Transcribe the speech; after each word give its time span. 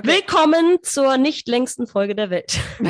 Willkommen 0.00 0.78
zur 0.82 1.18
nicht 1.18 1.48
längsten 1.48 1.86
Folge 1.86 2.14
der 2.14 2.30
Welt. 2.30 2.58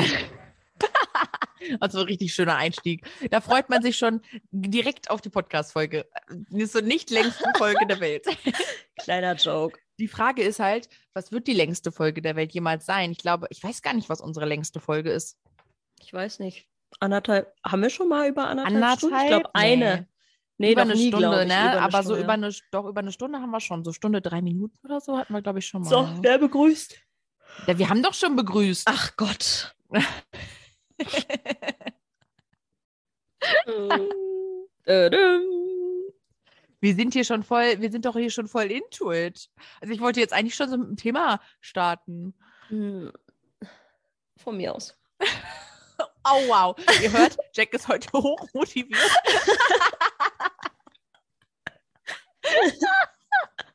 Also 1.79 2.01
richtig 2.01 2.33
schöner 2.33 2.57
Einstieg. 2.57 3.05
Da 3.31 3.39
freut 3.39 3.69
man 3.69 3.81
sich 3.81 3.97
schon 3.97 4.21
direkt 4.51 5.09
auf 5.09 5.21
die 5.21 5.29
Podcast-Folge. 5.29 6.05
Die 6.29 6.61
ist 6.61 6.73
so 6.73 6.81
nicht 6.81 7.09
längste 7.09 7.45
Folge 7.57 7.87
der 7.87 8.01
Welt. 8.01 8.25
Kleiner 9.01 9.35
Joke. 9.35 9.79
Die 9.97 10.09
Frage 10.09 10.43
ist 10.43 10.59
halt, 10.59 10.89
was 11.13 11.31
wird 11.31 11.47
die 11.47 11.53
längste 11.53 11.93
Folge 11.93 12.21
der 12.21 12.35
Welt 12.35 12.51
jemals 12.51 12.85
sein? 12.85 13.13
Ich 13.13 13.19
glaube, 13.19 13.47
ich 13.49 13.63
weiß 13.63 13.81
gar 13.81 13.93
nicht, 13.93 14.09
was 14.09 14.19
unsere 14.19 14.45
längste 14.45 14.81
Folge 14.81 15.11
ist. 15.11 15.39
Ich 16.01 16.11
weiß 16.11 16.39
nicht. 16.39 16.67
Anderthalb, 16.99 17.53
haben 17.65 17.81
wir 17.81 17.89
schon 17.89 18.09
mal 18.09 18.27
über 18.27 18.45
anderthalb, 18.47 18.75
Anderthalb? 18.75 18.99
Stunden? 18.99 19.15
Ich 19.21 19.27
glaube, 19.27 19.55
eine. 19.55 19.95
Nee, 20.01 20.05
über 20.71 20.81
doch 20.81 20.91
eine 20.91 20.99
nie, 20.99 21.07
Stunde, 21.09 21.29
ne? 21.29 21.43
Über 21.43 21.43
eine 21.43 21.81
Aber 21.81 22.03
so 22.03 22.09
Stunde. 22.09 22.23
über 22.23 22.33
eine, 22.33 22.55
doch 22.71 22.85
über 22.85 22.99
eine 22.99 23.11
Stunde 23.11 23.39
haben 23.39 23.51
wir 23.51 23.59
schon. 23.59 23.83
So 23.83 23.93
Stunde, 23.93 24.21
drei 24.21 24.41
Minuten 24.41 24.77
oder 24.83 25.01
so 25.01 25.17
hatten 25.17 25.33
wir, 25.33 25.41
glaube 25.41 25.59
ich, 25.59 25.67
schon 25.67 25.81
mal. 25.83 25.89
So, 25.89 26.09
wer 26.21 26.37
begrüßt? 26.37 26.97
Ja, 27.67 27.77
wir 27.77 27.89
haben 27.89 28.01
doch 28.01 28.13
schon 28.13 28.35
begrüßt. 28.35 28.87
Ach 28.89 29.15
Gott. 29.17 29.75
Wir 36.83 36.95
sind 36.95 37.13
hier 37.13 37.23
schon 37.23 37.43
voll, 37.43 37.79
wir 37.79 37.89
sind 37.91 38.05
doch 38.05 38.17
hier 38.17 38.29
schon 38.29 38.49
voll 38.49 38.69
into 38.69 39.13
it. 39.13 39.49
Also 39.79 39.93
ich 39.93 40.01
wollte 40.01 40.19
jetzt 40.19 40.33
eigentlich 40.33 40.55
schon 40.55 40.69
so 40.69 40.77
mit 40.77 40.89
dem 40.89 40.97
Thema 40.97 41.39
starten. 41.61 42.33
Hm. 42.67 43.11
Von 44.37 44.57
mir 44.57 44.75
aus. 44.75 44.95
Oh 46.25 46.47
wow. 46.47 46.75
Ihr 47.01 47.11
hört, 47.11 47.37
Jack 47.53 47.73
ist 47.73 47.89
heute 47.89 48.09
hoch 48.13 48.47
motiviert. 48.53 48.97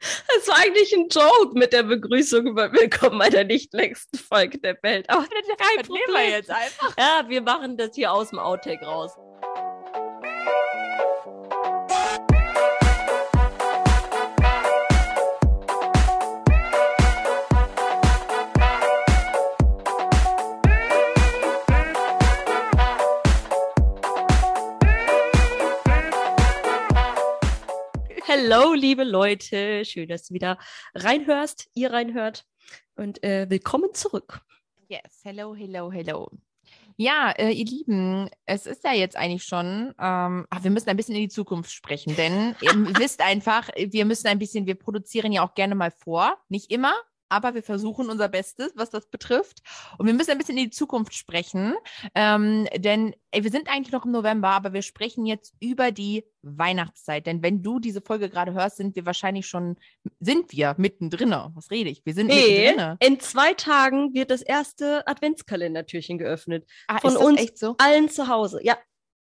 Das 0.01 0.49
war 0.49 0.59
eigentlich 0.59 0.93
ein 0.95 1.09
Joke 1.09 1.59
mit 1.59 1.73
der 1.73 1.83
Begrüßung 1.83 2.47
über 2.47 2.73
Willkommen 2.73 3.19
bei 3.19 3.31
der 3.31 3.45
nicht 3.45 3.73
längsten 3.73 4.17
Folge 4.17 4.59
der 4.59 4.81
Welt. 4.83 5.09
Aber 5.11 5.25
kein 5.27 5.79
Das 5.79 5.89
nehmen 5.89 6.13
wir 6.13 6.31
jetzt 6.31 6.51
einfach. 6.51 6.97
Ja, 6.97 7.25
wir 7.29 7.43
machen 7.43 7.77
das 7.77 7.95
hier 7.95 8.13
aus 8.13 8.31
dem 8.31 8.39
Outtake 8.39 8.85
raus. 8.85 9.17
Hello, 28.41 28.73
liebe 28.73 29.03
Leute. 29.03 29.85
Schön, 29.85 30.09
dass 30.09 30.29
du 30.29 30.35
wieder 30.35 30.59
reinhörst, 30.95 31.69
ihr 31.75 31.93
reinhört. 31.93 32.45
Und 32.95 33.21
äh, 33.25 33.51
willkommen 33.51 33.93
zurück. 33.95 34.43
Yes, 34.87 35.23
hello, 35.25 35.57
hello, 35.57 35.91
hello. 35.91 36.31
Ja, 36.97 37.33
äh, 37.33 37.51
ihr 37.51 37.65
Lieben, 37.65 38.31
es 38.47 38.67
ist 38.67 38.85
ja 38.85 38.93
jetzt 38.93 39.17
eigentlich 39.17 39.43
schon, 39.43 39.93
ähm, 39.99 40.47
ach, 40.51 40.63
wir 40.63 40.71
müssen 40.71 40.89
ein 40.89 40.97
bisschen 40.97 41.17
in 41.17 41.23
die 41.23 41.29
Zukunft 41.29 41.73
sprechen, 41.73 42.15
denn 42.15 42.55
ihr 42.61 42.71
wisst 43.01 43.23
einfach, 43.23 43.71
wir 43.77 44.05
müssen 44.05 44.29
ein 44.29 44.39
bisschen, 44.39 44.67
wir 44.67 44.77
produzieren 44.77 45.33
ja 45.33 45.45
auch 45.45 45.55
gerne 45.55 45.75
mal 45.75 45.91
vor, 45.91 46.39
nicht 46.49 46.71
immer, 46.71 46.95
aber 47.29 47.55
wir 47.55 47.63
versuchen 47.63 48.09
unser 48.11 48.29
Bestes, 48.29 48.73
was 48.75 48.91
das 48.91 49.07
betrifft. 49.09 49.61
Und 49.99 50.07
wir 50.07 50.15
müssen 50.15 50.31
ein 50.31 50.39
bisschen 50.39 50.57
in 50.59 50.65
die 50.65 50.71
Zukunft 50.71 51.15
sprechen, 51.15 51.75
ähm, 52.15 52.67
denn 52.77 53.15
ey, 53.31 53.45
wir 53.45 53.51
sind 53.51 53.69
eigentlich 53.69 53.93
noch 53.93 54.05
im 54.05 54.13
November, 54.13 54.49
aber 54.49 54.73
wir 54.73 54.83
sprechen 54.83 55.27
jetzt 55.27 55.55
über 55.61 55.91
die 55.93 56.25
Weihnachtszeit. 56.43 57.27
Denn 57.27 57.43
wenn 57.43 57.63
du 57.63 57.79
diese 57.81 58.01
Folge 58.01 58.29
gerade 58.31 58.53
hörst, 58.55 58.77
sind 58.79 58.97
wir 58.97 59.05
wahrscheinlich 59.07 59.47
schon, 59.47 59.77
sind 60.21 60.53
wir 60.53 60.75
mittendrin. 60.79 61.35
Was 61.55 61.71
rede 61.71 61.91
ich? 61.91 62.05
Wir 62.07 62.15
sind 62.15 62.29
Nee, 62.29 62.71
mittendrin. 62.73 62.97
in 63.01 63.21
zwei 63.21 63.55
Tagen 63.55 64.15
wird 64.15 64.31
das 64.31 64.43
erste 64.43 65.07
Adventskalendertürchen 65.07 66.19
geöffnet. 66.19 66.67
Ah, 66.87 66.99
von 66.99 67.11
ist 67.11 67.19
das 67.19 67.27
uns 67.27 67.61
so? 67.61 67.75
Allen 67.79 68.09
zu 68.09 68.29
Hause. 68.29 68.61
Ja. 68.63 68.77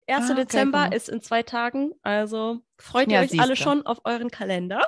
1. 0.07 0.23
Ah, 0.29 0.33
okay, 0.33 0.41
Dezember 0.41 0.87
cool. 0.89 0.95
ist 0.97 1.09
in 1.09 1.21
zwei 1.21 1.43
Tagen. 1.43 1.91
Also 2.01 2.59
freut 2.77 3.07
ihr 3.07 3.13
Ja, 3.13 3.21
euch 3.21 3.39
alle 3.39 3.49
siehste. 3.55 3.63
schon 3.63 3.85
auf 3.85 3.99
euren 4.03 4.29
Kalender. 4.31 4.81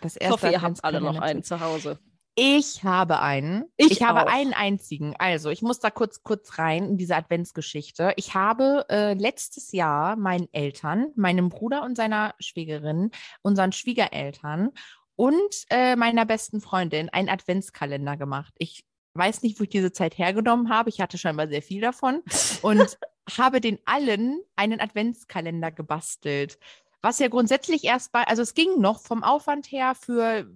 Das 0.00 0.16
Ich 0.18 0.30
hoffe, 0.30 0.48
ihr 0.50 0.62
habt 0.62 0.82
alle 0.84 1.00
noch 1.00 1.18
einen 1.20 1.42
zu 1.42 1.60
Hause. 1.60 1.98
Ich 2.34 2.82
habe 2.82 3.20
einen. 3.20 3.64
Ich 3.76 4.02
habe 4.02 4.22
auch. 4.22 4.32
einen 4.32 4.54
einzigen. 4.54 5.14
Also, 5.18 5.50
ich 5.50 5.60
muss 5.60 5.80
da 5.80 5.90
kurz, 5.90 6.22
kurz 6.22 6.58
rein 6.58 6.84
in 6.84 6.96
diese 6.96 7.14
Adventsgeschichte. 7.16 8.14
Ich 8.16 8.34
habe 8.34 8.86
äh, 8.88 9.12
letztes 9.14 9.72
Jahr 9.72 10.16
meinen 10.16 10.48
Eltern, 10.52 11.08
meinem 11.14 11.50
Bruder 11.50 11.82
und 11.82 11.96
seiner 11.96 12.34
Schwägerin, 12.40 13.10
unseren 13.42 13.72
Schwiegereltern 13.72 14.70
und 15.16 15.66
äh, 15.68 15.94
meiner 15.94 16.24
besten 16.24 16.60
Freundin 16.60 17.10
einen 17.10 17.28
Adventskalender 17.28 18.16
gemacht. 18.16 18.54
Ich 18.58 18.84
weiß 19.14 19.42
nicht, 19.42 19.60
wo 19.60 19.64
ich 19.64 19.70
diese 19.70 19.92
Zeit 19.92 20.16
hergenommen 20.16 20.70
habe. 20.70 20.88
Ich 20.88 21.00
hatte 21.00 21.18
scheinbar 21.18 21.48
sehr 21.48 21.62
viel 21.62 21.82
davon 21.82 22.22
und 22.62 22.98
habe 23.38 23.60
den 23.60 23.78
allen 23.84 24.40
einen 24.56 24.80
Adventskalender 24.80 25.70
gebastelt. 25.70 26.58
Was 27.02 27.18
ja 27.18 27.26
grundsätzlich 27.26 27.82
erst 27.82 28.12
bei, 28.12 28.22
also 28.22 28.42
es 28.42 28.54
ging 28.54 28.80
noch 28.80 29.00
vom 29.00 29.24
Aufwand 29.24 29.66
her 29.72 29.96
für, 29.96 30.48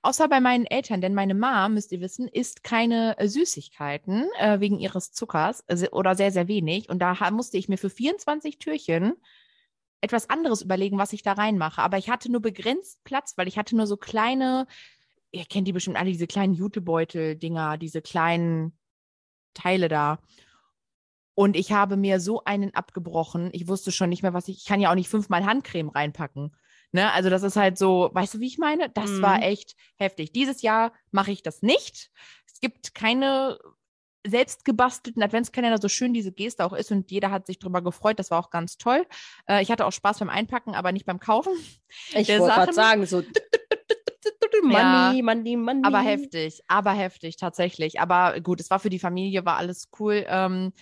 außer 0.00 0.26
bei 0.26 0.40
meinen 0.40 0.64
Eltern, 0.64 1.02
denn 1.02 1.12
meine 1.12 1.34
Mom, 1.34 1.74
müsst 1.74 1.92
ihr 1.92 2.00
wissen, 2.00 2.28
isst 2.28 2.64
keine 2.64 3.18
äh, 3.18 3.28
Süßigkeiten 3.28 4.26
äh, 4.38 4.58
wegen 4.60 4.78
ihres 4.78 5.12
Zuckers 5.12 5.62
äh, 5.66 5.88
oder 5.92 6.14
sehr, 6.14 6.32
sehr 6.32 6.48
wenig. 6.48 6.88
Und 6.88 7.00
da 7.00 7.30
musste 7.30 7.58
ich 7.58 7.68
mir 7.68 7.76
für 7.76 7.90
24 7.90 8.58
Türchen 8.58 9.12
etwas 10.00 10.30
anderes 10.30 10.62
überlegen, 10.62 10.96
was 10.96 11.12
ich 11.12 11.22
da 11.22 11.32
reinmache. 11.32 11.82
Aber 11.82 11.98
ich 11.98 12.08
hatte 12.08 12.32
nur 12.32 12.40
begrenzt 12.40 13.04
Platz, 13.04 13.36
weil 13.36 13.48
ich 13.48 13.58
hatte 13.58 13.76
nur 13.76 13.86
so 13.86 13.98
kleine, 13.98 14.66
ihr 15.30 15.44
kennt 15.44 15.68
die 15.68 15.72
bestimmt 15.72 15.98
alle, 15.98 16.10
diese 16.10 16.26
kleinen 16.26 16.54
Jutebeutel-Dinger, 16.54 17.76
diese 17.76 18.00
kleinen 18.00 18.78
Teile 19.52 19.88
da. 19.88 20.20
Und 21.38 21.54
ich 21.54 21.70
habe 21.70 21.96
mir 21.96 22.18
so 22.18 22.42
einen 22.42 22.74
abgebrochen. 22.74 23.50
Ich 23.52 23.68
wusste 23.68 23.92
schon 23.92 24.08
nicht 24.08 24.24
mehr, 24.24 24.34
was 24.34 24.48
ich. 24.48 24.56
Ich 24.56 24.64
kann 24.64 24.80
ja 24.80 24.90
auch 24.90 24.96
nicht 24.96 25.08
fünfmal 25.08 25.46
Handcreme 25.46 25.88
reinpacken. 25.88 26.52
Ne? 26.90 27.12
Also, 27.12 27.30
das 27.30 27.44
ist 27.44 27.54
halt 27.54 27.78
so, 27.78 28.10
weißt 28.12 28.34
du, 28.34 28.40
wie 28.40 28.48
ich 28.48 28.58
meine? 28.58 28.88
Das 28.88 29.12
Mhm. 29.12 29.22
war 29.22 29.40
echt 29.44 29.76
heftig. 29.98 30.32
Dieses 30.32 30.62
Jahr 30.62 30.92
mache 31.12 31.30
ich 31.30 31.44
das 31.44 31.62
nicht. 31.62 32.10
Es 32.44 32.58
gibt 32.58 32.92
keine 32.92 33.56
selbst 34.26 34.64
gebastelten 34.64 35.22
Adventskalender, 35.22 35.80
so 35.80 35.88
schön 35.88 36.12
diese 36.12 36.32
Geste 36.32 36.64
auch 36.64 36.72
ist 36.72 36.90
und 36.90 37.08
jeder 37.12 37.30
hat 37.30 37.46
sich 37.46 37.60
drüber 37.60 37.82
gefreut. 37.82 38.18
Das 38.18 38.32
war 38.32 38.40
auch 38.40 38.50
ganz 38.50 38.76
toll. 38.76 39.06
Äh, 39.48 39.62
ich 39.62 39.70
hatte 39.70 39.86
auch 39.86 39.92
Spaß 39.92 40.18
beim 40.18 40.30
Einpacken, 40.30 40.74
aber 40.74 40.90
nicht 40.90 41.06
beim 41.06 41.20
Kaufen. 41.20 41.52
Ich 42.16 42.28
wollte 42.30 42.52
gerade 42.52 42.72
sagen, 42.72 43.06
so 43.06 43.22
Ja, 44.70 45.12
Money, 45.12 45.22
Money, 45.22 45.56
Money. 45.56 45.82
Aber 45.84 46.00
heftig, 46.00 46.62
aber 46.68 46.92
heftig, 46.92 47.36
tatsächlich. 47.36 48.00
Aber 48.00 48.40
gut, 48.40 48.60
es 48.60 48.70
war 48.70 48.80
für 48.80 48.90
die 48.90 48.98
Familie, 48.98 49.44
war 49.44 49.56
alles 49.56 49.88
cool. 49.98 50.24
Ähm, 50.28 50.72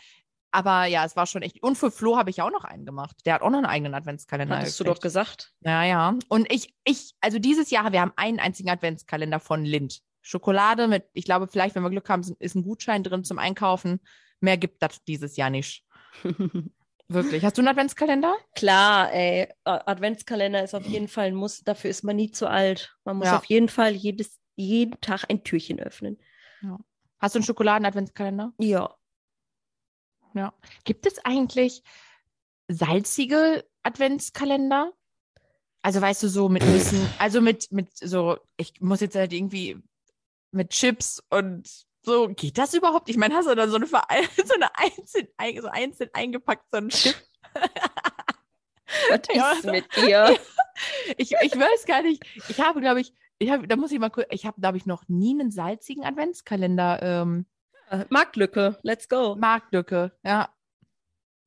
aber 0.56 0.86
ja, 0.86 1.04
es 1.04 1.16
war 1.16 1.26
schon 1.26 1.42
echt. 1.42 1.62
Und 1.62 1.76
für 1.76 1.90
Flo 1.90 2.16
habe 2.16 2.30
ich 2.30 2.38
ja 2.38 2.44
auch 2.44 2.50
noch 2.50 2.64
einen 2.64 2.86
gemacht. 2.86 3.14
Der 3.26 3.34
hat 3.34 3.42
auch 3.42 3.50
noch 3.50 3.58
einen 3.58 3.66
eigenen 3.66 3.92
Adventskalender. 3.94 4.56
Hattest 4.58 4.80
du 4.80 4.84
doch 4.84 4.92
gekriegt. 4.94 5.02
gesagt. 5.02 5.52
Ja, 5.60 5.84
ja. 5.84 6.14
Und 6.28 6.50
ich, 6.50 6.74
ich, 6.84 7.14
also 7.20 7.38
dieses 7.38 7.70
Jahr, 7.70 7.92
wir 7.92 8.00
haben 8.00 8.12
einen 8.16 8.38
einzigen 8.40 8.70
Adventskalender 8.70 9.38
von 9.38 9.64
Lind. 9.66 10.00
Schokolade 10.22 10.88
mit, 10.88 11.04
ich 11.12 11.26
glaube, 11.26 11.46
vielleicht, 11.46 11.74
wenn 11.74 11.82
wir 11.82 11.90
Glück 11.90 12.08
haben, 12.08 12.22
ist 12.38 12.54
ein 12.54 12.62
Gutschein 12.62 13.02
drin 13.02 13.22
zum 13.22 13.38
Einkaufen. 13.38 14.00
Mehr 14.40 14.56
gibt 14.56 14.82
das 14.82 15.04
dieses 15.04 15.36
Jahr 15.36 15.50
nicht. 15.50 15.84
Wirklich. 17.08 17.44
Hast 17.44 17.56
du 17.58 17.60
einen 17.60 17.68
Adventskalender? 17.68 18.34
Klar, 18.54 19.12
ey, 19.12 19.48
Adventskalender 19.64 20.64
ist 20.64 20.74
auf 20.74 20.86
jeden 20.86 21.06
Fall 21.08 21.26
ein 21.26 21.34
Muss. 21.34 21.60
Dafür 21.60 21.90
ist 21.90 22.02
man 22.02 22.16
nie 22.16 22.30
zu 22.30 22.48
alt. 22.48 22.96
Man 23.04 23.18
muss 23.18 23.26
Ja. 23.28 23.36
auf 23.36 23.44
jeden 23.44 23.68
Fall 23.68 23.92
jedes, 23.92 24.40
jeden 24.56 25.00
Tag 25.00 25.24
ein 25.28 25.44
Türchen 25.44 25.78
öffnen. 25.78 26.18
Hast 27.18 27.34
du 27.34 27.38
einen 27.38 27.44
Schokoladen-Adventskalender? 27.46 28.52
Ja. 28.58 28.94
Ja. 30.36 30.52
Gibt 30.84 31.06
es 31.06 31.18
eigentlich 31.24 31.82
salzige 32.68 33.64
Adventskalender? 33.82 34.92
Also 35.82 36.00
weißt 36.00 36.22
du, 36.24 36.28
so 36.28 36.48
mit 36.48 36.62
bisschen, 36.64 37.00
also 37.18 37.40
mit, 37.40 37.70
mit 37.72 37.96
so, 37.96 38.38
ich 38.56 38.80
muss 38.80 39.00
jetzt 39.00 39.16
halt 39.16 39.32
irgendwie 39.32 39.82
mit 40.52 40.70
Chips 40.70 41.22
und 41.30 41.68
so, 42.02 42.28
geht 42.28 42.56
das 42.58 42.74
überhaupt? 42.74 43.08
Ich 43.08 43.16
meine, 43.16 43.34
hast 43.34 43.48
du 43.48 43.54
dann 43.54 43.70
so 43.70 43.76
eine, 43.76 43.86
so 43.88 43.94
eine 44.54 44.76
einzeln, 44.78 45.28
ein- 45.36 45.60
so 45.60 45.68
einzeln 45.68 46.10
eingepackt, 46.12 46.70
so 46.70 46.78
ein 46.78 46.88
Chip? 46.88 47.16
Was 49.10 49.20
Ja. 49.34 49.52
ist 49.52 49.64
mit 49.64 49.96
dir? 49.96 50.36
Ich, 51.16 51.32
ich 51.32 51.52
weiß 51.56 51.86
gar 51.86 52.02
nicht. 52.02 52.22
Ich 52.48 52.60
habe, 52.60 52.80
glaube 52.80 53.00
ich, 53.00 53.12
ich 53.38 53.50
habe, 53.50 53.66
da 53.66 53.76
muss 53.76 53.90
ich 53.92 53.98
mal 53.98 54.10
kurz, 54.10 54.26
ich 54.30 54.46
habe, 54.46 54.60
glaube 54.60 54.76
ich, 54.76 54.86
noch 54.86 55.08
nie 55.08 55.32
einen 55.38 55.50
salzigen 55.50 56.04
Adventskalender, 56.04 57.02
ähm, 57.02 57.46
Marktlücke, 58.10 58.78
let's 58.82 59.08
go. 59.08 59.34
Marktlücke, 59.36 60.12
ja. 60.24 60.48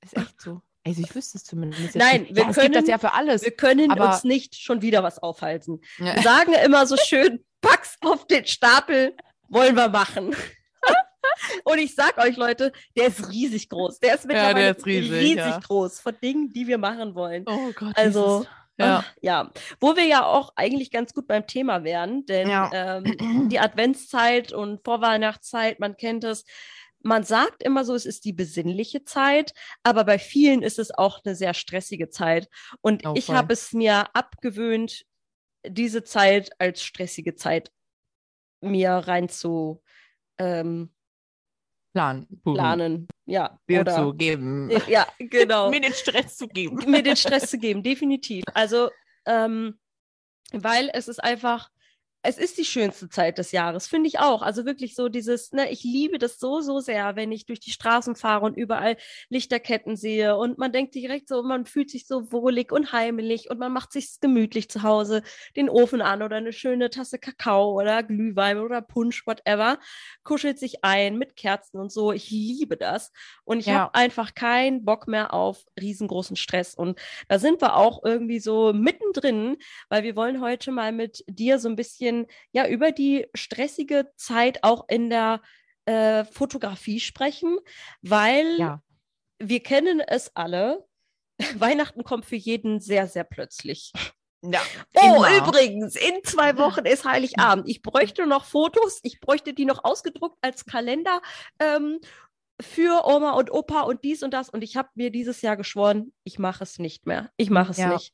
Ist 0.03 0.15
echt 0.17 0.39
so. 0.41 0.61
Also 0.85 1.01
ich 1.01 1.13
wüsste 1.13 1.37
es 1.37 1.43
zumindest 1.43 1.95
Nein, 1.95 2.25
wir 2.29 2.35
ja, 2.37 2.45
gibt 2.45 2.47
das 2.49 2.55
können- 2.55 2.85
ja 2.85 2.97
für 2.97 3.13
alles. 3.13 3.43
Wir 3.43 3.51
können 3.51 3.91
Aber- 3.91 4.07
uns 4.07 4.23
nicht 4.23 4.55
schon 4.55 4.81
wieder 4.81 5.03
was 5.03 5.19
aufhalten. 5.19 5.81
Ja. 5.97 6.15
Wir 6.15 6.23
sagen 6.23 6.53
immer 6.65 6.87
so 6.87 6.95
schön, 6.97 7.43
pack's 7.61 7.97
auf 8.01 8.25
den 8.27 8.45
Stapel, 8.47 9.15
wollen 9.49 9.75
wir 9.75 9.89
machen. 9.89 10.35
Und 11.65 11.77
ich 11.79 11.95
sag 11.95 12.17
euch, 12.17 12.37
Leute, 12.37 12.71
der 12.95 13.07
ist 13.07 13.29
riesig 13.29 13.69
groß. 13.69 13.99
Der 13.99 14.15
ist 14.15 14.23
der 14.23 14.27
mittlerweile 14.27 14.69
ist 14.71 14.85
riesig, 14.85 15.35
ja. 15.35 15.59
groß 15.59 15.99
von 15.99 16.15
Dingen, 16.21 16.51
die 16.53 16.65
wir 16.67 16.77
machen 16.77 17.13
wollen. 17.15 17.43
Oh 17.47 17.71
Gott. 17.75 17.95
Also, 17.97 18.39
dieses- 18.39 18.58
Ja. 18.79 19.03
ja, 19.21 19.51
wo 19.79 19.95
wir 19.95 20.05
ja 20.05 20.25
auch 20.25 20.53
eigentlich 20.55 20.89
ganz 20.91 21.13
gut 21.13 21.27
beim 21.27 21.45
Thema 21.47 21.83
wären, 21.83 22.25
denn 22.25 22.49
ja. 22.49 22.69
ähm, 22.73 23.49
die 23.49 23.59
Adventszeit 23.59 24.53
und 24.53 24.83
Vorweihnachtszeit, 24.83 25.79
man 25.79 25.97
kennt 25.97 26.23
es, 26.23 26.45
man 27.01 27.23
sagt 27.23 27.63
immer 27.63 27.85
so, 27.85 27.93
es 27.95 28.05
ist 28.05 28.25
die 28.25 28.33
besinnliche 28.33 29.03
Zeit, 29.03 29.53
aber 29.83 30.03
bei 30.03 30.19
vielen 30.19 30.61
ist 30.61 30.79
es 30.79 30.91
auch 30.91 31.21
eine 31.23 31.35
sehr 31.35 31.53
stressige 31.53 32.09
Zeit. 32.09 32.49
Und 32.81 33.05
oh, 33.05 33.13
ich 33.15 33.29
habe 33.31 33.53
es 33.53 33.73
mir 33.73 34.13
abgewöhnt, 34.15 35.05
diese 35.65 36.03
Zeit 36.03 36.51
als 36.59 36.83
stressige 36.83 37.35
Zeit 37.35 37.71
mir 38.61 38.91
rein 38.91 39.29
zu 39.29 39.81
ähm, 40.37 40.93
Plan, 41.93 42.27
planen. 42.43 43.07
Ja. 43.29 43.59
Dir 43.69 43.81
oder, 43.81 43.95
zu 43.95 44.13
geben. 44.13 44.71
Ja, 44.87 45.07
genau. 45.19 45.69
mir 45.71 45.81
den 45.81 45.93
Stress 45.93 46.37
zu 46.37 46.47
geben. 46.47 46.79
mir 46.89 47.03
den 47.03 47.15
Stress 47.15 47.49
zu 47.49 47.59
geben, 47.59 47.83
definitiv. 47.83 48.43
Also, 48.53 48.89
ähm, 49.25 49.77
weil 50.51 50.89
es 50.93 51.07
ist 51.07 51.23
einfach, 51.23 51.69
es 52.21 52.37
ist 52.37 52.57
die 52.57 52.65
schönste 52.65 53.07
Zeit 53.07 53.37
des 53.37 53.53
Jahres, 53.53 53.87
finde 53.87 54.07
ich 54.07 54.19
auch. 54.19 54.41
Also 54.41 54.65
wirklich 54.65 54.93
so 54.93 55.07
dieses, 55.07 55.53
ne, 55.53 55.71
ich 55.71 55.83
liebe 55.83 56.19
das 56.19 56.37
so, 56.37 56.59
so 56.59 56.79
sehr, 56.79 57.15
wenn 57.15 57.31
ich 57.31 57.45
durch 57.45 57.61
die 57.61 57.71
Straßen 57.71 58.15
fahre 58.15 58.45
und 58.45 58.57
überall 58.57 58.97
Lichterketten 59.29 59.95
sehe 59.95 60.35
und 60.35 60.57
man 60.57 60.73
denkt 60.73 60.95
direkt 60.95 61.29
so, 61.29 61.43
man 61.43 61.65
fühlt 61.65 61.89
sich 61.89 62.07
so 62.07 62.31
wohlig 62.31 62.73
und 62.73 62.91
heimelig 62.91 63.49
und 63.49 63.57
man 63.57 63.71
macht 63.71 63.93
sich 63.93 64.19
gemütlich 64.19 64.69
zu 64.69 64.83
Hause, 64.83 65.23
den 65.55 65.69
Ofen 65.69 66.01
an 66.01 66.21
oder 66.21 66.35
eine 66.35 66.51
schöne 66.51 66.89
Tasse 66.89 67.19
Kakao 67.19 67.79
oder 67.79 68.03
Glühwein 68.03 68.59
oder 68.59 68.81
Punsch, 68.81 69.25
whatever, 69.25 69.79
kuschelt 70.23 70.59
sich 70.59 70.83
ein 70.83 71.17
mit 71.17 71.37
Kerzen 71.37 71.79
und 71.79 71.91
so. 71.91 72.11
Ich 72.11 72.29
liebe 72.29 72.75
das 72.75 73.13
und 73.45 73.59
ich 73.59 73.67
ja. 73.67 73.75
habe 73.75 73.95
einfach 73.95 74.35
keinen 74.35 74.83
Bock 74.83 75.07
mehr 75.07 75.33
auf 75.33 75.63
riesengroßen 75.79 76.35
Stress 76.35 76.75
und 76.75 76.99
da 77.29 77.39
sind 77.39 77.61
wir 77.61 77.77
auch 77.77 78.03
irgendwie 78.03 78.39
so 78.39 78.73
mittendrin, 78.73 79.55
weil 79.87 80.03
wir 80.03 80.17
wollen 80.17 80.41
heute 80.41 80.73
mal 80.73 80.91
mit 80.91 81.23
dir 81.27 81.59
so 81.59 81.69
ein 81.69 81.77
bisschen 81.77 82.18
bisschen 82.19 82.27
ja 82.51 82.67
über 82.67 82.91
die 82.91 83.27
stressige 83.33 84.11
Zeit 84.15 84.63
auch 84.63 84.87
in 84.87 85.09
der 85.09 85.41
äh, 85.85 86.25
Fotografie 86.25 86.99
sprechen, 86.99 87.57
weil 88.01 88.57
ja. 88.57 88.81
wir 89.39 89.61
kennen 89.61 89.99
es 89.99 90.35
alle. 90.35 90.85
Weihnachten 91.55 92.03
kommt 92.03 92.25
für 92.25 92.35
jeden 92.35 92.79
sehr, 92.79 93.07
sehr 93.07 93.23
plötzlich. 93.23 93.91
Ja, 94.41 94.61
oh, 94.95 95.23
immer. 95.23 95.37
übrigens, 95.37 95.95
in 95.95 96.23
zwei 96.23 96.57
Wochen 96.57 96.85
ist 96.85 97.03
Heiligabend. 97.03 97.67
Ich 97.67 97.81
bräuchte 97.81 98.25
noch 98.25 98.45
Fotos, 98.45 98.99
ich 99.03 99.19
bräuchte 99.19 99.53
die 99.53 99.65
noch 99.65 99.83
ausgedruckt 99.83 100.37
als 100.41 100.65
Kalender 100.65 101.21
ähm, 101.59 101.99
für 102.61 103.05
Oma 103.05 103.31
und 103.31 103.51
Opa 103.51 103.81
und 103.81 104.05
dies 104.05 104.23
und 104.23 104.33
das. 104.33 104.49
Und 104.49 104.63
ich 104.63 104.77
habe 104.77 104.89
mir 104.95 105.11
dieses 105.11 105.41
Jahr 105.41 105.57
geschworen, 105.57 106.13
ich 106.23 106.39
mache 106.39 106.63
es 106.63 106.79
nicht 106.79 107.05
mehr. 107.05 107.31
Ich 107.35 107.49
mache 107.49 107.71
es 107.71 107.77
ja. 107.77 107.89
nicht. 107.89 108.13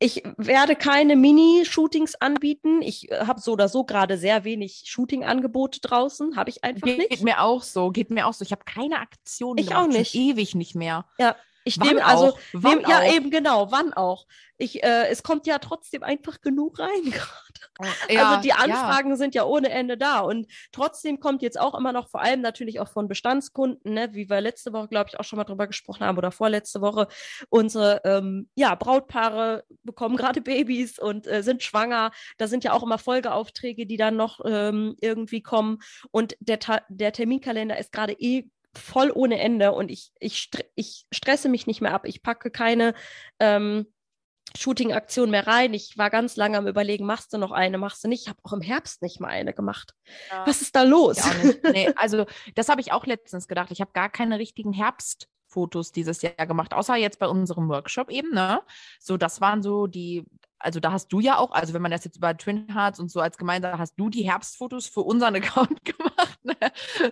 Ich 0.00 0.22
werde 0.36 0.76
keine 0.76 1.16
Mini-Shootings 1.16 2.16
anbieten. 2.16 2.82
Ich 2.82 3.10
äh, 3.10 3.26
habe 3.26 3.40
so 3.40 3.52
oder 3.52 3.68
so 3.68 3.84
gerade 3.84 4.18
sehr 4.18 4.44
wenig 4.44 4.82
Shooting-Angebote 4.86 5.80
draußen. 5.80 6.36
Habe 6.36 6.50
ich 6.50 6.64
einfach 6.64 6.86
geht, 6.86 6.98
nicht. 6.98 7.10
Geht 7.10 7.22
mir 7.22 7.40
auch 7.40 7.62
so. 7.62 7.90
Geht 7.90 8.10
mir 8.10 8.26
auch 8.26 8.34
so. 8.34 8.44
Ich 8.44 8.52
habe 8.52 8.64
keine 8.64 8.98
Aktion. 9.00 9.56
Ich 9.58 9.74
auch 9.74 9.86
nicht. 9.86 10.14
ewig 10.14 10.54
nicht 10.54 10.74
mehr. 10.74 11.06
Ja. 11.18 11.36
Ich 11.64 11.80
wann 11.80 11.88
nehme 11.88 12.04
also, 12.04 12.36
nehm, 12.52 12.82
ja 12.86 12.98
auch? 13.00 13.14
eben 13.14 13.30
genau, 13.30 13.72
wann 13.72 13.94
auch. 13.94 14.26
Ich, 14.58 14.84
äh, 14.84 15.08
es 15.08 15.22
kommt 15.22 15.46
ja 15.46 15.58
trotzdem 15.58 16.02
einfach 16.02 16.40
genug 16.42 16.78
rein 16.78 17.02
gerade. 17.10 17.34
Ja, 18.08 18.28
also 18.28 18.42
die 18.42 18.52
Anfragen 18.52 19.10
ja. 19.10 19.16
sind 19.16 19.34
ja 19.34 19.44
ohne 19.44 19.70
Ende 19.70 19.96
da 19.96 20.20
und 20.20 20.46
trotzdem 20.70 21.18
kommt 21.18 21.42
jetzt 21.42 21.58
auch 21.58 21.74
immer 21.74 21.92
noch, 21.92 22.08
vor 22.08 22.20
allem 22.20 22.40
natürlich 22.40 22.80
auch 22.80 22.88
von 22.88 23.08
Bestandskunden, 23.08 23.94
ne, 23.94 24.10
wie 24.12 24.28
wir 24.28 24.40
letzte 24.40 24.72
Woche, 24.72 24.88
glaube 24.88 25.08
ich, 25.08 25.18
auch 25.18 25.24
schon 25.24 25.38
mal 25.38 25.44
drüber 25.44 25.66
gesprochen 25.66 26.04
haben 26.04 26.18
oder 26.18 26.30
vorletzte 26.30 26.82
Woche, 26.82 27.08
unsere 27.48 28.02
ähm, 28.04 28.48
ja, 28.54 28.74
Brautpaare 28.74 29.64
bekommen 29.82 30.16
gerade 30.16 30.42
Babys 30.42 30.98
und 30.98 31.26
äh, 31.26 31.42
sind 31.42 31.62
schwanger. 31.62 32.12
Da 32.36 32.46
sind 32.46 32.62
ja 32.62 32.74
auch 32.74 32.82
immer 32.82 32.98
Folgeaufträge, 32.98 33.86
die 33.86 33.96
dann 33.96 34.16
noch 34.16 34.40
ähm, 34.44 34.96
irgendwie 35.00 35.42
kommen 35.42 35.78
und 36.10 36.36
der, 36.40 36.58
der 36.88 37.12
Terminkalender 37.12 37.78
ist 37.78 37.90
gerade 37.90 38.12
eh 38.12 38.50
voll 38.78 39.10
ohne 39.14 39.38
Ende 39.38 39.72
und 39.72 39.90
ich, 39.90 40.12
ich, 40.20 40.50
ich 40.74 41.06
stresse 41.12 41.48
mich 41.48 41.66
nicht 41.66 41.80
mehr 41.80 41.94
ab. 41.94 42.06
Ich 42.06 42.22
packe 42.22 42.50
keine 42.50 42.94
ähm, 43.38 43.86
Shooting-Aktion 44.56 45.30
mehr 45.30 45.46
rein. 45.46 45.74
Ich 45.74 45.98
war 45.98 46.10
ganz 46.10 46.36
lange 46.36 46.58
am 46.58 46.66
Überlegen, 46.66 47.06
machst 47.06 47.32
du 47.32 47.38
noch 47.38 47.50
eine, 47.50 47.78
machst 47.78 48.04
du 48.04 48.08
nicht. 48.08 48.22
Ich 48.22 48.28
habe 48.28 48.38
auch 48.42 48.52
im 48.52 48.60
Herbst 48.60 49.02
nicht 49.02 49.20
mal 49.20 49.28
eine 49.28 49.52
gemacht. 49.52 49.94
Ja. 50.30 50.46
Was 50.46 50.62
ist 50.62 50.76
da 50.76 50.82
los? 50.82 51.18
Nee, 51.72 51.92
also 51.96 52.26
das 52.54 52.68
habe 52.68 52.80
ich 52.80 52.92
auch 52.92 53.06
letztens 53.06 53.48
gedacht. 53.48 53.70
Ich 53.70 53.80
habe 53.80 53.92
gar 53.92 54.08
keine 54.08 54.38
richtigen 54.38 54.72
Herbstfotos 54.72 55.92
dieses 55.92 56.22
Jahr 56.22 56.46
gemacht, 56.46 56.72
außer 56.72 56.96
jetzt 56.96 57.18
bei 57.18 57.26
unserem 57.26 57.68
Workshop 57.68 58.10
eben, 58.10 58.32
ne? 58.32 58.62
So, 59.00 59.16
das 59.16 59.40
waren 59.40 59.62
so 59.62 59.86
die, 59.86 60.24
also 60.64 60.80
da 60.80 60.92
hast 60.92 61.12
du 61.12 61.20
ja 61.20 61.36
auch, 61.38 61.52
also 61.52 61.74
wenn 61.74 61.82
man 61.82 61.90
das 61.90 62.04
jetzt 62.04 62.16
über 62.16 62.36
Twin 62.36 62.72
Hearts 62.72 62.98
und 62.98 63.10
so 63.10 63.20
als 63.20 63.36
Gemeinde, 63.36 63.76
hast 63.78 63.94
du 63.96 64.08
die 64.08 64.22
Herbstfotos 64.22 64.86
für 64.86 65.00
unseren 65.00 65.34
Account 65.36 65.84
gemacht. 65.84 66.38
Ne? 66.42 66.56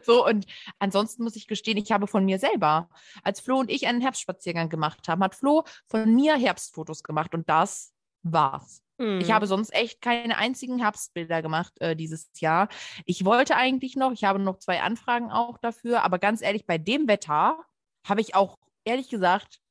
So, 0.02 0.26
und 0.26 0.46
ansonsten 0.78 1.22
muss 1.22 1.36
ich 1.36 1.46
gestehen, 1.46 1.76
ich 1.76 1.92
habe 1.92 2.06
von 2.06 2.24
mir 2.24 2.38
selber, 2.38 2.88
als 3.22 3.40
Flo 3.40 3.58
und 3.58 3.70
ich 3.70 3.86
einen 3.86 4.00
Herbstspaziergang 4.00 4.70
gemacht 4.70 5.06
haben, 5.06 5.22
hat 5.22 5.34
Flo 5.34 5.64
von 5.86 6.12
mir 6.14 6.36
Herbstfotos 6.36 7.02
gemacht 7.02 7.34
und 7.34 7.48
das 7.48 7.92
war's. 8.22 8.82
Mhm. 8.98 9.20
Ich 9.20 9.30
habe 9.30 9.46
sonst 9.46 9.74
echt 9.74 10.00
keine 10.00 10.38
einzigen 10.38 10.78
Herbstbilder 10.78 11.42
gemacht 11.42 11.74
äh, 11.80 11.94
dieses 11.94 12.30
Jahr. 12.40 12.68
Ich 13.04 13.24
wollte 13.24 13.56
eigentlich 13.56 13.96
noch, 13.96 14.12
ich 14.12 14.24
habe 14.24 14.38
noch 14.38 14.58
zwei 14.58 14.80
Anfragen 14.80 15.30
auch 15.30 15.58
dafür, 15.58 16.04
aber 16.04 16.18
ganz 16.18 16.40
ehrlich, 16.40 16.66
bei 16.66 16.78
dem 16.78 17.06
Wetter 17.06 17.58
habe 18.04 18.20
ich 18.20 18.34
auch 18.34 18.58
ehrlich 18.84 19.08
gesagt 19.08 19.61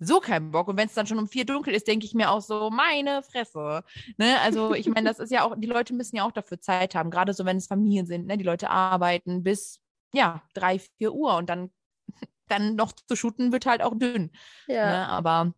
so 0.00 0.18
keinen 0.18 0.50
Bock. 0.50 0.66
Und 0.68 0.76
wenn 0.76 0.88
es 0.88 0.94
dann 0.94 1.06
schon 1.06 1.18
um 1.18 1.28
vier 1.28 1.44
dunkel 1.44 1.74
ist, 1.74 1.86
denke 1.86 2.06
ich 2.06 2.14
mir 2.14 2.30
auch 2.30 2.40
so, 2.40 2.70
meine 2.70 3.22
Fresse. 3.22 3.84
Ne? 4.16 4.40
Also 4.40 4.74
ich 4.74 4.88
meine, 4.88 5.08
das 5.08 5.18
ist 5.18 5.30
ja 5.30 5.44
auch, 5.44 5.54
die 5.56 5.68
Leute 5.68 5.94
müssen 5.94 6.16
ja 6.16 6.24
auch 6.24 6.32
dafür 6.32 6.58
Zeit 6.58 6.94
haben, 6.94 7.10
gerade 7.10 7.34
so, 7.34 7.44
wenn 7.44 7.58
es 7.58 7.66
Familien 7.66 8.06
sind. 8.06 8.26
Ne? 8.26 8.38
Die 8.38 8.44
Leute 8.44 8.70
arbeiten 8.70 9.42
bis, 9.42 9.78
ja, 10.12 10.42
drei, 10.54 10.78
vier 10.78 11.12
Uhr 11.12 11.36
und 11.36 11.48
dann, 11.50 11.70
dann 12.48 12.74
noch 12.74 12.92
zu 12.92 13.14
shooten 13.14 13.52
wird 13.52 13.66
halt 13.66 13.82
auch 13.82 13.96
dünn. 13.96 14.30
Ja. 14.66 14.86
Ne? 14.86 15.08
Aber 15.08 15.52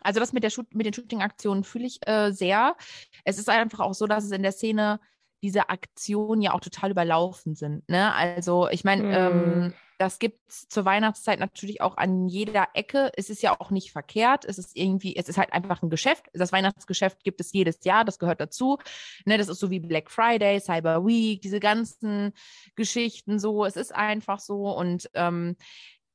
also 0.00 0.20
das 0.20 0.32
mit, 0.32 0.44
der 0.44 0.50
Shoot, 0.50 0.72
mit 0.74 0.86
den 0.86 0.94
Shooting-Aktionen 0.94 1.64
fühle 1.64 1.86
ich 1.86 2.06
äh, 2.06 2.30
sehr. 2.30 2.76
Es 3.24 3.38
ist 3.38 3.48
einfach 3.48 3.80
auch 3.80 3.94
so, 3.94 4.06
dass 4.06 4.24
es 4.24 4.30
in 4.30 4.42
der 4.42 4.52
Szene 4.52 5.00
diese 5.42 5.68
Aktionen 5.68 6.42
ja 6.42 6.52
auch 6.52 6.60
total 6.60 6.90
überlaufen 6.90 7.54
sind. 7.54 7.88
Ne? 7.88 8.14
Also 8.14 8.68
ich 8.68 8.84
meine, 8.84 9.02
mm. 9.02 9.12
ähm. 9.12 9.74
Das 10.04 10.18
gibt 10.18 10.38
es 10.46 10.68
zur 10.68 10.84
Weihnachtszeit 10.84 11.40
natürlich 11.40 11.80
auch 11.80 11.96
an 11.96 12.28
jeder 12.28 12.68
Ecke. 12.74 13.10
Es 13.16 13.30
ist 13.30 13.40
ja 13.42 13.58
auch 13.58 13.70
nicht 13.70 13.90
verkehrt. 13.90 14.44
Es 14.44 14.58
ist 14.58 14.76
irgendwie, 14.76 15.16
es 15.16 15.30
ist 15.30 15.38
halt 15.38 15.54
einfach 15.54 15.82
ein 15.82 15.88
Geschäft. 15.88 16.26
Das 16.34 16.52
Weihnachtsgeschäft 16.52 17.24
gibt 17.24 17.40
es 17.40 17.54
jedes 17.54 17.82
Jahr, 17.84 18.04
das 18.04 18.18
gehört 18.18 18.38
dazu. 18.38 18.78
Ne? 19.24 19.38
Das 19.38 19.48
ist 19.48 19.60
so 19.60 19.70
wie 19.70 19.80
Black 19.80 20.10
Friday, 20.10 20.60
Cyber 20.60 21.06
Week, 21.06 21.40
diese 21.40 21.58
ganzen 21.58 22.34
Geschichten 22.76 23.38
so. 23.38 23.64
Es 23.64 23.76
ist 23.76 23.94
einfach 23.94 24.40
so 24.40 24.76
und 24.76 25.08
ähm, 25.14 25.56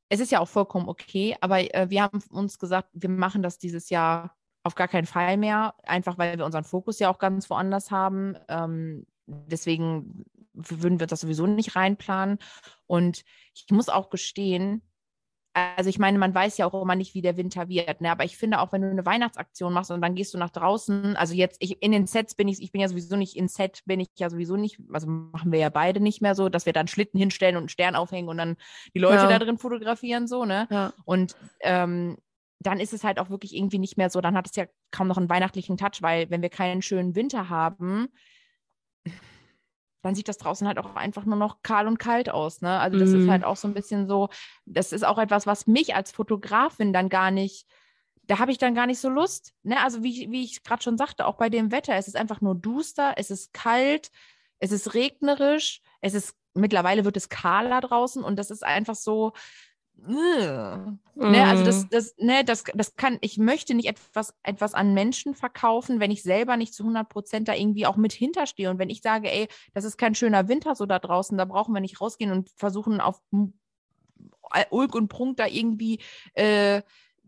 es 0.08 0.19
ist 0.19 0.31
ja 0.31 0.39
auch 0.39 0.48
vollkommen 0.48 0.88
okay, 0.88 1.36
aber 1.41 1.74
äh, 1.74 1.89
wir 1.89 2.03
haben 2.03 2.22
uns 2.29 2.60
gesagt, 2.60 2.89
wir 2.93 3.10
machen 3.10 3.41
das 3.41 3.58
dieses 3.58 3.89
Jahr 3.89 4.36
auf 4.62 4.75
gar 4.75 4.88
keinen 4.88 5.08
Fall 5.08 5.38
mehr, 5.38 5.74
einfach 5.81 6.19
weil 6.19 6.38
wir 6.38 6.46
unseren 6.46 6.63
Fokus 6.63 7.00
ja 7.00 7.10
auch 7.10 7.17
ganz 7.17 7.50
woanders 7.50 7.89
haben. 7.89 8.36
Ähm, 8.50 9.08
deswegen 9.25 10.25
würden 10.67 10.99
wir 10.99 11.07
das 11.07 11.21
sowieso 11.21 11.47
nicht 11.47 11.75
reinplanen. 11.75 12.39
Und 12.87 13.23
ich 13.53 13.65
muss 13.71 13.89
auch 13.89 14.09
gestehen, 14.09 14.81
also 15.53 15.89
ich 15.89 15.99
meine, 15.99 16.19
man 16.19 16.33
weiß 16.33 16.57
ja 16.57 16.67
auch 16.67 16.81
immer 16.81 16.95
nicht, 16.95 17.15
wie 17.15 17.21
der 17.21 17.37
Winter 17.37 17.67
wird, 17.69 18.01
ne? 18.01 18.11
aber 18.11 18.23
ich 18.23 18.37
finde 18.37 18.59
auch, 18.59 18.71
wenn 18.71 18.81
du 18.81 18.89
eine 18.89 19.05
Weihnachtsaktion 19.05 19.73
machst 19.73 19.91
und 19.91 20.01
dann 20.01 20.15
gehst 20.15 20.33
du 20.33 20.37
nach 20.37 20.51
draußen, 20.51 21.15
also 21.15 21.33
jetzt 21.33 21.57
ich, 21.59 21.81
in 21.81 21.91
den 21.91 22.05
Sets 22.05 22.35
bin 22.35 22.47
ich, 22.47 22.61
ich 22.61 22.71
bin 22.71 22.81
ja 22.81 22.87
sowieso 22.87 23.15
nicht 23.15 23.35
in 23.35 23.47
Set, 23.47 23.81
bin 23.85 23.99
ich 23.99 24.09
ja 24.17 24.29
sowieso 24.29 24.57
nicht, 24.57 24.79
also 24.93 25.07
machen 25.07 25.51
wir 25.51 25.59
ja 25.59 25.69
beide 25.69 25.99
nicht 25.99 26.21
mehr 26.21 26.35
so, 26.35 26.49
dass 26.49 26.65
wir 26.65 26.73
dann 26.73 26.87
Schlitten 26.87 27.19
hinstellen 27.19 27.55
und 27.55 27.63
einen 27.63 27.69
Stern 27.69 27.95
aufhängen 27.95 28.29
und 28.29 28.37
dann 28.37 28.57
die 28.93 28.99
Leute 28.99 29.23
ja. 29.23 29.27
da 29.27 29.39
drin 29.39 29.57
fotografieren 29.57 30.27
so, 30.27 30.45
ne? 30.45 30.67
Ja. 30.69 30.93
Und 31.03 31.35
ähm, 31.61 32.17
dann 32.59 32.79
ist 32.79 32.93
es 32.93 33.03
halt 33.03 33.19
auch 33.19 33.29
wirklich 33.29 33.55
irgendwie 33.55 33.79
nicht 33.79 33.97
mehr 33.97 34.09
so, 34.09 34.21
dann 34.21 34.35
hat 34.35 34.47
es 34.47 34.55
ja 34.55 34.65
kaum 34.91 35.07
noch 35.07 35.17
einen 35.17 35.29
weihnachtlichen 35.29 35.77
Touch, 35.77 36.01
weil 36.01 36.29
wenn 36.29 36.41
wir 36.41 36.49
keinen 36.49 36.81
schönen 36.81 37.15
Winter 37.15 37.49
haben, 37.49 38.09
dann 40.01 40.15
sieht 40.15 40.27
das 40.27 40.38
draußen 40.38 40.68
halt 40.68 40.77
auch 40.79 40.96
einfach 40.96 41.25
nur 41.25 41.36
noch 41.36 41.62
kahl 41.62 41.88
und 41.88 41.98
kalt 41.98 42.29
aus. 42.29 42.62
Ne? 42.62 42.79
Also 42.79 42.98
das 42.98 43.10
mm. 43.10 43.15
ist 43.15 43.25
mhm. 43.25 43.32
halt 43.32 43.44
auch 43.44 43.58
so 43.58 43.68
ein 43.68 43.74
bisschen 43.74 44.08
so, 44.08 44.29
das 44.65 44.91
ist 44.91 45.06
auch 45.06 45.18
etwas, 45.18 45.46
was 45.46 45.68
mich 45.68 45.96
als 45.96 46.12
Fotografin 46.12 46.94
dann 46.94 47.10
gar 47.10 47.32
nicht, 47.32 47.68
da 48.24 48.39
habe 48.39 48.51
ich 48.51 48.58
dann 48.58 48.75
gar 48.75 48.88
nicht 48.88 49.00
so 49.00 49.10
Lust. 49.10 49.53
Ne? 49.63 49.82
Also 49.84 50.03
wie, 50.03 50.32
wie 50.32 50.44
ich 50.44 50.63
gerade 50.63 50.82
schon 50.84 50.98
sagte, 50.98 51.25
auch 51.25 51.36
bei 51.36 51.50
dem 51.50 51.72
Wetter, 51.72 51.96
es 51.96 52.08
ist 52.08 52.15
einfach 52.15 52.41
nur 52.41 52.56
duster, 52.56 53.13
es 53.18 53.32
ist 53.32 53.53
kalt, 53.53 54.12
es 54.60 54.72
ist 54.72 54.94
regnerisch, 54.94 55.82
es 56.01 56.13
ist, 56.13 56.36
mittlerweile 56.53 57.06
wird 57.06 57.18
es 57.18 57.29
kahler 57.29 57.82
draußen 57.82 58.24
und 58.24 58.38
das 58.38 58.51
ist 58.51 58.63
einfach 58.63 58.96
so, 58.96 59.34
Mhm. 59.34 59.68
Ne, 60.08 61.46
also 61.46 61.63
das, 61.63 61.84
mhm. 61.84 61.88
das, 61.91 62.15
ne, 62.18 62.44
das, 62.46 62.63
das 62.74 62.96
kann, 62.96 63.18
ich 63.22 63.38
möchte 63.38 63.74
nicht 63.74 63.88
etwas, 63.88 64.34
etwas 64.44 64.74
an 64.74 64.94
Menschen 64.94 65.36
verkaufen, 65.36 66.00
wenn 66.00 66.12
ich 66.12 66.24
selber 66.24 66.58
nicht 66.58 66.74
zu 66.74 66.84
100 66.84 67.10
Prozent 67.10 67.48
da 67.48 67.53
irgendwie 67.53 67.86
auch 67.86 67.98
mit 67.98 68.13
hinterstehe. 68.13 68.70
Und 68.70 68.79
wenn 68.79 68.89
ich 68.89 69.01
sage, 69.01 69.32
ey, 69.32 69.48
das 69.74 69.84
ist 69.84 69.98
kein 69.98 70.15
schöner 70.15 70.48
Winter 70.48 70.75
so 70.75 70.86
da 70.86 71.00
draußen, 71.00 71.38
da 71.38 71.46
brauchen 71.46 71.74
wir 71.74 71.82
nicht 71.82 72.00
rausgehen 72.00 72.32
und 72.32 72.50
versuchen 72.56 73.01
auf 73.01 73.22
Ulk 74.72 74.96
und 74.96 75.10
Prunk 75.10 75.38
da 75.38 75.48
irgendwie 75.48 76.00
äh, 76.34 76.82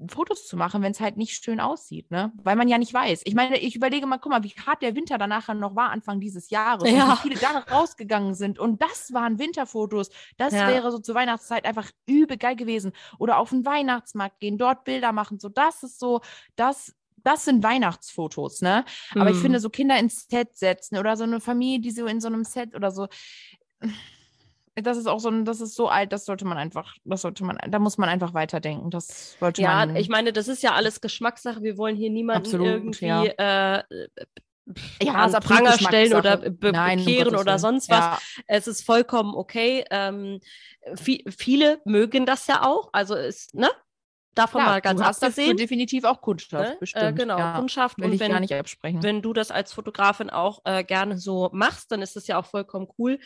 Fotos 0.10 0.48
zu 0.48 0.58
machen, 0.58 0.82
wenn 0.82 0.92
es 0.92 1.00
halt 1.00 1.18
nicht 1.18 1.44
schön 1.44 1.60
aussieht, 1.60 2.10
ne? 2.12 2.32
Weil 2.44 2.56
man 2.56 2.68
ja 2.68 2.78
nicht 2.78 2.94
weiß. 2.94 3.22
Ich 3.26 3.36
meine, 3.36 3.58
ich 3.58 3.76
überlege 3.76 4.06
mal, 4.08 4.18
guck 4.18 4.32
mal, 4.32 4.44
wie 4.44 4.50
hart 4.66 4.82
der 4.82 4.96
Winter 4.96 5.18
danach 5.18 5.54
noch 5.54 5.76
war, 5.76 5.90
Anfang 5.92 6.20
dieses 6.20 6.50
Jahres. 6.50 6.90
Ja. 6.90 7.06
Und 7.06 7.12
wie 7.12 7.18
viele 7.18 7.38
da 7.38 7.60
rausgegangen 7.70 8.34
sind. 8.36 8.60
Und 8.60 8.82
das 8.82 9.14
waren 9.14 9.40
Winterfotos. 9.40 10.10
Das 10.38 10.54
Ja. 10.54 10.68
wäre 10.68 10.92
so 10.92 11.00
zur 11.00 11.16
Weihnachtszeit 11.16 11.66
einfach 11.66 11.90
übel 12.08 12.38
geil 12.38 12.56
gewesen. 12.56 12.92
Oder 13.20 13.38
auf 13.38 13.50
den 13.50 13.66
Weihnachtsmarkt 13.66 14.40
gehen, 14.40 14.58
dort 14.58 14.84
Bilder 14.84 15.12
machen. 15.12 15.40
So, 15.40 15.50
das 15.50 15.84
ist 15.84 16.00
so, 16.00 16.22
das. 16.56 16.96
Das 17.24 17.46
sind 17.46 17.62
Weihnachtsfotos, 17.64 18.62
ne? 18.62 18.84
Aber 19.16 19.30
ich 19.30 19.36
Hm. 19.36 19.42
finde, 19.44 19.60
so 19.60 19.70
Kinder 19.70 20.00
ins 20.00 20.26
Set 20.28 20.58
setzen 20.58 20.98
oder 20.98 21.16
so 21.16 21.24
eine 21.24 21.40
Familie, 21.40 21.80
die 21.80 21.92
so 21.92 22.08
in 22.08 22.20
so 22.20 22.28
einem 22.28 22.44
Set 22.44 22.74
oder 22.74 22.90
so, 22.90 23.08
das 24.82 24.98
ist 24.98 25.08
auch 25.08 25.20
so 25.20 25.30
ein, 25.30 25.46
das 25.46 25.62
ist 25.62 25.76
so 25.76 25.88
alt, 25.88 26.12
das 26.14 26.26
sollte 26.26 26.46
man 26.46 26.58
einfach, 26.58 26.96
das 27.04 27.22
sollte 27.22 27.44
man, 27.44 27.58
da 27.70 27.80
muss 27.80 27.98
man 27.98 28.10
einfach 28.10 28.34
weiterdenken. 28.34 28.90
Das 28.90 29.38
sollte 29.40 29.62
Ja, 29.62 29.86
man. 29.86 29.96
ich 29.96 30.10
meine, 30.10 30.34
das 30.34 30.48
ist 30.48 30.64
ja 30.64 30.74
alles 30.74 31.02
Geschmackssache. 31.02 31.62
Wir 31.62 31.78
wollen 31.78 31.96
hier 31.96 32.10
niemanden 32.10 32.46
Absolut, 32.46 32.68
irgendwie 32.68 33.06
ja. 33.06 33.24
äh, 33.78 33.84
ja, 35.02 35.14
an 35.14 35.32
Pranger 35.34 35.74
stellen 35.74 36.14
oder 36.14 36.38
Geschmackssache. 36.38 36.52
be 36.52 36.72
Nein, 36.72 36.98
bekehren 37.00 37.36
oder 37.36 37.60
sonst 37.60 37.90
was. 37.90 38.00
Ja, 38.00 38.20
Es 38.48 38.68
ist 38.68 38.86
vollkommen 38.86 39.34
okay. 39.36 39.86
Ähm, 39.90 40.40
vi 40.94 41.26
viele 41.36 41.82
mögen 41.86 42.26
das 42.26 42.48
ja 42.48 42.64
auch. 42.66 42.90
Also 42.94 43.16
ist, 43.16 43.54
ne? 43.56 43.70
Davon 44.34 44.62
klar, 44.62 44.74
mal 44.74 44.82
ganz 44.82 45.00
du 45.00 45.06
hast 45.06 45.24
abgesehen. 45.24 45.58
definitiv 45.58 46.04
auch 46.06 46.22
Kundschaft, 46.22 46.70
Ne? 46.72 46.78
bestimmt. 46.80 47.04
Äh, 47.04 47.14
genau, 47.14 47.38
ja. 47.38 47.58
Kundschaft. 47.58 47.98
Will 47.98 48.06
und 48.06 48.14
ich 48.14 48.20
wenn, 48.20 48.32
gar 48.32 48.40
nicht 48.40 48.54
absprechen. 48.54 49.04
wenn 49.04 49.22
du 49.22 49.34
das 49.34 49.52
als 49.52 49.74
Fotografin 49.74 50.30
auch 50.30 50.62
äh, 50.64 50.84
gerne 50.84 51.18
so 51.18 51.50
machst, 51.52 51.92
dann 51.92 52.02
ist 52.02 52.16
das 52.16 52.28
ja 52.28 52.40
auch 52.40 52.46
vollkommen 52.46 52.88
cool. 52.98 53.20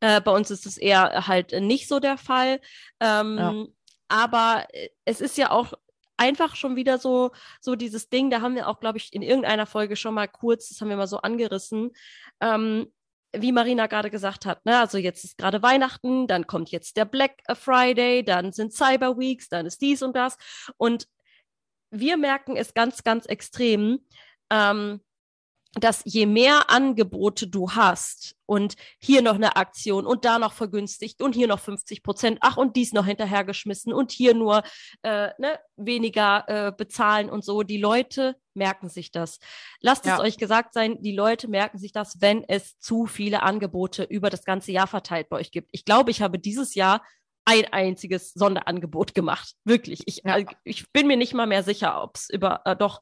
Äh, 0.00 0.20
bei 0.20 0.32
uns 0.32 0.50
ist 0.50 0.66
es 0.66 0.76
eher 0.76 1.26
halt 1.26 1.52
nicht 1.60 1.88
so 1.88 1.98
der 2.00 2.18
Fall. 2.18 2.60
Ähm, 3.00 3.38
Ja. 3.38 3.64
Aber 4.08 4.66
äh, 4.72 4.88
es 5.04 5.20
ist 5.20 5.38
ja 5.38 5.50
auch 5.50 5.72
einfach 6.16 6.54
schon 6.56 6.76
wieder 6.76 6.98
so, 6.98 7.30
so 7.62 7.74
dieses 7.76 8.10
Ding, 8.10 8.28
da 8.28 8.42
haben 8.42 8.54
wir 8.54 8.68
auch, 8.68 8.80
glaube 8.80 8.98
ich, 8.98 9.14
in 9.14 9.22
irgendeiner 9.22 9.64
Folge 9.64 9.96
schon 9.96 10.12
mal 10.12 10.28
kurz, 10.28 10.68
das 10.68 10.80
haben 10.80 10.90
wir 10.90 10.96
mal 10.98 11.06
so 11.06 11.18
angerissen, 11.18 11.92
ähm, 12.42 12.92
wie 13.32 13.52
Marina 13.52 13.86
gerade 13.86 14.10
gesagt 14.10 14.46
hat, 14.46 14.64
ne? 14.64 14.78
also 14.78 14.98
jetzt 14.98 15.24
ist 15.24 15.38
gerade 15.38 15.62
Weihnachten, 15.62 16.26
dann 16.26 16.46
kommt 16.46 16.70
jetzt 16.70 16.96
der 16.96 17.04
Black 17.04 17.42
Friday, 17.54 18.24
dann 18.24 18.52
sind 18.52 18.72
Cyber 18.72 19.18
Weeks, 19.18 19.48
dann 19.48 19.66
ist 19.66 19.80
dies 19.80 20.02
und 20.02 20.16
das. 20.16 20.36
Und 20.76 21.06
wir 21.90 22.16
merken 22.16 22.56
es 22.56 22.74
ganz, 22.74 23.02
ganz 23.04 23.26
extrem, 23.26 24.00
ähm, 24.50 25.00
dass 25.74 26.02
je 26.04 26.26
mehr 26.26 26.68
Angebote 26.68 27.46
du 27.46 27.70
hast 27.70 28.34
und 28.46 28.74
hier 28.98 29.22
noch 29.22 29.36
eine 29.36 29.54
Aktion 29.54 30.04
und 30.04 30.24
da 30.24 30.40
noch 30.40 30.52
vergünstigt 30.52 31.22
und 31.22 31.34
hier 31.36 31.46
noch 31.46 31.60
50 31.60 32.02
Prozent, 32.02 32.38
ach 32.40 32.56
und 32.56 32.74
dies 32.74 32.92
noch 32.92 33.06
hinterhergeschmissen 33.06 33.92
und 33.92 34.10
hier 34.10 34.34
nur 34.34 34.64
äh, 35.02 35.28
ne, 35.38 35.60
weniger 35.76 36.44
äh, 36.48 36.72
bezahlen 36.76 37.30
und 37.30 37.44
so, 37.44 37.62
die 37.62 37.78
Leute 37.78 38.36
merken 38.54 38.88
sich 38.88 39.12
das. 39.12 39.38
Lasst 39.80 40.06
Ja. 40.06 40.14
es 40.14 40.20
euch 40.20 40.38
gesagt 40.38 40.74
sein, 40.74 41.00
die 41.02 41.14
Leute 41.14 41.46
merken 41.46 41.78
sich 41.78 41.92
das, 41.92 42.20
wenn 42.20 42.42
es 42.48 42.76
zu 42.80 43.06
viele 43.06 43.42
Angebote 43.42 44.02
über 44.02 44.28
das 44.28 44.44
ganze 44.44 44.72
Jahr 44.72 44.88
verteilt 44.88 45.28
bei 45.28 45.36
euch 45.36 45.52
gibt. 45.52 45.68
Ich 45.72 45.84
glaube, 45.84 46.10
ich 46.10 46.20
habe 46.20 46.40
dieses 46.40 46.74
Jahr 46.74 47.04
ein 47.44 47.72
einziges 47.72 48.32
Sonderangebot 48.34 49.14
gemacht. 49.14 49.54
Wirklich. 49.64 50.02
Ich, 50.06 50.22
Ja. 50.24 50.38
äh, 50.38 50.46
ich 50.64 50.90
bin 50.92 51.06
mir 51.06 51.16
nicht 51.16 51.32
mal 51.34 51.46
mehr 51.46 51.62
sicher, 51.62 52.02
ob 52.02 52.16
es 52.16 52.28
über, 52.28 52.60
äh, 52.64 52.74
doch, 52.76 53.00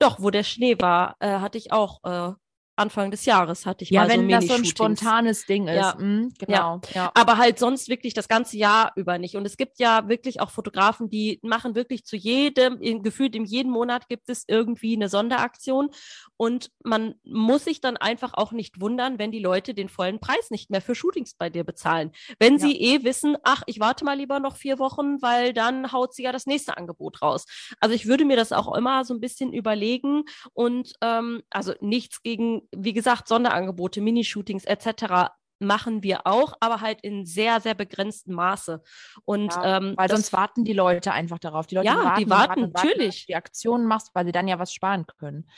doch, 0.00 0.20
wo 0.20 0.30
der 0.30 0.44
Schnee 0.44 0.76
war, 0.80 1.16
äh, 1.20 1.38
hatte 1.40 1.58
ich 1.58 1.72
auch 1.72 2.02
äh, 2.04 2.34
Anfang 2.80 3.10
des 3.10 3.24
Jahres 3.26 3.66
hatte 3.66 3.84
ich 3.84 3.90
ja, 3.90 4.00
mal 4.00 4.10
so 4.10 4.16
wenn 4.18 4.28
das 4.28 4.46
so 4.46 4.54
ein 4.54 4.64
spontanes 4.64 5.46
Ding 5.46 5.68
ist. 5.68 5.76
Ja. 5.76 5.94
mm, 5.98 6.32
genau. 6.38 6.80
Ja. 6.94 7.12
Aber 7.14 7.38
halt 7.38 7.58
sonst 7.58 7.88
wirklich 7.88 8.14
das 8.14 8.26
ganze 8.26 8.56
Jahr 8.56 8.92
über 8.96 9.18
nicht. 9.18 9.36
Und 9.36 9.46
es 9.46 9.56
gibt 9.56 9.78
ja 9.78 10.08
wirklich 10.08 10.40
auch 10.40 10.50
Fotografen, 10.50 11.08
die 11.10 11.38
machen 11.42 11.74
wirklich 11.74 12.04
zu 12.04 12.16
jedem, 12.16 12.80
in, 12.80 13.02
gefühlt 13.02 13.36
in 13.36 13.44
jedem 13.44 13.70
Monat 13.72 14.08
gibt 14.08 14.28
es 14.28 14.44
irgendwie 14.48 14.96
eine 14.96 15.08
Sonderaktion. 15.08 15.90
Und 16.36 16.70
man 16.82 17.14
muss 17.24 17.64
sich 17.64 17.80
dann 17.80 17.96
einfach 17.98 18.32
auch 18.34 18.52
nicht 18.52 18.80
wundern, 18.80 19.18
wenn 19.18 19.30
die 19.30 19.40
Leute 19.40 19.74
den 19.74 19.88
vollen 19.90 20.20
Preis 20.20 20.50
nicht 20.50 20.70
mehr 20.70 20.80
für 20.80 20.94
Shootings 20.94 21.34
bei 21.34 21.50
dir 21.50 21.64
bezahlen. 21.64 22.12
Wenn 22.38 22.54
Ja. 22.54 22.58
sie 22.60 22.80
eh 22.80 23.04
wissen, 23.04 23.36
ach, 23.42 23.62
ich 23.66 23.78
warte 23.78 24.04
mal 24.06 24.16
lieber 24.16 24.40
noch 24.40 24.56
vier 24.56 24.78
Wochen, 24.78 25.20
weil 25.20 25.52
dann 25.52 25.92
haut 25.92 26.14
sie 26.14 26.22
ja 26.22 26.32
das 26.32 26.46
nächste 26.46 26.76
Angebot 26.78 27.20
raus. 27.20 27.44
Also 27.78 27.94
ich 27.94 28.06
würde 28.06 28.24
mir 28.24 28.36
das 28.36 28.52
auch 28.52 28.74
immer 28.74 29.04
so 29.04 29.12
ein 29.12 29.20
bisschen 29.20 29.52
überlegen 29.52 30.24
und 30.54 30.94
ähm, 31.02 31.42
also 31.50 31.74
nichts 31.80 32.22
gegen, 32.22 32.62
wie 32.76 32.92
gesagt, 32.92 33.28
Sonderangebote, 33.28 34.00
Minishootings 34.00 34.64
etc 34.64 35.30
machen 35.60 36.02
wir 36.02 36.26
auch, 36.26 36.54
aber 36.60 36.80
halt 36.80 37.02
in 37.02 37.26
sehr, 37.26 37.60
sehr 37.60 37.74
begrenztem 37.74 38.34
Maße. 38.34 38.82
Und 39.24 39.54
Ja, 39.54 39.76
ähm, 39.76 39.94
Weil 39.96 40.08
sonst 40.08 40.32
warten 40.32 40.64
die 40.64 40.72
Leute 40.72 41.12
einfach 41.12 41.38
darauf. 41.38 41.66
Die 41.66 41.74
Leute 41.74 41.86
Ja, 41.88 42.02
warten, 42.02 42.24
die 42.24 42.30
warten, 42.30 42.60
warten, 42.62 42.72
natürlich. 42.72 43.20
du 43.22 43.26
die 43.28 43.36
Aktionen 43.36 43.86
machst, 43.86 44.10
weil 44.14 44.24
sie 44.24 44.32
dann 44.32 44.48
ja 44.48 44.58
was 44.58 44.72
sparen 44.72 45.06
können. 45.18 45.48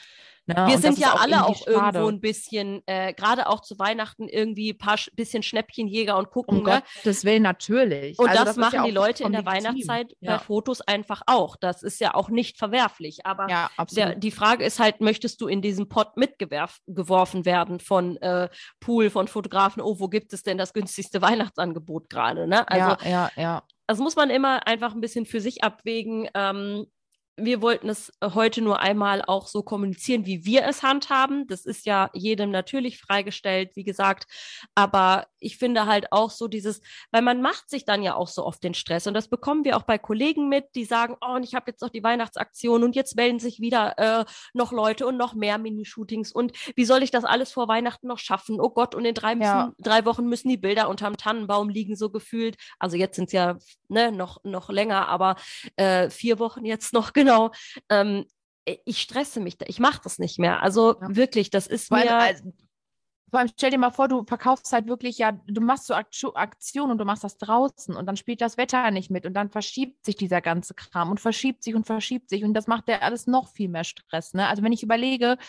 Ne? 0.45 0.55
wir 0.55 0.63
Und 0.65 0.73
das 0.73 0.81
sind 0.81 0.97
ja 0.99 1.13
alle 1.13 1.35
irgendwie 1.35 1.53
auch 1.53 1.67
irgendwo 1.67 1.85
schade. 1.85 2.07
ein 2.07 2.19
bisschen, 2.19 2.81
äh, 2.85 3.13
gerade 3.13 3.47
auch 3.47 3.61
zu 3.61 3.79
Weihnachten 3.79 4.27
irgendwie 4.27 4.71
ein 4.73 4.77
paar 4.77 4.95
Sch- 4.95 5.09
bisschen 5.15 5.41
Schnäppchenjäger 5.41 6.17
und 6.17 6.31
gucken, 6.31 6.57
Um 6.59 6.63
ne? 6.65 6.83
Gottes 6.97 7.23
Willen, 7.23 7.43
natürlich. 7.43 8.19
Und 8.19 8.27
Also 8.29 8.43
das, 8.43 8.51
ist 8.51 8.57
machen 8.57 8.75
ja 8.75 8.83
die 8.83 8.91
auch 8.91 8.95
Leute 9.05 9.23
in 9.23 9.31
der. 9.31 9.45
Weihnachtszeit 9.45 10.13
bei 10.21 10.27
Ja, 10.33 10.39
Fotos 10.39 10.81
einfach 10.81 11.21
auch. 11.27 11.55
Das 11.55 11.81
ist 11.83 11.99
ja 12.01 12.13
auch 12.13 12.29
nicht 12.29 12.57
verwerflich. 12.57 13.25
Aber 13.25 13.47
ja 13.49 13.69
der, 13.93 14.15
die 14.15 14.31
Frage 14.31 14.65
ist 14.65 14.79
halt, 14.79 14.99
möchtest 15.01 15.39
du 15.41 15.47
in 15.47 15.61
diesen 15.61 15.87
Pott 15.87 16.17
mitgeworfen 16.17 17.45
werden 17.45 17.79
von 17.79 18.17
äh, 18.17 18.49
Pool, 18.79 19.09
von 19.09 19.27
Fotografen, 19.27 19.81
oh, 19.81 19.99
wo 19.99 20.07
gibt 20.09 20.33
es 20.33 20.43
denn 20.43 20.57
das 20.57 20.73
günstigste 20.73 21.21
Weihnachtsangebot 21.21 22.09
gerade? 22.09 22.47
Ne? 22.47 22.67
Also 22.69 22.95
ja, 23.07 23.29
ja, 23.35 23.41
ja. 23.41 23.63
das 23.87 23.99
muss 23.99 24.15
man 24.15 24.29
immer 24.29 24.67
einfach 24.67 24.93
ein 24.93 25.01
bisschen 25.01 25.25
für 25.25 25.41
sich 25.41 25.63
abwägen. 25.63 26.27
Ähm, 26.33 26.85
wir 27.35 27.61
wollten 27.61 27.89
es 27.89 28.11
heute 28.21 28.61
nur 28.61 28.79
einmal 28.79 29.21
auch 29.23 29.47
so 29.47 29.63
kommunizieren, 29.63 30.25
wie 30.25 30.45
wir 30.45 30.65
es 30.65 30.83
handhaben. 30.83 31.47
Das 31.47 31.65
ist 31.65 31.85
ja 31.85 32.09
jedem 32.13 32.51
natürlich 32.51 32.99
freigestellt, 32.99 33.71
wie 33.75 33.83
gesagt. 33.83 34.25
Aber 34.75 35.27
ich 35.43 35.57
finde 35.57 35.85
halt 35.85 36.11
auch 36.11 36.29
so 36.31 36.47
dieses, 36.47 36.81
weil 37.11 37.21
man 37.21 37.41
macht 37.41 37.69
sich 37.69 37.85
dann 37.85 38.01
ja 38.03 38.15
auch 38.15 38.27
so 38.27 38.45
oft 38.45 38.63
den 38.63 38.73
Stress. 38.73 39.07
Und 39.07 39.13
das 39.13 39.27
bekommen 39.27 39.65
wir 39.65 39.77
auch 39.77 39.83
bei 39.83 39.97
Kollegen 39.97 40.49
mit, 40.49 40.75
die 40.75 40.85
sagen, 40.85 41.15
oh, 41.21 41.35
und 41.35 41.43
ich 41.43 41.53
habe 41.55 41.69
jetzt 41.71 41.81
noch 41.81 41.89
die 41.89 42.03
Weihnachtsaktion 42.03 42.83
und 42.83 42.95
jetzt 42.95 43.15
melden 43.15 43.39
sich 43.39 43.59
wieder 43.59 43.97
äh, 43.97 44.25
noch 44.53 44.71
Leute 44.71 45.05
und 45.05 45.17
noch 45.17 45.33
mehr 45.33 45.57
Minishootings. 45.57 46.31
Und 46.31 46.53
wie 46.75 46.85
soll 46.85 47.03
ich 47.03 47.11
das 47.11 47.23
alles 47.25 47.51
vor 47.51 47.67
Weihnachten 47.67 48.07
noch 48.07 48.19
schaffen? 48.19 48.59
Oh 48.59 48.69
Gott, 48.69 48.95
und 48.95 49.05
in 49.05 49.13
drei, 49.15 49.35
müssen, 49.35 49.43
Ja. 49.47 49.73
drei 49.79 50.05
Wochen 50.05 50.27
müssen 50.27 50.49
die 50.49 50.57
Bilder 50.57 50.89
unterm 50.89 51.17
Tannenbaum 51.17 51.69
liegen, 51.69 51.95
so 51.95 52.09
gefühlt. 52.09 52.55
Also 52.79 52.97
jetzt 52.97 53.15
sind 53.15 53.25
es 53.25 53.33
ja 53.33 53.57
ne, 53.89 54.11
noch, 54.11 54.43
noch 54.43 54.69
länger, 54.69 55.07
aber 55.07 55.35
äh, 55.75 56.09
vier 56.09 56.39
Wochen 56.39 56.65
jetzt 56.65 56.93
noch 56.93 57.13
genau. 57.13 57.51
Ähm, 57.89 58.25
ich 58.85 59.01
stresse 59.01 59.41
mich 59.41 59.57
da, 59.57 59.65
ich 59.67 59.79
mache 59.79 59.99
das 60.03 60.19
nicht 60.19 60.39
mehr. 60.39 60.63
Also 60.63 60.95
Ja. 61.01 61.15
wirklich, 61.15 61.49
das 61.49 61.67
ist 61.67 61.91
allem, 61.91 62.05
mir. 62.07 62.15
also, 62.17 62.43
vor 63.33 63.39
allem 63.39 63.49
stell 63.57 63.71
dir 63.71 63.79
mal 63.79 63.89
vor, 63.89 64.07
du 64.07 64.23
verkaufst 64.25 64.71
halt 64.73 64.85
wirklich 64.85 65.17
ja, 65.17 65.31
du 65.31 65.59
machst 65.59 65.87
so 65.87 65.95
Aktion, 65.95 66.35
Aktion 66.35 66.91
und 66.91 66.99
du 66.99 67.03
machst 67.03 67.23
das 67.23 67.39
draußen 67.39 67.95
und 67.95 68.05
dann 68.05 68.15
spielt 68.15 68.41
das 68.41 68.57
Wetter 68.57 68.91
nicht 68.91 69.09
mit 69.09 69.25
und 69.25 69.33
dann 69.33 69.49
verschiebt 69.49 70.05
sich 70.05 70.15
dieser 70.15 70.39
ganze 70.39 70.75
Kram 70.75 71.09
und 71.09 71.19
verschiebt 71.19 71.63
sich 71.63 71.73
und 71.73 71.87
verschiebt 71.87 72.29
sich 72.29 72.43
und 72.43 72.53
das 72.53 72.67
macht 72.67 72.87
ja 72.89 72.99
alles 72.99 73.25
noch 73.25 73.47
viel 73.49 73.69
mehr 73.69 73.85
Stress. 73.85 74.35
Ne? 74.35 74.47
Also 74.47 74.61
wenn 74.61 74.71
ich 74.71 74.83
überlege, 74.83 75.39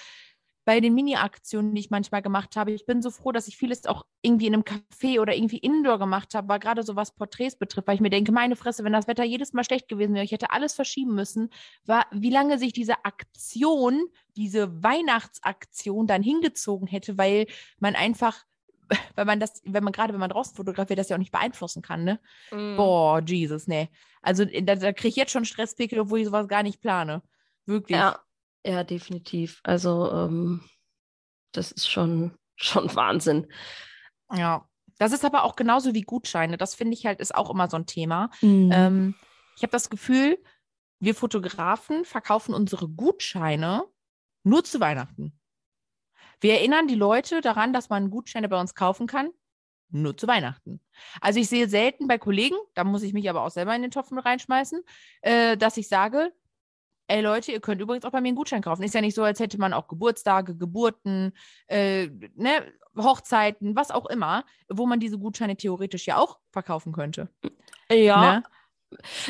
bei 0.65 0.81
den 0.81 0.95
Mini-Aktionen, 0.95 1.75
die 1.75 1.81
ich 1.81 1.91
manchmal 1.91 2.23
gemacht 2.23 2.57
habe, 2.57 2.73
ich 2.73 2.87
bin 2.87 3.03
so 3.03 3.11
froh, 3.11 3.33
dass 3.33 3.49
ich 3.49 3.57
vieles 3.57 3.85
auch 3.87 4.07
irgendwie 4.23 4.47
in 4.47 4.55
einem 4.55 4.63
Café 4.63 5.21
oder 5.21 5.35
irgendwie 5.35 5.59
Indoor 5.59 5.99
gemacht 5.99 6.35
habe, 6.35 6.49
weil 6.49 6.59
gerade 6.59 6.83
so 6.83 6.97
was 6.97 7.15
Porträts 7.15 7.57
betrifft, 7.57 7.87
weil 7.87 7.97
ich 7.97 8.01
mir 8.01 8.11
denke, 8.11 8.33
meine 8.33 8.57
Fresse, 8.57 8.83
wenn 8.83 8.93
das 8.93 9.07
Wetter 9.07 9.25
jedes 9.25 9.53
Mal 9.53 9.65
schlecht 9.65 9.89
gewesen 9.89 10.15
wäre, 10.15 10.25
ich 10.25 10.33
hätte 10.33 10.51
alles 10.51 10.75
verschieben 10.75 11.15
müssen, 11.15 11.51
war, 11.85 12.07
wie 12.13 12.31
lange 12.31 12.59
sich 12.59 12.73
diese 12.73 13.05
Aktion, 13.05 14.07
diese 14.37 14.83
Weihnachtsaktion 14.83 16.07
dann 16.07 16.23
hingezogen 16.23 16.89
hätte, 16.89 17.19
weil 17.19 17.47
man 17.79 17.95
einfach, 17.95 18.45
weil 19.17 19.27
man 19.27 19.41
das, 19.41 19.61
wenn 19.65 19.85
man 19.85 19.93
gerade, 19.93 20.15
wenn 20.15 20.21
man 20.21 20.31
draußen 20.31 20.57
fotografiert, 20.57 20.99
das 20.99 21.11
ja 21.11 21.17
auch 21.17 21.21
nicht 21.21 21.33
beeinflussen 21.33 21.83
kann, 21.83 22.05
ne? 22.05 22.21
Mm. 22.51 22.77
Boah, 22.77 23.23
Jesus, 23.23 23.67
ne. 23.67 23.91
Also 24.23 24.47
da, 24.47 24.77
da 24.77 24.93
kriege 24.95 25.09
ich 25.09 25.17
jetzt 25.17 25.33
schon 25.33 25.45
Stresspickel, 25.45 26.01
obwohl 26.01 26.21
ich 26.21 26.27
sowas 26.27 26.49
gar 26.49 26.63
nicht 26.63 26.81
plane. 26.81 27.23
Wirklich. 27.67 27.99
Ja, 27.99 28.19
ja, 28.65 28.85
definitiv. 28.85 29.61
Also, 29.63 30.11
ähm, 30.11 30.63
das 31.53 31.73
ist 31.73 31.89
schon, 31.89 32.37
schon 32.57 32.95
Wahnsinn. 32.95 33.47
Ja. 34.33 34.69
Das 34.99 35.13
ist 35.13 35.25
aber 35.25 35.43
auch 35.43 35.57
genauso 35.57 35.93
wie 35.93 36.03
Gutscheine. 36.03 36.57
Das 36.57 36.77
finde 36.77 36.95
ich 36.95 37.05
halt, 37.05 37.19
ist 37.19 37.35
auch 37.35 37.51
immer 37.51 37.69
so 37.69 37.77
ein 37.77 37.87
Thema. 37.87 38.31
Mhm. 38.43 38.71
Ähm, 38.73 39.15
ich 39.57 39.63
habe 39.63 39.73
das 39.73 39.91
Gefühl, 39.91 40.39
wir 41.01 41.15
Fotografen 41.15 42.05
verkaufen 42.05 42.55
unsere 42.55 42.89
Gutscheine 42.89 43.85
nur 44.45 44.63
zu 44.63 44.81
Weihnachten. 44.81 45.39
Wir 46.41 46.55
erinnern 46.55 46.87
die 46.87 46.95
Leute 46.95 47.41
daran, 47.41 47.73
dass 47.73 47.89
man 47.89 48.11
Gutscheine 48.11 48.49
bei 48.49 48.61
uns 48.61 48.75
kaufen 48.75 49.07
kann, 49.07 49.31
nur 49.91 50.17
zu 50.17 50.27
Weihnachten. 50.27 50.81
Also 51.21 51.41
ich 51.41 51.49
sehe 51.49 51.69
selten 51.69 52.07
bei 52.07 52.19
Kollegen, 52.19 52.57
da 52.75 52.85
muss 52.85 53.03
ich 53.03 53.13
mich 53.13 53.29
aber 53.29 53.43
auch 53.43 53.51
selber 53.51 53.75
in 53.75 53.83
den 53.83 53.91
Topf 53.91 54.11
mit 54.11 54.25
reinschmeißen, 54.25 54.83
äh, 55.23 55.57
dass 55.57 55.77
ich 55.77 55.89
sage, 55.89 56.33
ey 57.09 57.21
Leute, 57.21 57.53
ihr 57.53 57.61
könnt 57.61 57.81
übrigens 57.81 58.05
auch 58.05 58.11
bei 58.11 58.21
mir 58.21 58.29
einen 58.29 58.37
Gutschein 58.37 58.63
kaufen. 58.63 58.83
Ist 58.83 58.95
ja 58.95 59.01
nicht 59.01 59.15
so, 59.15 59.23
als 59.23 59.41
hätte 59.41 59.59
man 59.59 59.73
auch 59.73 59.89
Geburtstage, 59.89 60.57
Geburten, 60.57 61.33
äh, 61.67 62.09
ne, 62.35 62.73
Hochzeiten, 62.97 63.75
was 63.77 63.91
auch 63.91 64.07
immer, 64.07 64.45
wo 64.69 64.87
man 64.87 65.01
diese 65.01 65.19
Gutscheine 65.19 65.57
theoretisch 65.57 66.07
ja 66.07 66.19
auch 66.19 66.39
verkaufen 66.51 66.93
könnte. 66.93 67.29
ja, 67.91 68.37
Ne? 68.37 68.43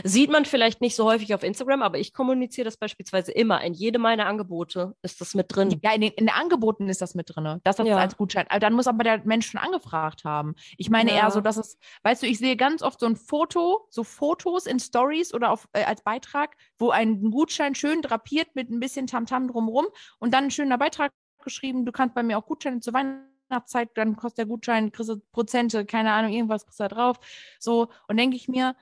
Sieht 0.02 0.30
man 0.30 0.44
vielleicht 0.44 0.80
nicht 0.80 0.96
so 0.96 1.04
häufig 1.04 1.34
auf 1.34 1.42
Instagram, 1.42 1.82
aber 1.82 1.98
ich 1.98 2.12
kommuniziere 2.12 2.64
das 2.64 2.76
beispielsweise 2.76 3.32
immer. 3.32 3.62
In 3.62 3.74
jedem 3.74 4.02
meiner 4.02 4.26
Angebote 4.26 4.94
ist 5.02 5.20
das 5.20 5.34
mit 5.34 5.54
drin. 5.54 5.80
Ja, 5.82 5.92
in 5.94 6.00
den, 6.00 6.12
in 6.12 6.26
den 6.26 6.34
Angeboten 6.34 6.88
ist 6.88 7.00
das 7.00 7.14
mit 7.14 7.34
drin. 7.34 7.60
Das 7.64 7.78
ist 7.78 7.86
ja. 7.86 7.96
als 7.96 8.16
Gutschein. 8.16 8.46
Also 8.48 8.60
dann 8.60 8.74
muss 8.74 8.86
aber 8.86 9.04
der 9.04 9.22
Mensch 9.24 9.46
schon 9.50 9.60
angefragt 9.60 10.24
haben. 10.24 10.54
Ich 10.76 10.90
meine 10.90 11.10
ja. 11.10 11.22
eher 11.22 11.30
so, 11.30 11.40
dass 11.40 11.56
es, 11.56 11.78
weißt 12.02 12.22
du, 12.22 12.26
ich 12.26 12.38
sehe 12.38 12.56
ganz 12.56 12.82
oft 12.82 13.00
so 13.00 13.06
ein 13.06 13.16
Foto, 13.16 13.86
so 13.90 14.04
Fotos 14.04 14.66
in 14.66 14.78
Stories 14.78 15.34
oder 15.34 15.50
auf, 15.50 15.68
äh, 15.72 15.84
als 15.84 16.02
Beitrag, 16.02 16.56
wo 16.78 16.90
ein 16.90 17.30
Gutschein 17.30 17.74
schön 17.74 18.02
drapiert 18.02 18.54
mit 18.54 18.70
ein 18.70 18.80
bisschen 18.80 19.06
Tamtam 19.06 19.48
drumrum 19.48 19.86
und 20.18 20.34
dann 20.34 20.44
ein 20.44 20.50
schöner 20.50 20.78
Beitrag 20.78 21.12
geschrieben, 21.42 21.84
du 21.84 21.92
kannst 21.92 22.14
bei 22.14 22.22
mir 22.22 22.38
auch 22.38 22.46
Gutscheine 22.46 22.80
zu 22.80 22.92
Weihnachtszeit, 22.92 23.90
dann 23.94 24.16
kostet 24.16 24.38
der 24.38 24.46
Gutschein, 24.46 24.90
kriegst 24.90 25.10
du 25.10 25.20
Prozente, 25.32 25.84
keine 25.84 26.12
Ahnung, 26.12 26.32
irgendwas 26.32 26.64
kriegst 26.64 26.80
du 26.80 26.84
da 26.84 26.88
drauf. 26.88 27.20
So, 27.60 27.88
und 28.08 28.16
denke 28.16 28.36
ich 28.36 28.48
mir, 28.48 28.74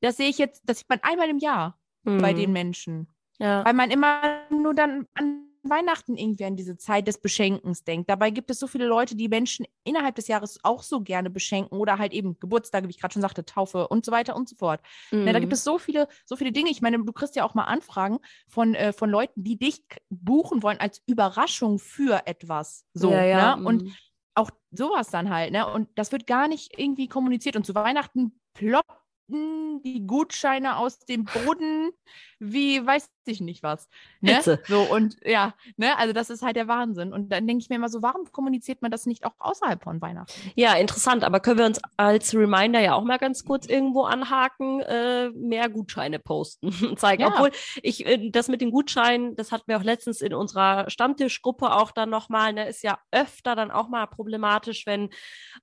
das 0.00 0.16
sehe 0.16 0.28
ich 0.28 0.38
jetzt, 0.38 0.62
das 0.64 0.78
sieht 0.78 0.88
man 0.88 1.00
einmal 1.02 1.28
im 1.28 1.38
Jahr 1.38 1.78
mhm. 2.04 2.18
bei 2.18 2.32
den 2.32 2.52
Menschen. 2.52 3.08
Ja. 3.38 3.64
Weil 3.64 3.74
man 3.74 3.90
immer 3.90 4.20
nur 4.50 4.74
dann 4.74 5.06
an 5.14 5.48
Weihnachten 5.62 6.16
irgendwie 6.16 6.44
an 6.44 6.56
diese 6.56 6.76
Zeit 6.76 7.08
des 7.08 7.18
Beschenkens 7.18 7.84
denkt. 7.84 8.08
Dabei 8.08 8.30
gibt 8.30 8.50
es 8.50 8.58
so 8.58 8.66
viele 8.66 8.86
Leute, 8.86 9.16
die 9.16 9.28
Menschen 9.28 9.66
innerhalb 9.84 10.14
des 10.14 10.28
Jahres 10.28 10.60
auch 10.62 10.82
so 10.82 11.00
gerne 11.00 11.30
beschenken 11.30 11.78
oder 11.78 11.98
halt 11.98 12.12
eben 12.12 12.38
Geburtstage, 12.38 12.86
wie 12.86 12.90
ich 12.90 13.00
gerade 13.00 13.12
schon 13.12 13.22
sagte, 13.22 13.44
Taufe 13.44 13.88
und 13.88 14.04
so 14.04 14.12
weiter 14.12 14.36
und 14.36 14.48
so 14.48 14.56
fort. 14.56 14.80
Mhm. 15.10 15.26
Ja, 15.26 15.32
da 15.32 15.40
gibt 15.40 15.50
mhm. 15.50 15.54
es 15.54 15.64
so 15.64 15.78
viele, 15.78 16.08
so 16.24 16.36
viele 16.36 16.52
Dinge. 16.52 16.70
Ich 16.70 16.80
meine, 16.80 17.02
du 17.02 17.12
kriegst 17.12 17.36
ja 17.36 17.44
auch 17.44 17.54
mal 17.54 17.64
Anfragen 17.64 18.18
von, 18.48 18.74
äh, 18.74 18.92
von 18.92 19.10
Leuten, 19.10 19.42
die 19.42 19.58
dich 19.58 19.82
buchen 20.10 20.62
wollen 20.62 20.78
als 20.80 21.02
Überraschung 21.06 21.78
für 21.78 22.26
etwas. 22.26 22.84
So, 22.94 23.10
ja, 23.10 23.24
ja. 23.24 23.56
Ne? 23.56 23.66
Und 23.66 23.84
mhm. 23.84 23.94
auch 24.34 24.50
sowas 24.70 25.08
dann 25.10 25.30
halt, 25.30 25.52
ne? 25.52 25.70
Und 25.70 25.88
das 25.96 26.12
wird 26.12 26.26
gar 26.26 26.48
nicht 26.48 26.78
irgendwie 26.78 27.08
kommuniziert. 27.08 27.56
Und 27.56 27.64
zu 27.64 27.74
Weihnachten 27.74 28.40
ploppt 28.54 29.07
die 29.28 30.06
Gutscheine 30.06 30.78
aus 30.78 31.00
dem 31.00 31.24
Boden, 31.24 31.90
wie 32.38 32.84
weiß 32.84 33.10
ich 33.26 33.40
nicht 33.40 33.62
was. 33.62 33.88
Ne? 34.20 34.40
So 34.66 34.80
und 34.80 35.16
ja, 35.24 35.54
ne, 35.76 35.98
also 35.98 36.12
das 36.12 36.30
ist 36.30 36.42
halt 36.42 36.56
der 36.56 36.66
Wahnsinn. 36.66 37.12
Und 37.12 37.30
dann 37.30 37.46
denke 37.46 37.62
ich 37.62 37.68
mir 37.68 37.76
immer 37.76 37.90
so, 37.90 38.00
warum 38.00 38.24
kommuniziert 38.32 38.80
man 38.80 38.90
das 38.90 39.06
nicht 39.06 39.26
auch 39.26 39.34
außerhalb 39.38 39.82
von 39.82 40.00
Weihnachten? 40.00 40.32
Ja, 40.54 40.74
interessant, 40.74 41.24
aber 41.24 41.40
können 41.40 41.58
wir 41.58 41.66
uns 41.66 41.80
als 41.96 42.34
Reminder 42.34 42.80
ja 42.80 42.94
auch 42.94 43.04
mal 43.04 43.18
ganz 43.18 43.44
kurz 43.44 43.66
irgendwo 43.66 44.04
anhaken, 44.04 44.80
äh, 44.80 45.30
mehr 45.30 45.68
Gutscheine 45.68 46.18
posten 46.18 46.72
zeigen. 46.96 47.22
Ja. 47.22 47.28
Obwohl 47.28 47.50
ich 47.82 48.06
äh, 48.06 48.30
das 48.30 48.48
mit 48.48 48.60
den 48.60 48.70
Gutscheinen, 48.70 49.36
das 49.36 49.52
hatten 49.52 49.64
wir 49.66 49.76
auch 49.76 49.84
letztens 49.84 50.22
in 50.22 50.32
unserer 50.32 50.88
Stammtischgruppe 50.88 51.72
auch 51.74 51.90
dann 51.90 52.08
nochmal, 52.08 52.54
ne, 52.54 52.68
ist 52.68 52.82
ja 52.82 52.98
öfter 53.10 53.54
dann 53.54 53.70
auch 53.70 53.88
mal 53.88 54.06
problematisch, 54.06 54.86
wenn 54.86 55.10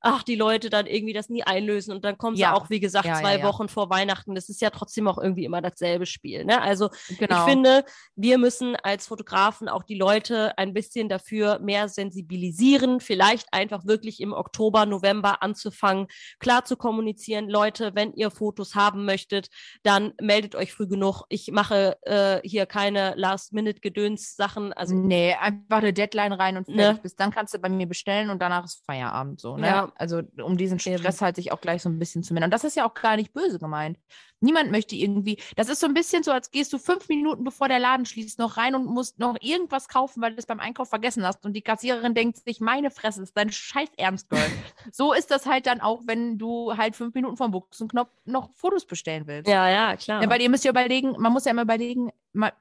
ach, 0.01 0.21
die 0.23 0.35
Leute 0.35 0.69
dann 0.69 0.85
irgendwie 0.85 1.13
das 1.13 1.29
nie 1.29 1.43
einlösen 1.43 1.93
und 1.93 2.05
dann 2.05 2.17
kommen 2.17 2.37
ja. 2.37 2.49
sie 2.49 2.53
auch, 2.53 2.69
wie 2.69 2.79
gesagt, 2.79 3.07
ja, 3.07 3.15
zwei 3.15 3.41
Wochen 3.43 3.54
vor 3.69 3.89
Weihnachten. 3.89 4.35
Das 4.35 4.49
ist 4.49 4.61
ja 4.61 4.69
trotzdem 4.69 5.07
auch 5.07 5.17
irgendwie 5.17 5.45
immer 5.45 5.61
dasselbe 5.61 6.05
Spiel. 6.05 6.45
Ne? 6.45 6.61
Also 6.61 6.89
genau. 7.17 7.39
ich 7.39 7.51
finde, 7.51 7.85
wir 8.15 8.37
müssen 8.37 8.75
als 8.75 9.07
Fotografen 9.07 9.69
auch 9.69 9.83
die 9.83 9.97
Leute 9.97 10.57
ein 10.57 10.73
bisschen 10.73 11.09
dafür 11.09 11.59
mehr 11.59 11.89
sensibilisieren, 11.89 12.99
vielleicht 12.99 13.53
einfach 13.53 13.85
wirklich 13.85 14.19
im 14.21 14.33
Oktober, 14.33 14.85
November 14.85 15.41
anzufangen, 15.41 16.07
klar 16.39 16.65
zu 16.65 16.77
kommunizieren. 16.77 17.49
Leute, 17.49 17.95
wenn 17.95 18.13
ihr 18.13 18.31
Fotos 18.31 18.75
haben 18.75 19.05
möchtet, 19.05 19.49
dann 19.83 20.13
meldet 20.21 20.55
euch 20.55 20.73
früh 20.73 20.87
genug. 20.87 21.23
Ich 21.29 21.51
mache 21.51 21.97
äh, 22.03 22.39
hier 22.47 22.65
keine 22.65 23.13
Last-Minute-Gedöns-Sachen. 23.15 24.73
Also, 24.73 24.95
nee, 24.95 25.33
einfach 25.33 25.77
eine 25.77 25.93
Deadline 25.93 26.33
rein 26.33 26.57
und 26.57 26.67
ne? 26.67 26.99
bis 27.01 27.15
dann 27.15 27.31
kannst 27.31 27.53
du 27.53 27.59
bei 27.59 27.69
mir 27.69 27.87
bestellen 27.87 28.29
und 28.29 28.41
danach 28.41 28.65
ist 28.65 28.83
Feierabend 28.85 29.39
so. 29.39 29.57
Ne? 29.57 29.67
Ja. 29.67 29.91
Also 29.95 30.21
um 30.41 30.57
diesen 30.57 30.79
Stress 30.79 31.21
halt 31.21 31.35
sich 31.35 31.51
auch 31.51 31.61
gleich 31.61 31.81
so 31.81 31.89
ein 31.89 31.99
bisschen 31.99 32.23
zu 32.23 32.33
mindern. 32.33 32.47
Und 32.47 32.53
das 32.53 32.63
ist 32.63 32.75
ja 32.75 32.87
auch 32.87 32.93
gar 32.93 33.15
nicht 33.15 33.33
böse 33.33 33.44
gemeint. 33.59 33.97
Niemand 34.41 34.71
möchte 34.71 34.95
irgendwie, 34.95 35.41
das 35.55 35.69
ist 35.69 35.79
so 35.79 35.87
ein 35.87 35.93
bisschen 35.93 36.23
so, 36.23 36.31
als 36.31 36.51
gehst 36.51 36.71
du 36.73 36.77
fünf 36.77 37.07
Minuten 37.07 37.43
bevor 37.43 37.67
der 37.67 37.79
Laden 37.79 38.05
schließt 38.05 38.37
noch 38.37 38.57
rein 38.57 38.75
und 38.75 38.85
musst 38.85 39.17
noch 39.17 39.37
irgendwas 39.41 39.87
kaufen, 39.87 40.21
weil 40.21 40.31
du 40.31 40.37
es 40.37 40.45
beim 40.45 40.59
Einkauf 40.59 40.89
vergessen 40.89 41.25
hast. 41.25 41.45
Und 41.45 41.53
die 41.53 41.61
Kassiererin 41.61 42.13
denkt 42.13 42.37
sich, 42.37 42.59
meine 42.59 42.91
Fresse, 42.91 43.23
ist 43.23 43.35
dein 43.37 43.51
Scheiß 43.51 43.89
Ernst, 43.97 44.29
Girl. 44.29 44.41
so 44.91 45.13
ist 45.13 45.31
das 45.31 45.45
halt 45.45 45.65
dann 45.67 45.81
auch, 45.81 46.01
wenn 46.05 46.37
du 46.37 46.75
halt 46.75 46.95
fünf 46.95 47.13
Minuten 47.13 47.37
vom 47.37 47.51
Buchsenknopf 47.51 48.09
noch 48.25 48.51
Fotos 48.53 48.85
bestellen 48.85 49.27
willst. 49.27 49.49
Ja, 49.49 49.69
ja, 49.69 49.95
klar. 49.95 50.21
Ja, 50.21 50.29
weil 50.29 50.41
ihr 50.41 50.49
müsst 50.49 50.65
ja 50.65 50.71
überlegen, 50.71 51.15
man 51.17 51.33
muss 51.33 51.45
ja 51.45 51.51
immer 51.51 51.63
überlegen, 51.63 52.11
mal, 52.33 52.53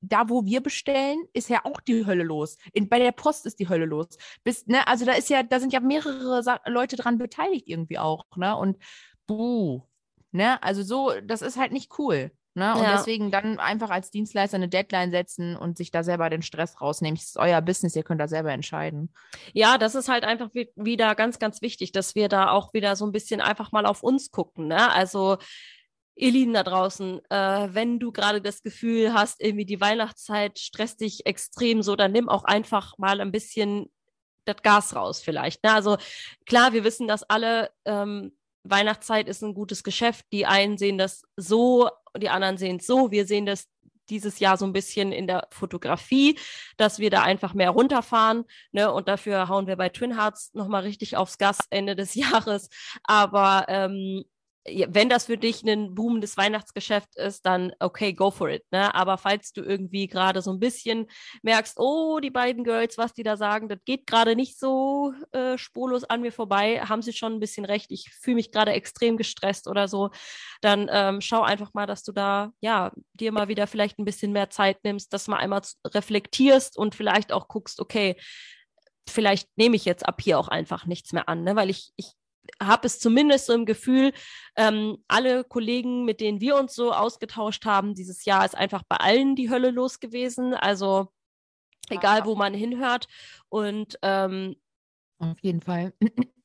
da, 0.00 0.28
wo 0.28 0.44
wir 0.44 0.62
bestellen, 0.62 1.18
ist 1.32 1.48
ja 1.48 1.64
auch 1.64 1.80
die 1.80 2.06
Hölle 2.06 2.24
los. 2.24 2.56
In, 2.72 2.88
bei 2.88 2.98
der 2.98 3.12
Post 3.12 3.46
ist 3.46 3.58
die 3.60 3.68
Hölle 3.68 3.84
los. 3.84 4.08
Bis, 4.44 4.66
ne, 4.66 4.86
also 4.86 5.04
da 5.04 5.12
ist 5.12 5.28
ja, 5.28 5.42
da 5.42 5.60
sind 5.60 5.72
ja 5.72 5.80
mehrere 5.80 6.42
Sa 6.42 6.60
Leute 6.66 6.96
dran 6.96 7.18
beteiligt 7.18 7.68
irgendwie 7.68 7.98
auch, 7.98 8.24
ne? 8.36 8.56
Und 8.56 8.78
buh, 9.26 9.82
Ne? 10.32 10.62
Also 10.62 10.82
so, 10.82 11.12
das 11.22 11.42
ist 11.42 11.58
halt 11.58 11.72
nicht 11.72 11.98
cool. 11.98 12.30
Ne? 12.54 12.74
Und 12.74 12.82
ja. 12.82 12.96
deswegen 12.96 13.30
dann 13.30 13.60
einfach 13.60 13.90
als 13.90 14.10
Dienstleister 14.10 14.56
eine 14.56 14.68
Deadline 14.68 15.12
setzen 15.12 15.56
und 15.56 15.78
sich 15.78 15.92
da 15.92 16.02
selber 16.02 16.28
den 16.30 16.42
Stress 16.42 16.80
rausnehmen. 16.80 17.16
Das 17.16 17.26
ist 17.26 17.36
euer 17.36 17.60
Business, 17.60 17.94
ihr 17.94 18.02
könnt 18.02 18.20
da 18.20 18.26
selber 18.26 18.52
entscheiden. 18.52 19.12
Ja, 19.52 19.78
das 19.78 19.94
ist 19.94 20.08
halt 20.08 20.24
einfach 20.24 20.50
wieder 20.74 21.14
ganz, 21.14 21.38
ganz 21.38 21.62
wichtig, 21.62 21.92
dass 21.92 22.16
wir 22.16 22.28
da 22.28 22.50
auch 22.50 22.74
wieder 22.74 22.96
so 22.96 23.06
ein 23.06 23.12
bisschen 23.12 23.40
einfach 23.40 23.70
mal 23.70 23.86
auf 23.86 24.02
uns 24.02 24.32
gucken. 24.32 24.66
Ne? 24.66 24.90
Also 24.92 25.38
ihr 26.16 26.32
Lieben 26.32 26.52
da 26.52 26.64
draußen, 26.64 27.20
äh, 27.30 27.68
wenn 27.70 28.00
du 28.00 28.10
gerade 28.10 28.42
das 28.42 28.62
Gefühl 28.62 29.14
hast, 29.14 29.40
irgendwie 29.40 29.64
die 29.64 29.80
Weihnachtszeit 29.80 30.58
stresst 30.58 31.00
dich 31.00 31.26
extrem 31.26 31.82
so, 31.82 31.94
dann 31.94 32.10
nimm 32.10 32.28
auch 32.28 32.44
einfach 32.44 32.98
mal 32.98 33.20
ein 33.20 33.30
bisschen 33.32 33.90
das 34.44 34.62
Gas 34.62 34.96
raus 34.96 35.20
vielleicht. 35.22 35.62
Ne? 35.62 35.72
Also 35.72 35.98
klar, 36.46 36.72
wir 36.72 36.82
wissen, 36.82 37.06
dass 37.06 37.22
alle 37.22 37.70
ähm, 37.84 38.32
Weihnachtszeit 38.64 39.28
ist 39.28 39.42
ein 39.42 39.54
gutes 39.54 39.82
Geschäft. 39.82 40.26
Die 40.32 40.46
einen 40.46 40.78
sehen 40.78 40.98
das 40.98 41.22
so, 41.36 41.88
die 42.16 42.28
anderen 42.28 42.58
sehen 42.58 42.76
es 42.76 42.86
so. 42.86 43.10
Wir 43.10 43.26
sehen 43.26 43.46
das 43.46 43.68
dieses 44.10 44.40
Jahr 44.40 44.56
so 44.56 44.64
ein 44.64 44.72
bisschen 44.72 45.12
in 45.12 45.26
der 45.26 45.46
Fotografie, 45.50 46.38
dass 46.76 46.98
wir 46.98 47.10
da 47.10 47.22
einfach 47.22 47.54
mehr 47.54 47.70
runterfahren. 47.70 48.44
Ne? 48.72 48.92
Und 48.92 49.08
dafür 49.08 49.48
hauen 49.48 49.66
wir 49.66 49.76
bei 49.76 49.88
Twin 49.88 50.18
Hearts 50.18 50.52
nochmal 50.52 50.82
richtig 50.82 51.16
aufs 51.16 51.38
Gas 51.38 51.60
Ende 51.70 51.96
des 51.96 52.14
Jahres. 52.16 52.68
Aber 53.04 53.66
ähm, 53.68 54.24
wenn 54.66 55.08
das 55.08 55.24
für 55.24 55.38
dich 55.38 55.62
ein 55.62 55.94
boomendes 55.94 56.36
Weihnachtsgeschäft 56.36 57.16
ist, 57.16 57.46
dann 57.46 57.72
okay, 57.80 58.12
go 58.12 58.30
for 58.30 58.50
it. 58.50 58.62
Ne? 58.70 58.94
Aber 58.94 59.16
falls 59.16 59.52
du 59.52 59.62
irgendwie 59.62 60.06
gerade 60.06 60.42
so 60.42 60.52
ein 60.52 60.60
bisschen 60.60 61.06
merkst, 61.42 61.78
oh, 61.78 62.20
die 62.20 62.30
beiden 62.30 62.64
Girls, 62.64 62.98
was 62.98 63.14
die 63.14 63.22
da 63.22 63.36
sagen, 63.38 63.68
das 63.68 63.78
geht 63.84 64.06
gerade 64.06 64.36
nicht 64.36 64.58
so 64.58 65.14
äh, 65.32 65.56
spurlos 65.56 66.04
an 66.04 66.20
mir 66.20 66.32
vorbei, 66.32 66.80
haben 66.80 67.00
sie 67.00 67.14
schon 67.14 67.32
ein 67.32 67.40
bisschen 67.40 67.64
recht. 67.64 67.90
Ich 67.90 68.10
fühle 68.10 68.36
mich 68.36 68.52
gerade 68.52 68.72
extrem 68.72 69.16
gestresst 69.16 69.66
oder 69.66 69.88
so. 69.88 70.10
Dann 70.60 70.90
ähm, 70.92 71.22
schau 71.22 71.40
einfach 71.42 71.72
mal, 71.72 71.86
dass 71.86 72.02
du 72.02 72.12
da 72.12 72.52
ja 72.60 72.92
dir 73.14 73.32
mal 73.32 73.48
wieder 73.48 73.66
vielleicht 73.66 73.98
ein 73.98 74.04
bisschen 74.04 74.32
mehr 74.32 74.50
Zeit 74.50 74.84
nimmst, 74.84 75.12
dass 75.14 75.28
mal 75.28 75.38
einmal 75.38 75.62
reflektierst 75.86 76.76
und 76.76 76.94
vielleicht 76.94 77.32
auch 77.32 77.48
guckst, 77.48 77.80
okay, 77.80 78.16
vielleicht 79.08 79.48
nehme 79.56 79.76
ich 79.76 79.86
jetzt 79.86 80.06
ab 80.06 80.20
hier 80.20 80.38
auch 80.38 80.48
einfach 80.48 80.84
nichts 80.86 81.12
mehr 81.12 81.28
an, 81.28 81.42
ne? 81.44 81.56
weil 81.56 81.70
ich, 81.70 81.92
ich 81.96 82.12
habe 82.62 82.86
es 82.86 82.98
zumindest 82.98 83.46
so 83.46 83.52
im 83.52 83.66
Gefühl, 83.66 84.12
ähm, 84.56 84.98
alle 85.08 85.44
Kollegen, 85.44 86.04
mit 86.04 86.20
denen 86.20 86.40
wir 86.40 86.56
uns 86.56 86.74
so 86.74 86.92
ausgetauscht 86.92 87.64
haben, 87.64 87.94
dieses 87.94 88.24
Jahr 88.24 88.44
ist 88.44 88.56
einfach 88.56 88.82
bei 88.88 88.96
allen 88.96 89.36
die 89.36 89.50
Hölle 89.50 89.70
los 89.70 90.00
gewesen. 90.00 90.54
Also 90.54 91.08
egal, 91.88 92.24
wo 92.24 92.34
man 92.34 92.54
hinhört. 92.54 93.06
Und 93.48 93.98
ähm, 94.02 94.56
auf 95.18 95.38
jeden 95.42 95.60
Fall. 95.60 95.92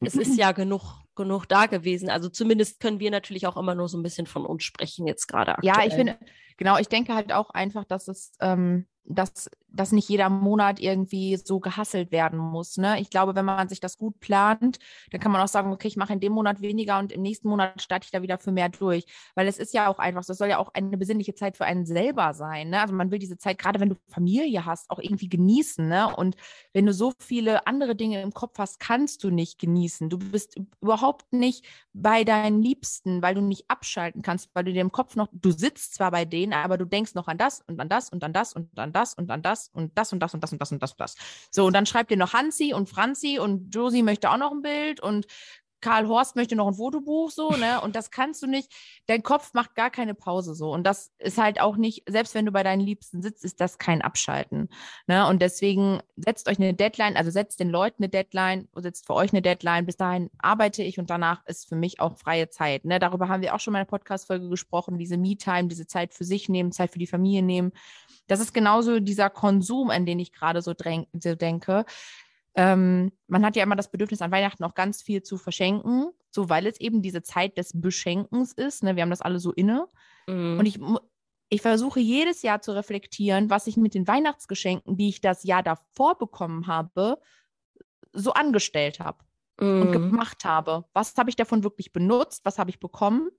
es 0.01 0.15
ist 0.15 0.37
ja 0.37 0.51
genug, 0.51 0.81
genug 1.15 1.45
da 1.47 1.65
gewesen. 1.65 2.09
Also 2.09 2.29
zumindest 2.29 2.79
können 2.79 2.99
wir 2.99 3.11
natürlich 3.11 3.47
auch 3.47 3.57
immer 3.57 3.75
nur 3.75 3.87
so 3.87 3.97
ein 3.97 4.03
bisschen 4.03 4.27
von 4.27 4.45
uns 4.45 4.63
sprechen 4.63 5.07
jetzt 5.07 5.27
gerade. 5.27 5.55
Ja, 5.61 5.85
ich 5.85 5.93
finde, 5.93 6.17
genau, 6.57 6.77
ich 6.77 6.87
denke 6.87 7.13
halt 7.15 7.31
auch 7.31 7.49
einfach, 7.51 7.85
dass 7.85 8.07
es 8.07 8.33
ähm, 8.39 8.87
dass, 9.07 9.49
dass 9.69 9.91
nicht 9.91 10.09
jeder 10.09 10.29
Monat 10.29 10.79
irgendwie 10.79 11.37
so 11.37 11.59
gehasselt 11.59 12.11
werden 12.11 12.39
muss. 12.39 12.77
Ne? 12.77 12.99
Ich 12.99 13.09
glaube, 13.09 13.35
wenn 13.35 13.45
man 13.45 13.67
sich 13.67 13.79
das 13.79 13.97
gut 13.97 14.19
plant, 14.19 14.79
dann 15.11 15.21
kann 15.21 15.31
man 15.31 15.41
auch 15.41 15.47
sagen, 15.47 15.71
okay, 15.71 15.87
ich 15.87 15.97
mache 15.97 16.13
in 16.13 16.19
dem 16.19 16.33
Monat 16.33 16.61
weniger 16.61 16.99
und 16.99 17.11
im 17.11 17.21
nächsten 17.21 17.49
Monat 17.49 17.81
starte 17.81 18.05
ich 18.05 18.11
da 18.11 18.21
wieder 18.21 18.37
für 18.37 18.51
mehr 18.51 18.69
durch. 18.69 19.05
Weil 19.35 19.47
es 19.47 19.57
ist 19.57 19.73
ja 19.73 19.87
auch 19.87 19.99
einfach, 19.99 20.25
das 20.25 20.37
soll 20.37 20.49
ja 20.49 20.57
auch 20.57 20.73
eine 20.73 20.97
besinnliche 20.97 21.35
Zeit 21.35 21.57
für 21.57 21.65
einen 21.65 21.85
selber 21.85 22.33
sein. 22.33 22.69
Ne? 22.69 22.81
Also 22.81 22.93
man 22.93 23.11
will 23.11 23.19
diese 23.19 23.37
Zeit, 23.37 23.57
gerade 23.57 23.79
wenn 23.79 23.89
du 23.89 23.95
Familie 24.07 24.65
hast, 24.65 24.89
auch 24.89 24.99
irgendwie 24.99 25.29
genießen. 25.29 25.87
Ne? 25.87 26.13
Und 26.15 26.35
wenn 26.73 26.85
du 26.85 26.93
so 26.93 27.13
viele 27.19 27.67
andere 27.67 27.95
Dinge 27.95 28.21
im 28.21 28.33
Kopf 28.33 28.57
hast, 28.57 28.79
kannst 28.79 29.23
du 29.23 29.29
nicht 29.29 29.59
genießen. 29.59 30.09
Du 30.09 30.17
bist 30.17 30.59
überhaupt 30.81 31.31
nicht 31.31 31.65
bei 31.93 32.23
deinen 32.23 32.61
Liebsten, 32.61 33.21
weil 33.21 33.35
du 33.35 33.41
nicht 33.41 33.69
abschalten 33.69 34.21
kannst, 34.21 34.49
weil 34.53 34.63
du 34.63 34.73
dir 34.73 34.81
im 34.81 34.91
Kopf 34.91 35.15
noch, 35.15 35.27
du 35.31 35.51
sitzt 35.51 35.95
zwar 35.95 36.11
bei 36.11 36.25
denen, 36.25 36.53
aber 36.53 36.77
du 36.77 36.85
denkst 36.85 37.13
noch 37.13 37.27
an 37.27 37.37
das 37.37 37.61
und 37.67 37.79
an 37.79 37.89
das 37.89 38.09
und 38.09 38.23
an 38.23 38.33
das 38.33 38.53
und 38.53 38.77
an 38.79 38.93
das 38.95 39.13
und 39.13 39.29
an 39.31 39.41
das 39.41 39.69
und 39.73 39.97
das 39.97 40.13
und 40.13 40.19
das 40.19 40.33
und 40.33 40.41
das 40.43 40.51
und 40.51 40.61
das 40.61 40.71
und 40.71 40.81
das 40.81 40.91
und 40.91 40.99
das. 40.99 41.15
So, 41.51 41.65
und 41.65 41.73
dann 41.73 41.85
schreibt 41.85 42.11
ihr 42.11 42.17
noch 42.17 42.33
Hansi 42.33 42.73
und 42.73 42.89
Franzi 42.89 43.39
und 43.39 43.73
Josie 43.73 44.03
möchte 44.03 44.29
auch 44.29 44.37
noch 44.37 44.51
ein 44.51 44.61
Bild 44.61 44.99
und 44.99 45.27
Karl 45.81 46.07
Horst 46.07 46.35
möchte 46.35 46.55
noch 46.55 46.67
ein 46.67 46.73
Fotobuch 46.73 47.29
so, 47.29 47.51
ne? 47.51 47.81
Und 47.81 47.95
das 47.95 48.11
kannst 48.11 48.41
du 48.41 48.47
nicht. 48.47 48.71
Dein 49.07 49.23
Kopf 49.23 49.53
macht 49.53 49.75
gar 49.75 49.89
keine 49.89 50.15
Pause 50.15 50.55
so. 50.55 50.71
Und 50.71 50.83
das 50.83 51.11
ist 51.19 51.37
halt 51.37 51.59
auch 51.61 51.77
nicht, 51.77 52.03
selbst 52.07 52.33
wenn 52.33 52.45
du 52.45 52.51
bei 52.51 52.63
deinen 52.63 52.81
Liebsten 52.81 53.21
sitzt, 53.21 53.43
ist 53.45 53.61
das 53.61 53.77
kein 53.77 54.01
Abschalten. 54.01 54.69
Ne? 55.07 55.27
Und 55.27 55.41
deswegen 55.41 56.01
setzt 56.15 56.49
euch 56.49 56.57
eine 56.57 56.73
Deadline, 56.73 57.17
also 57.17 57.29
setzt 57.29 57.59
den 57.59 57.69
Leuten 57.69 58.03
eine 58.03 58.09
Deadline, 58.09 58.67
setzt 58.75 59.05
für 59.05 59.13
euch 59.13 59.31
eine 59.31 59.41
Deadline. 59.41 59.85
Bis 59.85 59.97
dahin 59.97 60.29
arbeite 60.39 60.81
ich 60.83 60.97
und 60.97 61.09
danach 61.09 61.45
ist 61.45 61.67
für 61.69 61.75
mich 61.75 61.99
auch 61.99 62.17
freie 62.17 62.49
Zeit. 62.49 62.85
Ne? 62.85 62.99
Darüber 62.99 63.29
haben 63.29 63.41
wir 63.41 63.53
auch 63.53 63.59
schon 63.59 63.73
mal 63.73 63.79
in 63.79 63.85
der 63.85 63.91
Podcast-Folge 63.91 64.49
gesprochen, 64.49 64.97
diese 64.97 65.17
Me-Time, 65.17 65.67
diese 65.67 65.87
Zeit 65.87 66.13
für 66.13 66.23
sich 66.23 66.49
nehmen, 66.49 66.71
Zeit 66.71 66.91
für 66.91 66.99
die 66.99 67.07
Familie 67.07 67.43
nehmen. 67.43 67.71
Das 68.27 68.39
ist 68.39 68.53
genauso 68.53 68.99
dieser 68.99 69.29
Konsum, 69.29 69.91
an 69.91 70.05
den 70.05 70.19
ich 70.19 70.31
gerade 70.31 70.61
so, 70.61 70.73
so 70.73 71.35
denke 71.35 71.85
ähm, 72.55 73.11
man 73.27 73.45
hat 73.45 73.55
ja 73.55 73.63
immer 73.63 73.75
das 73.75 73.91
Bedürfnis, 73.91 74.21
an 74.21 74.31
Weihnachten 74.31 74.63
auch 74.63 74.73
ganz 74.73 75.01
viel 75.01 75.21
zu 75.21 75.37
verschenken, 75.37 76.11
so 76.31 76.49
weil 76.49 76.65
es 76.67 76.79
eben 76.79 77.01
diese 77.01 77.21
Zeit 77.21 77.57
des 77.57 77.71
Beschenkens 77.73 78.53
ist. 78.53 78.83
Ne? 78.83 78.95
Wir 78.95 79.03
haben 79.03 79.09
das 79.09 79.21
alle 79.21 79.39
so 79.39 79.51
inne. 79.51 79.87
Mhm. 80.27 80.59
Und 80.59 80.65
ich, 80.65 80.79
ich 81.49 81.61
versuche 81.61 81.99
jedes 81.99 82.41
Jahr 82.41 82.61
zu 82.61 82.71
reflektieren, 82.71 83.49
was 83.49 83.67
ich 83.67 83.75
mit 83.75 83.93
den 83.93 84.07
Weihnachtsgeschenken, 84.07 84.95
die 84.95 85.09
ich 85.09 85.21
das 85.21 85.43
Jahr 85.43 85.63
davor 85.63 86.17
bekommen 86.17 86.67
habe, 86.67 87.19
so 88.13 88.31
angestellt 88.33 89.01
habe 89.01 89.19
mhm. 89.59 89.81
und 89.81 89.91
gemacht 89.91 90.45
habe. 90.45 90.85
Was 90.93 91.15
habe 91.17 91.29
ich 91.29 91.35
davon 91.35 91.63
wirklich 91.63 91.91
benutzt? 91.91 92.45
Was 92.45 92.57
habe 92.57 92.69
ich 92.69 92.79
bekommen? 92.79 93.29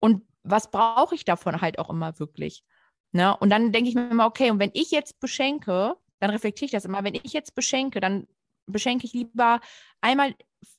Und 0.00 0.22
was 0.42 0.70
brauche 0.70 1.14
ich 1.14 1.24
davon 1.26 1.60
halt 1.60 1.78
auch 1.78 1.90
immer 1.90 2.18
wirklich? 2.18 2.64
Ne? 3.12 3.36
Und 3.36 3.50
dann 3.50 3.72
denke 3.72 3.90
ich 3.90 3.94
mir 3.94 4.08
immer, 4.08 4.26
okay, 4.26 4.50
und 4.50 4.58
wenn 4.58 4.70
ich 4.72 4.90
jetzt 4.90 5.20
beschenke, 5.20 5.96
dann 6.20 6.30
reflektiere 6.30 6.66
ich 6.66 6.72
das 6.72 6.84
immer. 6.84 7.04
Wenn 7.04 7.14
ich 7.14 7.32
jetzt 7.32 7.54
beschenke, 7.54 8.00
dann 8.00 8.26
beschenke 8.66 9.06
ich 9.06 9.12
lieber 9.12 9.60
einmal 10.00 10.34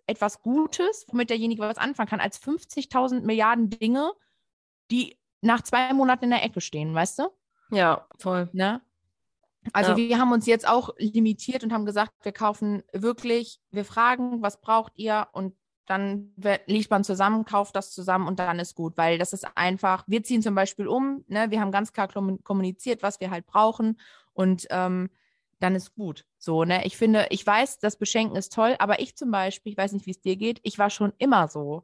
etwas 0.06 0.41
Gutes, 0.41 1.06
womit 1.10 1.30
derjenige 1.30 1.62
was 1.62 1.78
anfangen 1.78 2.10
kann, 2.10 2.19
als 2.19 2.41
50.000 2.41 3.21
Milliarden 3.21 3.69
Dinge, 3.69 4.12
die 4.91 5.17
nach 5.41 5.62
zwei 5.62 5.93
Monaten 5.93 6.26
in 6.26 6.30
der 6.32 6.43
Ecke 6.43 6.62
stehen, 6.62 6.93
weißt 6.93 7.19
du? 7.19 7.30
Ja, 7.71 8.08
voll. 8.17 8.50
Ne? 8.54 8.82
Also 9.73 9.91
ja. 9.91 9.97
wir 9.97 10.17
haben 10.17 10.32
uns 10.32 10.45
jetzt 10.45 10.67
auch 10.67 10.95
limitiert 10.97 11.63
und 11.63 11.73
haben 11.73 11.86
gesagt, 11.86 12.13
wir 12.23 12.32
kaufen 12.32 12.84
wirklich, 12.93 13.60
wir 13.71 13.86
fragen, 13.86 14.41
was 14.41 14.62
braucht 14.62 14.93
ihr 14.95 15.28
und 15.34 15.56
dann 15.86 16.34
liegt 16.65 16.91
man 16.91 17.06
zusammen, 17.06 17.45
kauft 17.45 17.76
das 17.76 17.91
zusammen 17.91 18.28
und 18.28 18.39
dann 18.39 18.60
ist 18.60 18.76
gut, 18.76 18.97
weil 18.97 19.17
das 19.17 19.32
ist 19.32 19.47
einfach, 19.56 20.04
wir 20.08 20.21
ziehen 20.21 20.41
zum 20.41 20.54
Beispiel 20.54 20.88
um, 20.88 21.23
ne, 21.28 21.50
wir 21.50 21.62
haben 21.62 21.71
ganz 21.71 21.93
klar 21.93 22.10
kommuniziert, 22.43 23.04
was 23.04 23.21
wir 23.21 23.32
halt 23.32 23.45
brauchen 23.45 23.97
und 24.34 24.67
ähm, 24.69 25.10
dann 25.60 25.76
ist 25.76 25.96
gut. 25.96 26.26
So, 26.38 26.63
ne? 26.63 26.86
Ich 26.86 26.98
finde, 26.98 27.28
ich 27.32 27.46
weiß, 27.46 27.80
das 27.80 27.98
Beschenken 27.98 28.36
ist 28.38 28.54
toll, 28.54 28.76
aber 28.80 29.00
ich 29.00 29.15
zum 29.15 29.32
Beispiel, 29.32 29.72
ich 29.74 29.78
weiß 29.78 29.93
nicht, 29.93 30.06
wie 30.06 30.12
es 30.12 30.22
dir 30.22 30.36
geht, 30.36 30.60
ich 30.63 30.78
war 30.80 30.89
schon 30.89 31.13
immer 31.17 31.48
so, 31.48 31.84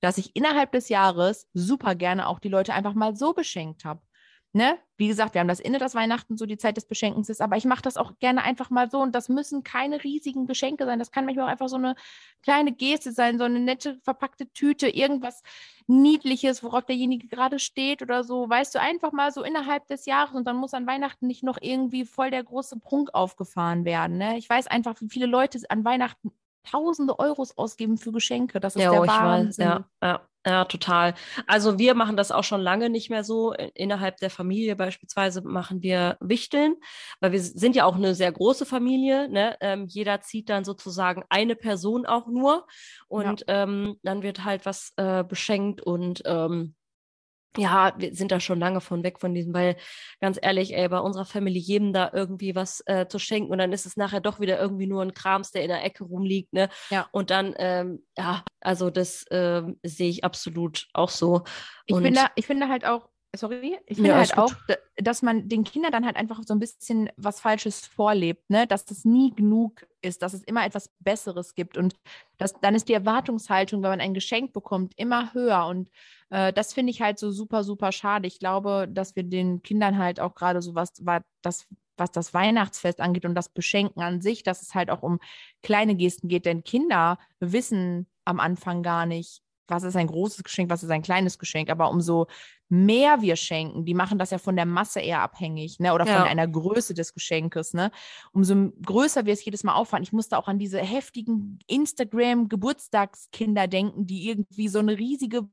dass 0.00 0.18
ich 0.18 0.36
innerhalb 0.36 0.72
des 0.72 0.88
Jahres 0.88 1.48
super 1.54 1.94
gerne 1.94 2.28
auch 2.28 2.40
die 2.40 2.48
Leute 2.48 2.74
einfach 2.74 2.94
mal 2.94 3.16
so 3.16 3.34
beschenkt 3.34 3.84
habe 3.84 4.02
ne, 4.52 4.78
wie 4.96 5.08
gesagt, 5.08 5.34
wir 5.34 5.40
haben 5.40 5.48
das 5.48 5.60
inne, 5.60 5.78
dass 5.78 5.94
Weihnachten 5.94 6.36
so 6.36 6.46
die 6.46 6.58
Zeit 6.58 6.76
des 6.76 6.84
Beschenkens 6.84 7.28
ist, 7.28 7.40
aber 7.40 7.56
ich 7.56 7.64
mache 7.64 7.82
das 7.82 7.96
auch 7.96 8.18
gerne 8.18 8.44
einfach 8.44 8.70
mal 8.70 8.90
so 8.90 9.00
und 9.00 9.14
das 9.14 9.28
müssen 9.28 9.64
keine 9.64 10.04
riesigen 10.04 10.46
Geschenke 10.46 10.84
sein. 10.84 10.98
Das 10.98 11.10
kann 11.10 11.24
manchmal 11.24 11.46
auch 11.46 11.50
einfach 11.50 11.68
so 11.68 11.76
eine 11.76 11.94
kleine 12.42 12.72
Geste 12.72 13.12
sein, 13.12 13.38
so 13.38 13.44
eine 13.44 13.60
nette 13.60 13.98
verpackte 14.02 14.50
Tüte, 14.52 14.88
irgendwas 14.88 15.42
Niedliches, 15.86 16.62
worauf 16.62 16.84
derjenige 16.84 17.28
gerade 17.28 17.58
steht 17.58 18.02
oder 18.02 18.24
so. 18.24 18.48
Weißt 18.48 18.74
du, 18.74 18.80
einfach 18.80 19.12
mal 19.12 19.32
so 19.32 19.42
innerhalb 19.42 19.86
des 19.88 20.06
Jahres 20.06 20.34
und 20.34 20.46
dann 20.46 20.56
muss 20.56 20.74
an 20.74 20.86
Weihnachten 20.86 21.26
nicht 21.26 21.42
noch 21.42 21.58
irgendwie 21.60 22.04
voll 22.04 22.30
der 22.30 22.44
große 22.44 22.78
Prunk 22.78 23.10
aufgefahren 23.14 23.84
werden. 23.84 24.18
Ne? 24.18 24.38
Ich 24.38 24.48
weiß 24.48 24.66
einfach, 24.66 25.00
wie 25.00 25.08
viele 25.08 25.26
Leute 25.26 25.58
an 25.68 25.84
Weihnachten 25.84 26.32
tausende 26.64 27.18
Euros 27.18 27.56
ausgeben 27.58 27.98
für 27.98 28.12
Geschenke. 28.12 28.60
Das 28.60 28.76
ist 28.76 28.82
ja, 28.82 28.90
der 28.90 29.06
Wahnsinn. 29.06 29.68
Weiß, 29.68 29.84
ja, 30.02 30.08
ja. 30.08 30.28
Ja, 30.44 30.64
total. 30.64 31.14
Also 31.46 31.78
wir 31.78 31.94
machen 31.94 32.16
das 32.16 32.32
auch 32.32 32.42
schon 32.42 32.60
lange 32.60 32.90
nicht 32.90 33.10
mehr 33.10 33.22
so. 33.22 33.52
Innerhalb 33.74 34.16
der 34.16 34.30
Familie 34.30 34.74
beispielsweise 34.74 35.40
machen 35.42 35.82
wir 35.82 36.16
Wichteln, 36.20 36.74
weil 37.20 37.30
wir 37.30 37.40
sind 37.40 37.76
ja 37.76 37.84
auch 37.84 37.94
eine 37.94 38.16
sehr 38.16 38.32
große 38.32 38.66
Familie. 38.66 39.28
Ne? 39.28 39.56
Ähm, 39.60 39.86
jeder 39.86 40.20
zieht 40.20 40.48
dann 40.48 40.64
sozusagen 40.64 41.22
eine 41.28 41.54
Person 41.54 42.06
auch 42.06 42.26
nur 42.26 42.66
und 43.06 43.44
ja. 43.46 43.62
ähm, 43.62 43.98
dann 44.02 44.24
wird 44.24 44.42
halt 44.44 44.66
was 44.66 44.92
äh, 44.96 45.22
beschenkt 45.22 45.80
und 45.80 46.22
ähm, 46.26 46.74
ja, 47.56 47.94
wir 47.98 48.14
sind 48.14 48.32
da 48.32 48.40
schon 48.40 48.58
lange 48.58 48.80
von 48.80 49.02
weg 49.02 49.20
von 49.20 49.34
diesem, 49.34 49.52
weil 49.52 49.76
ganz 50.20 50.38
ehrlich, 50.40 50.74
ey, 50.74 50.88
bei 50.88 50.98
unserer 50.98 51.24
Family 51.24 51.58
jedem 51.58 51.92
da 51.92 52.10
irgendwie 52.12 52.54
was 52.54 52.82
äh, 52.86 53.06
zu 53.08 53.18
schenken 53.18 53.52
und 53.52 53.58
dann 53.58 53.72
ist 53.72 53.86
es 53.86 53.96
nachher 53.96 54.20
doch 54.20 54.40
wieder 54.40 54.58
irgendwie 54.58 54.86
nur 54.86 55.02
ein 55.02 55.14
Krams, 55.14 55.50
der 55.50 55.62
in 55.62 55.68
der 55.68 55.84
Ecke 55.84 56.04
rumliegt, 56.04 56.52
ne? 56.52 56.68
Ja. 56.90 57.08
Und 57.12 57.30
dann, 57.30 57.54
ähm, 57.58 58.04
ja, 58.16 58.44
also 58.60 58.90
das 58.90 59.24
ähm, 59.30 59.78
sehe 59.82 60.08
ich 60.08 60.24
absolut 60.24 60.88
auch 60.94 61.10
so. 61.10 61.42
Ich 61.86 61.96
finde, 61.96 62.22
ich 62.36 62.46
finde 62.46 62.68
halt 62.68 62.86
auch, 62.86 63.08
sorry, 63.34 63.78
ich 63.86 63.96
finde 63.96 64.10
ja, 64.10 64.16
halt 64.16 64.36
auch, 64.36 64.52
dass 64.96 65.22
man 65.22 65.48
den 65.48 65.64
Kindern 65.64 65.92
dann 65.92 66.04
halt 66.04 66.16
einfach 66.16 66.40
so 66.44 66.54
ein 66.54 66.58
bisschen 66.58 67.10
was 67.16 67.40
Falsches 67.40 67.86
vorlebt, 67.86 68.50
ne? 68.50 68.66
Dass 68.66 68.90
es 68.90 69.04
nie 69.04 69.34
genug 69.34 69.86
ist, 70.02 70.22
dass 70.22 70.34
es 70.34 70.42
immer 70.42 70.64
etwas 70.66 70.90
Besseres 71.00 71.54
gibt 71.54 71.78
und 71.78 71.94
das, 72.38 72.54
dann 72.60 72.74
ist 72.74 72.88
die 72.88 72.94
Erwartungshaltung, 72.94 73.82
wenn 73.82 73.90
man 73.90 74.00
ein 74.00 74.14
Geschenk 74.14 74.52
bekommt, 74.52 74.92
immer 74.96 75.32
höher 75.32 75.66
und 75.66 75.90
äh, 76.30 76.52
das 76.52 76.74
finde 76.74 76.90
ich 76.90 77.00
halt 77.00 77.18
so 77.18 77.30
super, 77.30 77.64
super 77.64 77.92
schade. 77.92 78.26
Ich 78.26 78.38
glaube, 78.38 78.88
dass 78.90 79.16
wir 79.16 79.22
den 79.22 79.62
Kindern 79.62 79.98
halt 79.98 80.20
auch 80.20 80.34
gerade 80.34 80.60
so 80.60 80.74
was, 80.74 80.92
das, 81.42 81.66
was 81.96 82.10
das 82.10 82.34
Weihnachtsfest 82.34 83.00
angeht 83.00 83.24
und 83.24 83.34
das 83.34 83.48
Beschenken 83.48 84.02
an 84.02 84.20
sich, 84.20 84.42
dass 84.42 84.62
es 84.62 84.74
halt 84.74 84.90
auch 84.90 85.02
um 85.02 85.20
kleine 85.62 85.94
Gesten 85.94 86.28
geht. 86.28 86.46
Denn 86.46 86.64
Kinder 86.64 87.18
wissen 87.38 88.06
am 88.24 88.40
Anfang 88.40 88.82
gar 88.82 89.06
nicht, 89.06 89.42
was 89.68 89.82
ist 89.82 89.96
ein 89.96 90.06
großes 90.06 90.44
Geschenk, 90.44 90.70
was 90.70 90.82
ist 90.82 90.90
ein 90.90 91.02
kleines 91.02 91.38
Geschenk. 91.38 91.70
Aber 91.70 91.90
umso 91.90 92.26
mehr 92.68 93.20
wir 93.20 93.36
schenken, 93.36 93.84
die 93.84 93.94
machen 93.94 94.18
das 94.18 94.30
ja 94.30 94.38
von 94.38 94.56
der 94.56 94.66
Masse 94.66 95.00
eher 95.00 95.20
abhängig, 95.20 95.78
ne? 95.78 95.92
Oder 95.92 96.06
von 96.06 96.14
ja. 96.14 96.24
einer 96.24 96.48
Größe 96.48 96.94
des 96.94 97.14
Geschenkes, 97.14 97.74
ne? 97.74 97.90
Umso 98.32 98.72
größer 98.84 99.26
wir 99.26 99.34
es 99.34 99.44
jedes 99.44 99.64
Mal 99.64 99.74
auffahren. 99.74 100.02
Ich 100.02 100.12
musste 100.12 100.38
auch 100.38 100.48
an 100.48 100.58
diese 100.58 100.80
heftigen 100.80 101.58
Instagram-Geburtstagskinder 101.66 103.68
denken, 103.68 104.06
die 104.06 104.28
irgendwie 104.28 104.68
so 104.68 104.78
eine 104.78 104.98
riesige 104.98 105.48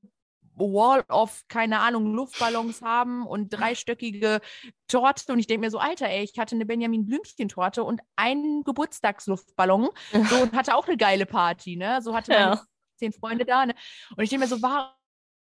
Wall 0.59 1.03
of, 1.09 1.43
keine 1.47 1.79
Ahnung, 1.79 2.13
Luftballons 2.13 2.81
haben 2.81 3.25
und 3.25 3.49
dreistöckige 3.49 4.41
Torte. 4.87 5.33
Und 5.33 5.39
ich 5.39 5.47
denke 5.47 5.65
mir 5.65 5.71
so, 5.71 5.79
Alter, 5.79 6.09
ey, 6.09 6.23
ich 6.23 6.37
hatte 6.37 6.55
eine 6.55 6.65
Benjamin 6.65 7.05
Blümchen-Torte 7.05 7.83
und 7.83 8.01
einen 8.15 8.63
Geburtstagsluftballon 8.63 9.89
so, 10.29 10.41
und 10.41 10.53
hatte 10.53 10.75
auch 10.75 10.87
eine 10.87 10.97
geile 10.97 11.25
Party, 11.25 11.75
ne? 11.75 12.01
So 12.01 12.13
hatte 12.13 12.33
ja. 12.33 12.61
Zehn 12.99 13.13
Freunde 13.13 13.45
da. 13.45 13.65
Ne? 13.65 13.75
Und 14.15 14.23
ich 14.23 14.29
denke 14.29 14.45
mir 14.45 14.49
so, 14.49 14.61
warum? 14.61 14.91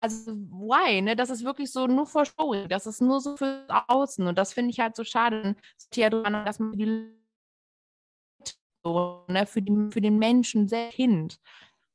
Also, 0.02 0.32
why? 0.32 1.02
Ne? 1.02 1.14
Das 1.16 1.30
ist 1.30 1.44
wirklich 1.44 1.70
so 1.72 1.86
nur 1.86 2.06
for 2.06 2.24
show. 2.24 2.66
Das 2.68 2.86
ist 2.86 3.02
nur 3.02 3.20
so 3.20 3.36
für 3.36 3.66
außen. 3.88 4.26
Und 4.26 4.38
das 4.38 4.52
finde 4.52 4.70
ich 4.70 4.80
halt 4.80 4.96
so 4.96 5.04
schade. 5.04 5.56
Dass 5.94 6.58
man 6.58 6.72
die 6.72 7.20
ne, 9.28 9.46
für, 9.46 9.62
die, 9.62 9.90
für 9.90 10.00
den 10.00 10.18
Menschen 10.18 10.68
sehr 10.68 10.88
Kind. 10.90 11.38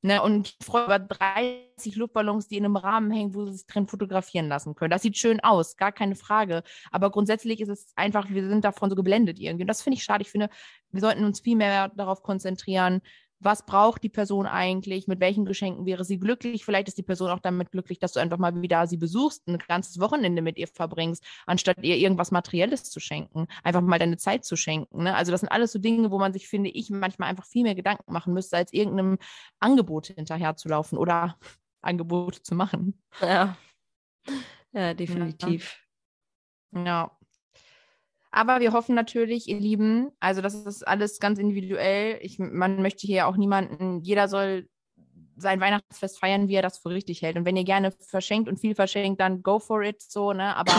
Ne, 0.05 0.21
und 0.21 0.55
ich 0.59 0.65
freue 0.65 0.85
über 0.85 0.99
30 0.99 1.95
Luftballons, 1.95 2.47
die 2.47 2.57
in 2.57 2.65
einem 2.65 2.75
Rahmen 2.75 3.09
hängen, 3.09 3.33
wo 3.33 3.45
sie 3.45 3.53
sich 3.53 3.65
drin 3.65 3.87
fotografieren 3.87 4.47
lassen 4.47 4.75
können. 4.75 4.91
Das 4.91 5.01
sieht 5.01 5.17
schön 5.17 5.39
aus, 5.39 5.77
gar 5.77 5.91
keine 5.91 6.15
Frage. 6.15 6.61
Aber 6.91 7.09
grundsätzlich 7.09 7.59
ist 7.59 7.69
es 7.69 7.91
einfach, 7.95 8.29
wir 8.29 8.47
sind 8.47 8.63
davon 8.63 8.91
so 8.91 8.95
geblendet 8.95 9.39
irgendwie. 9.39 9.63
Und 9.63 9.67
das 9.67 9.81
finde 9.81 9.97
ich 9.97 10.03
schade. 10.03 10.21
Ich 10.21 10.29
finde, 10.29 10.49
wir 10.91 11.01
sollten 11.01 11.25
uns 11.25 11.39
viel 11.39 11.55
mehr 11.55 11.89
darauf 11.89 12.21
konzentrieren, 12.21 13.01
was 13.45 13.65
braucht 13.65 14.03
die 14.03 14.09
Person 14.09 14.45
eigentlich, 14.47 15.07
mit 15.07 15.19
welchen 15.19 15.45
Geschenken 15.45 15.85
wäre 15.85 16.03
sie 16.03 16.19
glücklich. 16.19 16.65
Vielleicht 16.65 16.87
ist 16.87 16.97
die 16.97 17.03
Person 17.03 17.29
auch 17.29 17.39
damit 17.39 17.71
glücklich, 17.71 17.99
dass 17.99 18.13
du 18.13 18.19
einfach 18.19 18.37
mal 18.37 18.61
wieder 18.61 18.87
sie 18.87 18.97
besuchst, 18.97 19.47
ein 19.47 19.57
ganzes 19.59 19.99
Wochenende 19.99 20.41
mit 20.41 20.57
ihr 20.57 20.67
verbringst, 20.67 21.23
anstatt 21.45 21.77
ihr 21.81 21.95
irgendwas 21.95 22.31
Materielles 22.31 22.83
zu 22.83 22.99
schenken, 22.99 23.47
einfach 23.63 23.81
mal 23.81 23.99
deine 23.99 24.17
Zeit 24.17 24.43
zu 24.43 24.55
schenken. 24.55 25.03
Ne? 25.03 25.15
Also 25.15 25.31
das 25.31 25.41
sind 25.41 25.49
alles 25.49 25.71
so 25.71 25.79
Dinge, 25.79 26.11
wo 26.11 26.19
man 26.19 26.33
sich, 26.33 26.47
finde 26.47 26.69
ich, 26.71 26.89
manchmal 26.89 27.29
einfach 27.29 27.45
viel 27.45 27.63
mehr 27.63 27.75
Gedanken 27.75 28.11
machen 28.11 28.33
müsste, 28.33 28.57
als 28.57 28.73
irgendeinem 28.73 29.17
Angebot 29.59 30.07
hinterherzulaufen 30.07 30.97
oder 30.97 31.37
Angebote 31.81 32.41
zu 32.41 32.55
machen. 32.55 33.01
Ja, 33.21 33.55
ja 34.73 34.93
definitiv. 34.93 35.79
ja. 36.73 36.83
ja. 36.83 37.17
Aber 38.35 38.59
wir 38.59 38.73
hoffen 38.73 38.95
natürlich, 38.95 39.47
ihr 39.47 39.61
Lieben, 39.61 40.11
also 40.19 40.41
das 40.41 40.55
ist 40.55 40.85
alles 40.85 41.21
ganz 41.21 41.39
individuell. 41.39 42.19
Ich, 42.21 42.37
man 42.37 42.81
möchte 42.81 43.07
hier 43.07 43.27
auch 43.27 43.37
niemanden, 43.37 44.01
jeder 44.01 44.27
soll 44.27 44.67
sein 45.37 45.61
Weihnachtsfest 45.61 46.19
feiern, 46.19 46.49
wie 46.49 46.55
er 46.55 46.61
das 46.61 46.77
für 46.77 46.89
richtig 46.89 47.21
hält. 47.21 47.37
Und 47.37 47.45
wenn 47.45 47.55
ihr 47.55 47.63
gerne 47.63 47.93
verschenkt 47.93 48.49
und 48.49 48.59
viel 48.59 48.75
verschenkt, 48.75 49.21
dann 49.21 49.41
go 49.41 49.59
for 49.59 49.83
it 49.83 50.01
so, 50.01 50.33
ne? 50.33 50.53
Aber 50.57 50.73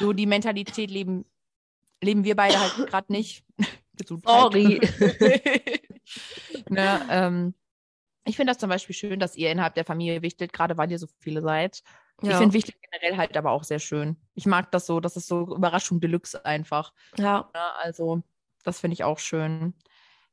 so 0.00 0.14
die 0.14 0.24
Mentalität 0.24 0.90
leben, 0.90 1.26
leben 2.02 2.24
wir 2.24 2.36
beide 2.36 2.58
halt 2.58 2.88
gerade 2.88 3.12
nicht. 3.12 3.44
Sorry. 4.24 4.80
ne, 6.70 7.06
ähm, 7.10 7.54
ich 8.24 8.36
finde 8.36 8.52
das 8.52 8.58
zum 8.58 8.70
Beispiel 8.70 8.94
schön, 8.94 9.20
dass 9.20 9.36
ihr 9.36 9.52
innerhalb 9.52 9.74
der 9.74 9.84
Familie 9.84 10.22
wichtet, 10.22 10.54
gerade 10.54 10.78
weil 10.78 10.90
ihr 10.90 10.98
so 10.98 11.06
viele 11.18 11.42
seid. 11.42 11.82
Ja. 12.22 12.32
Ich 12.32 12.36
finde 12.36 12.54
wichtig 12.54 12.76
generell 12.80 13.16
halt 13.16 13.36
aber 13.36 13.52
auch 13.52 13.64
sehr 13.64 13.78
schön. 13.78 14.16
Ich 14.34 14.46
mag 14.46 14.72
das 14.72 14.86
so, 14.86 15.00
das 15.00 15.16
ist 15.16 15.28
so 15.28 15.54
Überraschung 15.54 16.00
Deluxe 16.00 16.44
einfach. 16.44 16.92
Ja. 17.16 17.48
ja 17.54 17.72
also, 17.82 18.22
das 18.64 18.80
finde 18.80 18.94
ich 18.94 19.04
auch 19.04 19.18
schön. 19.18 19.74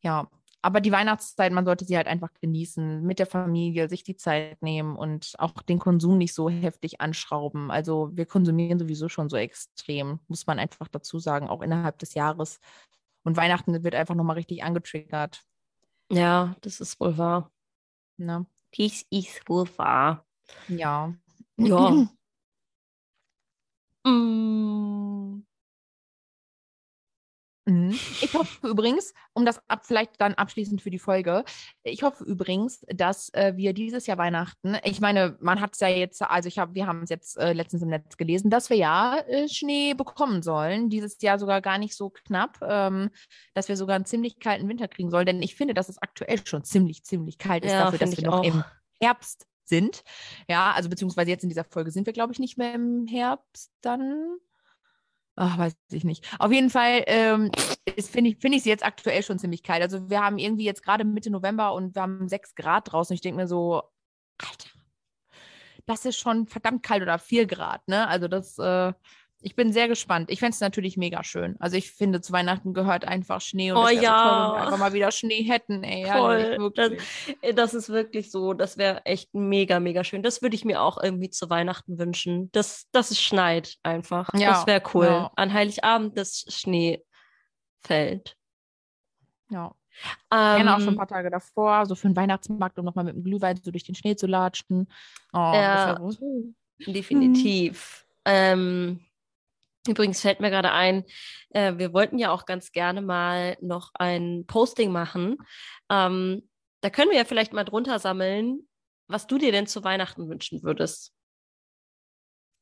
Ja. 0.02 0.30
aber 0.62 0.82
die 0.82 0.92
Weihnachtszeit, 0.92 1.52
man 1.52 1.66
sollte 1.66 1.86
sie 1.86 1.96
halt 1.96 2.08
einfach 2.08 2.30
genießen, 2.42 3.04
mit 3.04 3.20
der 3.20 3.28
Familie, 3.28 3.88
sich 3.88 4.04
die 4.04 4.16
Zeit 4.16 4.62
nehmen 4.64 4.96
und 4.96 5.34
auch 5.38 5.62
den 5.62 5.78
Konsum 5.78 6.18
nicht 6.18 6.34
so 6.34 6.50
heftig 6.50 7.02
anschrauben. 7.02 7.70
Also 7.70 8.10
wir 8.14 8.26
konsumieren 8.26 8.80
sowieso 8.80 9.08
schon 9.08 9.30
so 9.30 9.38
extrem, 9.38 10.20
muss 10.28 10.48
man 10.48 10.58
einfach 10.58 10.88
dazu 10.88 11.20
sagen, 11.20 11.50
auch 11.50 11.62
innerhalb 11.62 12.00
des 12.00 12.16
Jahres. 12.16 12.60
Und 13.24 13.38
Weihnachten 13.38 13.84
wird 13.84 13.94
einfach 13.94 14.16
nochmal 14.16 14.38
richtig 14.38 14.64
angetriggert. 14.64 15.44
Ja, 16.12 16.56
das 16.62 16.80
ist 16.80 17.00
wohl 17.00 17.18
wahr. 17.18 17.52
Ne? 18.18 18.46
Dies 18.74 19.06
ist 19.10 19.48
wohl 19.48 19.68
wahr. 19.78 20.26
Ja. 20.68 21.14
Ja. 21.58 22.08
mm. 24.06 25.46
Mhm. 27.68 27.98
Ich 28.22 28.34
hoffe 28.36 28.68
übrigens, 28.68 29.14
um 29.34 29.44
das 29.44 29.60
ab, 29.68 29.86
vielleicht 29.86 30.22
dann 30.22 30.36
abschließend 30.36 30.84
für 30.84 30.92
die 30.92 31.00
Folge, 31.00 31.44
ich 31.84 32.04
hoffe 32.04 32.24
übrigens, 32.24 32.86
dass 32.90 33.34
äh, 33.34 33.54
wir 33.56 33.74
dieses 33.74 34.06
Jahr 34.06 34.20
Weihnachten, 34.20 34.78
ich 34.84 35.02
meine, 35.02 35.36
man 35.40 35.62
hat 35.62 35.74
es 35.74 35.80
ja 35.80 35.88
jetzt, 35.88 36.22
also 36.22 36.48
ich 36.48 36.60
habe, 36.60 36.76
wir 36.76 36.86
haben 36.86 37.02
es 37.04 37.10
jetzt 37.10 37.38
äh, 37.38 37.54
letztens 37.54 37.82
im 37.82 37.90
Netz 37.90 38.18
gelesen, 38.18 38.52
dass 38.52 38.70
wir 38.70 38.78
ja 38.78 39.18
äh, 39.28 39.50
Schnee 39.50 39.96
bekommen 39.96 40.44
sollen, 40.44 40.90
dieses 40.90 41.20
Jahr 41.22 41.40
sogar 41.40 41.62
gar 41.62 41.80
nicht 41.80 41.96
so 41.96 42.12
knapp, 42.12 42.60
ähm, 42.62 43.10
dass 43.56 43.68
wir 43.68 43.78
sogar 43.78 43.96
einen 43.96 44.06
ziemlich 44.06 44.40
kalten 44.40 44.70
Winter 44.70 44.88
kriegen 44.88 45.10
sollen, 45.10 45.26
denn 45.26 45.42
ich 45.42 45.56
finde, 45.56 45.74
dass 45.74 45.90
es 45.90 46.00
aktuell 46.00 46.46
schon 46.46 46.64
ziemlich, 46.64 47.04
ziemlich 47.04 47.40
kalt 47.40 47.66
ist 47.66 47.72
Ja, 47.72 47.86
dafür, 47.86 47.98
dass 47.98 48.16
wir 48.16 48.26
noch 48.26 48.40
auch. 48.40 48.44
im 48.44 48.64
Herbst 49.02 49.48
sind. 49.68 50.04
Ja, 50.50 50.72
also 50.72 50.90
beziehungsweise 50.90 51.32
jetzt 51.32 51.44
in 51.44 51.50
dieser 51.50 51.64
Folge 51.64 51.92
sind 51.92 52.06
wir, 52.06 52.14
glaube 52.14 52.34
ich, 52.34 52.40
nicht 52.40 52.58
mehr 52.58 52.74
im 52.74 53.08
Herbst 53.08 53.72
dann. 53.82 54.38
Ach, 55.36 55.58
weiß 55.58 55.76
ich 55.92 56.06
nicht. 56.06 56.26
Auf 56.40 56.52
jeden 56.52 56.70
Fall 56.70 57.04
ähm, 57.08 57.52
finde 58.00 58.30
ich 58.30 58.58
es 58.58 58.66
jetzt 58.66 58.86
aktuell 58.86 59.22
schon 59.22 59.38
ziemlich 59.38 59.64
kalt. 59.64 59.82
Also 59.82 60.10
wir 60.10 60.22
haben 60.22 60.38
irgendwie 60.38 60.64
jetzt 60.64 60.82
gerade 60.82 61.04
Mitte 61.04 61.30
November 61.30 61.74
und 61.74 61.94
wir 61.96 62.04
haben 62.04 62.30
sechs 62.30 62.56
Grad 62.56 62.92
draußen. 62.92 63.14
Ich 63.14 63.22
denke 63.22 63.42
mir 63.42 63.48
so, 63.48 63.84
Alter, 64.38 64.70
das 65.86 66.06
ist 66.06 66.18
schon 66.18 66.48
verdammt 66.48 66.84
kalt 66.84 67.02
oder 67.02 67.20
vier 67.20 67.46
Grad, 67.48 67.88
ne? 67.88 68.08
Also 68.08 68.28
das, 68.28 68.58
äh, 68.58 68.94
ich 69.46 69.56
bin 69.56 69.72
sehr 69.72 69.88
gespannt. 69.88 70.32
Ich 70.32 70.40
fände 70.40 70.54
es 70.56 70.60
natürlich 70.60 70.98
mega 70.98 71.24
schön. 71.24 71.56
Also 71.60 71.78
ich 71.78 71.92
finde, 71.92 72.20
zu 72.20 72.34
Weihnachten 72.34 72.74
gehört 72.74 73.06
einfach 73.06 73.42
Schnee 73.42 73.72
und 73.72 73.78
Oh 73.78 73.88
ja. 73.88 73.92
toll, 73.94 74.02
wenn 74.02 74.56
wir 74.56 74.64
einfach 74.64 74.78
mal 74.80 74.94
wieder 74.94 75.12
Schnee 75.12 75.44
hätten, 75.44 75.84
ey. 75.84 76.06
Voll. 76.12 76.58
Wirklich. 76.58 77.02
Äh, 77.42 77.54
Das 77.54 77.74
ist 77.76 77.90
wirklich 77.90 78.32
so, 78.32 78.54
das 78.54 78.78
wäre 78.78 79.06
echt 79.06 79.34
mega, 79.36 79.80
mega 79.80 80.04
schön. 80.04 80.24
Das 80.24 80.42
würde 80.42 80.56
ich 80.56 80.66
mir 80.66 80.82
auch 80.82 80.98
irgendwie 81.02 81.30
zu 81.30 81.50
Weihnachten 81.50 82.00
wünschen. 82.00 82.52
Dass, 82.54 82.88
dass 82.92 83.12
es 83.12 83.22
schneit 83.22 83.76
einfach. 83.84 84.30
Ja, 84.34 84.50
das 84.54 84.66
wäre 84.68 84.82
cool. 84.96 85.06
ja. 85.06 85.32
An 85.36 85.54
Heiligabend, 85.54 86.18
dass 86.18 86.46
Schnee 86.50 87.04
fällt. 87.82 88.36
Ja. 89.52 89.76
Gerne 90.30 90.74
auch 90.76 90.80
schon 90.80 90.88
ein 90.90 90.94
Ähm, 90.94 90.98
paar 90.98 91.08
Tage 91.08 91.30
davor, 91.30 91.86
so 91.86 91.94
für 91.96 92.08
den 92.10 92.16
Weihnachtsmarkt, 92.16 92.78
um 92.80 92.86
nochmal 92.86 93.06
mit 93.06 93.16
dem 93.16 93.24
Glühwein 93.24 93.56
so 93.64 93.72
durch 93.72 93.84
den 93.84 93.96
Schnee 93.96 94.16
zu 94.16 94.26
latschen. 94.28 94.88
Oh, 95.32 95.38
Ja. 95.54 95.94
das 96.00 96.18
Definitiv. 96.80 98.06
Ähm, 98.26 99.00
übrigens 99.88 100.22
fällt 100.22 100.40
mir 100.40 100.50
gerade 100.50 100.72
ein, 100.72 101.04
äh, 101.50 101.74
wir 101.78 101.94
wollten 101.94 102.18
ja 102.18 102.32
auch 102.32 102.46
ganz 102.46 102.72
gerne 102.72 103.02
mal 103.02 103.58
noch 103.62 103.92
ein 103.94 104.46
Posting 104.48 104.92
machen. 104.92 105.38
Ähm, 105.90 106.48
da 106.82 106.90
können 106.90 107.12
wir 107.12 107.18
ja 107.18 107.26
vielleicht 107.26 107.54
mal 107.54 107.64
drunter 107.64 108.00
sammeln, 108.00 108.68
was 109.08 109.28
du 109.28 109.38
dir 109.38 109.52
denn 109.52 109.68
zu 109.68 109.84
Weihnachten 109.84 110.30
wünschen 110.30 110.64
würdest. 110.64 111.14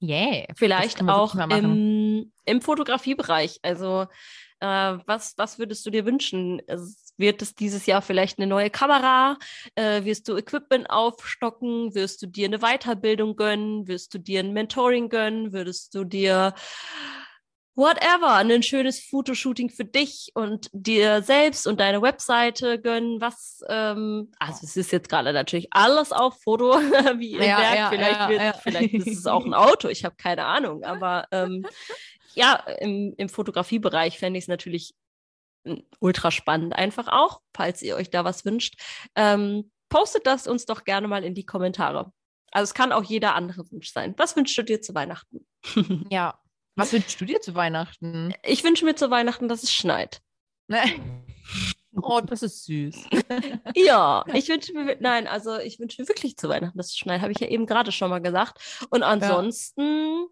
Yeah. 0.02 0.46
Vielleicht 0.58 1.02
auch 1.08 1.34
im, 1.36 2.34
im 2.46 2.62
Fotografiebereich. 2.62 3.60
Also, 3.62 4.08
äh, 4.64 4.98
was, 5.06 5.34
was 5.38 5.60
würdest 5.60 5.86
du 5.86 5.90
dir 5.90 6.06
wünschen? 6.06 6.62
Wird 7.18 7.42
es 7.42 7.54
dieses 7.54 7.86
Jahr 7.86 8.02
vielleicht 8.02 8.40
eine 8.40 8.48
neue 8.48 8.70
Kamera? 8.70 9.38
Äh, 9.76 10.06
wirst 10.06 10.30
du 10.30 10.38
Equipment 10.38 10.90
aufstocken? 10.90 11.94
Wirst 11.94 12.22
du 12.22 12.28
dir 12.28 12.48
eine 12.48 12.60
Weiterbildung 12.60 13.36
gönnen? 13.36 13.88
Wirst 13.88 14.14
du 14.14 14.20
dir 14.20 14.40
ein 14.40 14.54
Mentoring 14.54 15.10
gönnen? 15.10 15.52
Würdest 15.52 15.94
du 15.96 16.06
dir 16.06 16.54
whatever, 17.76 18.36
ein 18.36 18.64
schönes 18.64 19.00
Fotoshooting 19.04 19.70
für 19.70 19.86
dich 19.86 20.32
und 20.36 20.70
dir 20.74 21.22
selbst 21.24 21.68
und 21.68 21.80
deine 21.80 22.02
Webseite 22.02 22.80
gönnen? 22.80 23.20
Was, 23.20 23.62
ähm, 23.68 24.32
also 24.40 24.60
es 24.64 24.78
ist 24.78 24.92
jetzt 24.92 25.10
gerade 25.10 25.34
natürlich 25.34 25.68
alles 25.72 26.12
auf 26.12 26.42
Foto, 26.42 26.72
wie 27.18 27.32
ihr 27.32 27.46
Ja, 27.46 27.58
merkt. 27.58 27.78
ja, 27.78 27.90
vielleicht, 27.90 28.20
ja, 28.20 28.30
wird, 28.30 28.42
ja. 28.42 28.54
vielleicht 28.54 28.94
ist 28.94 29.08
es 29.20 29.28
auch 29.28 29.46
ein 29.46 29.54
Auto, 29.56 29.88
ich 29.90 30.06
habe 30.06 30.16
keine 30.16 30.46
Ahnung. 30.46 30.84
Aber 30.84 31.28
ähm, 31.32 31.66
ja, 32.36 32.56
im, 32.80 33.14
im 33.18 33.30
Fotografiebereich 33.30 34.20
fände 34.20 34.38
ich 34.38 34.46
es 34.46 34.50
natürlich 34.50 34.96
mm, 35.66 35.80
ultra 36.00 36.32
spannend, 36.32 36.74
einfach 36.74 37.08
auch, 37.08 37.42
falls 37.54 37.82
ihr 37.82 37.96
euch 37.96 38.10
da 38.10 38.26
was 38.26 38.46
wünscht. 38.46 38.80
Ähm, 39.16 39.72
postet 39.90 40.26
das 40.26 40.48
uns 40.48 40.66
doch 40.66 40.84
gerne 40.84 41.08
mal 41.08 41.24
in 41.24 41.36
die 41.36 41.46
Kommentare. 41.46 42.12
Also 42.52 42.70
es 42.70 42.74
kann 42.74 42.92
auch 42.92 43.04
jeder 43.04 43.36
andere 43.36 43.70
Wunsch 43.72 43.92
sein. 43.92 44.14
Was 44.18 44.36
wünschst 44.36 44.58
du 44.58 44.64
dir 44.64 44.82
zu 44.82 44.94
Weihnachten? 44.94 45.46
Ja. 46.10 46.40
Was 46.76 46.92
wünschst 46.92 47.22
du 47.22 47.26
dir 47.26 47.40
zu 47.40 47.54
Weihnachten? 47.54 48.34
Ich 48.44 48.64
wünsche 48.64 48.84
mir 48.84 48.96
zu 48.96 49.12
Weihnachten, 49.12 49.48
dass 49.48 49.62
es 49.62 49.72
schneit. 49.72 50.22
Ne? 50.68 50.82
Oh, 51.96 52.20
das 52.22 52.42
ist 52.42 52.66
süß. 52.66 52.96
Ja, 53.76 54.26
ich 54.34 54.50
wünsche 54.50 54.74
mir, 54.74 54.98
nein, 55.00 55.28
also 55.28 55.58
ich 55.58 55.80
wünsche 55.80 56.02
mir 56.02 56.08
wirklich 56.08 56.38
zu 56.38 56.50
Weihnachten, 56.50 56.78
dass 56.78 56.88
es 56.88 56.98
schneit, 56.98 57.22
habe 57.22 57.32
ich 57.32 57.40
ja 57.40 57.48
eben 57.48 57.66
gerade 57.66 57.92
schon 57.92 58.10
mal 58.10 58.22
gesagt. 58.22 58.86
Und 58.90 59.04
ansonsten, 59.04 60.26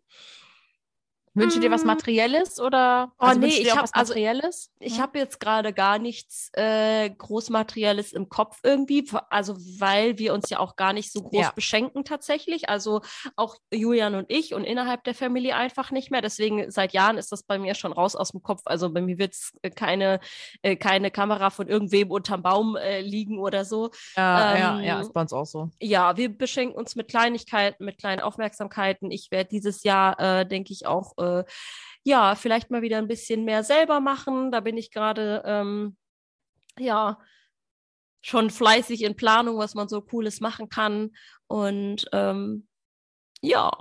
Wünsche 1.33 1.59
dir 1.61 1.71
was 1.71 1.83
Mm. 1.83 1.87
Materielles 1.87 2.59
oder 2.59 3.11
Oh, 3.17 3.23
also 3.25 3.39
nee, 3.39 3.47
ich 3.47 3.71
auch 3.71 3.77
hab- 3.77 3.83
was 3.83 3.93
also- 3.93 4.13
ich 4.13 4.97
Ja. 4.97 5.01
habe 5.01 5.17
jetzt 5.17 5.39
gerade 5.39 5.71
gar 5.73 5.97
nichts 5.97 6.49
äh, 6.53 7.09
Großmaterielles 7.09 8.11
im 8.13 8.27
Kopf 8.27 8.59
irgendwie, 8.63 9.07
also 9.29 9.55
weil 9.79 10.17
wir 10.17 10.33
uns 10.33 10.49
ja 10.49 10.59
auch 10.59 10.75
gar 10.75 10.91
nicht 10.93 11.11
so 11.13 11.21
groß 11.21 11.31
Ja. 11.41 11.51
beschenken 11.55 12.03
tatsächlich. 12.03 12.67
Also 12.69 13.01
auch 13.37 13.55
Julian 13.73 14.15
und 14.15 14.25
ich 14.29 14.53
und 14.53 14.63
innerhalb 14.65 15.03
der 15.05 15.15
Familie 15.15 15.55
einfach 15.55 15.91
nicht 15.91 16.11
mehr. 16.11 16.21
Deswegen 16.21 16.69
seit 16.69 16.91
Jahren 16.93 17.17
ist 17.17 17.31
das 17.31 17.43
bei 17.43 17.57
mir 17.57 17.75
schon 17.75 17.93
raus 17.93 18.15
aus 18.15 18.31
dem 18.31 18.41
Kopf. 18.43 18.61
Also 18.65 18.91
bei 18.91 19.01
mir 19.01 19.17
wird 19.17 19.33
es 19.33 19.53
keine, 19.75 20.19
äh, 20.63 20.75
keine 20.75 21.11
Kamera 21.11 21.49
von 21.49 21.67
irgendwem 21.67 22.11
unterm 22.11 22.41
Baum 22.43 22.75
äh, 22.75 23.01
liegen 23.01 23.39
oder 23.39 23.63
so. 23.65 23.91
Ja, 24.17 24.57
ja, 24.57 24.79
Ähm, 24.79 24.83
ja, 24.85 24.99
ist 24.99 25.13
bei 25.13 25.21
uns 25.21 25.31
auch 25.33 25.45
so. 25.45 25.69
ja, 25.79 26.17
wir 26.17 26.29
beschenken 26.37 26.75
uns 26.77 26.95
mit 26.95 27.07
Kleinigkeiten, 27.07 27.85
mit 27.85 27.97
kleinen 27.97 28.21
Aufmerksamkeiten. 28.21 29.11
Ich 29.11 29.31
werde 29.31 29.49
dieses 29.49 29.83
Jahr, 29.83 30.19
äh, 30.19 30.45
denke 30.45 30.73
ich, 30.73 30.85
auch, 30.85 31.13
äh, 31.21 31.45
ja, 32.03 32.35
vielleicht 32.35 32.71
mal 32.71 32.81
wieder 32.81 32.97
ein 32.97 33.07
bisschen 33.07 33.45
mehr 33.45 33.63
selber 33.63 33.99
machen. 33.99 34.51
Da 34.51 34.59
bin 34.59 34.77
ich 34.77 34.91
gerade, 34.91 35.43
ähm, 35.45 35.95
ja, 36.79 37.19
schon 38.23 38.49
fleißig 38.49 39.03
in 39.03 39.15
Planung, 39.15 39.57
was 39.57 39.73
man 39.75 39.87
so 39.87 40.01
Cooles 40.01 40.41
machen 40.41 40.69
kann. 40.69 41.11
Und 41.47 42.07
ähm, 42.13 42.67
ja, 43.41 43.71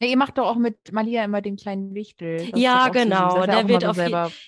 Ja, 0.00 0.06
ihr 0.08 0.16
macht 0.16 0.38
doch 0.38 0.46
auch 0.46 0.54
mit 0.56 0.92
Malia 0.92 1.24
immer 1.24 1.42
den 1.42 1.56
kleinen 1.56 1.92
Wichtel. 1.94 2.50
Ja, 2.56 2.88
genau. 2.88 3.34
er 3.40 3.46
Der 3.46 3.60
immer 3.60 3.68
wird 3.68 3.82
so 3.82 3.88
auf 3.88 3.96
je- 3.96 4.02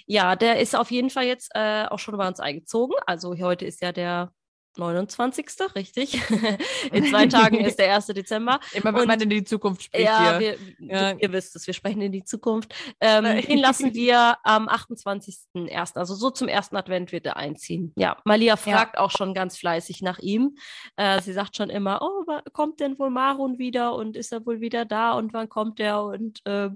ja, 0.07 0.37
der 0.37 0.61
ist 0.61 0.77
auf 0.77 0.90
jeden 0.92 1.11
Fall 1.11 1.25
jetzt 1.27 1.51
äh, 1.55 1.87
auch 1.87 1.99
schon 1.99 2.16
bei 2.16 2.29
uns 2.29 2.38
eingezogen. 2.38 2.94
Also 3.07 3.37
heute 3.38 3.64
ist 3.66 3.83
ja 3.83 3.90
der 3.90 4.33
29. 4.78 5.46
richtig? 5.74 6.20
In 6.92 7.04
zwei 7.06 7.26
Tagen 7.26 7.59
ist 7.61 7.78
der 7.78 7.94
1. 7.94 8.06
Dezember. 8.09 8.61
Immer 8.72 8.92
wenn 8.94 9.00
Und- 9.02 9.06
man 9.09 9.20
in 9.20 9.30
die 9.30 9.44
Zukunft 9.44 9.83
spricht 9.85 10.04
Ja, 10.04 10.38
wir, 10.38 10.56
Ja. 10.78 11.12
ihr 11.12 11.33
wisst 11.33 11.56
es, 11.56 11.66
wir 11.66 11.74
sprechen 11.74 12.00
in 12.02 12.12
die 12.12 12.24
Zukunft. 12.24 12.74
Ähm, 13.00 13.24
den 13.42 13.59
lassen 13.59 13.94
wir 13.94 14.37
am 14.44 14.68
28.01., 14.68 15.96
also 15.98 16.14
so 16.14 16.30
zum 16.30 16.48
ersten 16.48 16.76
Advent 16.76 17.12
wird 17.12 17.26
er 17.26 17.37
einziehen. 17.37 17.92
Ja, 17.96 18.16
Malia 18.24 18.56
fragt 18.56 18.98
auch 18.98 19.11
schon 19.11 19.35
ganz 19.35 19.56
fleißig 19.59 20.02
nach 20.02 20.18
ihm. 20.18 20.56
Äh, 20.96 21.20
sie 21.22 21.33
sagt 21.33 21.56
schon 21.56 21.70
immer, 21.70 22.00
oh, 22.02 22.24
kommt 22.52 22.80
denn 22.80 22.98
wohl 22.98 23.11
Marun 23.11 23.59
wieder 23.59 23.94
und 23.94 24.16
ist 24.16 24.33
er 24.33 24.44
wohl 24.46 24.61
wieder 24.61 24.85
da 24.85 25.12
und 25.12 25.33
wann 25.33 25.48
kommt 25.48 25.80
er? 25.80 26.02
Und 26.04 26.40
äh, 26.46 26.70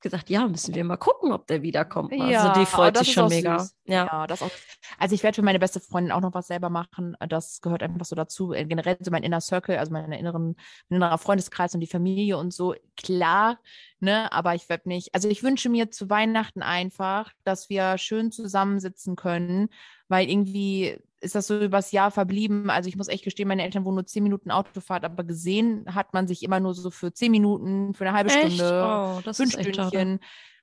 gesagt, 0.00 0.30
ja, 0.30 0.46
müssen 0.46 0.74
wir 0.74 0.84
mal 0.84 0.96
gucken, 0.96 1.32
ob 1.32 1.46
der 1.46 1.62
wiederkommt. 1.62 2.12
Also 2.12 2.24
Ja, 2.24 2.42
die 2.52 2.60
aber 2.60 2.66
freut 2.66 2.96
sich 2.96 3.12
schon 3.12 3.28
mega. 3.28 3.58
süß. 3.58 3.74
Ja. 3.84 4.06
Ja, 4.06 4.26
das 4.26 4.42
auch. 4.42 4.50
Also 4.98 5.14
ich 5.14 5.22
werde 5.22 5.34
für 5.36 5.42
meine 5.42 5.58
beste 5.58 5.80
Freundin 5.80 6.12
auch 6.12 6.20
noch 6.20 6.32
was 6.34 6.46
selber 6.46 6.70
machen. 6.70 7.16
Das 7.28 7.39
gehört 7.60 7.82
einfach 7.82 8.04
so 8.04 8.16
dazu. 8.16 8.52
Äh, 8.52 8.64
Generell 8.64 8.96
so 9.00 9.10
mein 9.10 9.22
Inner 9.22 9.40
Circle, 9.40 9.78
also 9.78 9.92
mein 9.92 10.12
inneren, 10.12 10.56
mein 10.88 10.96
innerer 10.96 11.18
Freundeskreis 11.18 11.74
und 11.74 11.80
die 11.80 11.86
Familie 11.86 12.38
und 12.38 12.52
so. 12.52 12.74
Klar, 12.96 13.58
ne, 14.00 14.32
aber 14.32 14.54
ich 14.54 14.68
werde 14.68 14.88
mich, 14.88 15.14
also 15.14 15.28
ich 15.28 15.42
wünsche 15.42 15.68
mir 15.68 15.90
zu 15.90 16.10
Weihnachten 16.10 16.62
einfach, 16.62 17.32
dass 17.44 17.68
wir 17.70 17.98
schön 17.98 18.32
zusammensitzen 18.32 19.16
können, 19.16 19.68
weil 20.08 20.28
irgendwie 20.28 20.98
ist 21.20 21.34
das 21.34 21.46
so 21.46 21.58
übers 21.58 21.92
Jahr 21.92 22.10
verblieben. 22.10 22.70
Also 22.70 22.88
ich 22.88 22.96
muss 22.96 23.08
echt 23.08 23.24
gestehen, 23.24 23.48
meine 23.48 23.62
Eltern 23.62 23.84
wohnen 23.84 23.96
nur 23.96 24.06
zehn 24.06 24.22
Minuten 24.22 24.50
Autofahrt, 24.50 25.04
aber 25.04 25.24
gesehen 25.24 25.84
hat 25.94 26.14
man 26.14 26.26
sich 26.26 26.42
immer 26.42 26.60
nur 26.60 26.74
so 26.74 26.90
für 26.90 27.12
zehn 27.12 27.30
Minuten, 27.30 27.94
für 27.94 28.06
eine 28.06 28.16
halbe 28.16 28.30
Echt? 28.30 28.54
Stunde 28.54 28.82
Oh, 28.84 29.20
das 29.24 29.36
fünf 29.36 29.54
ist. 29.54 29.60
Stündchen. 29.60 30.20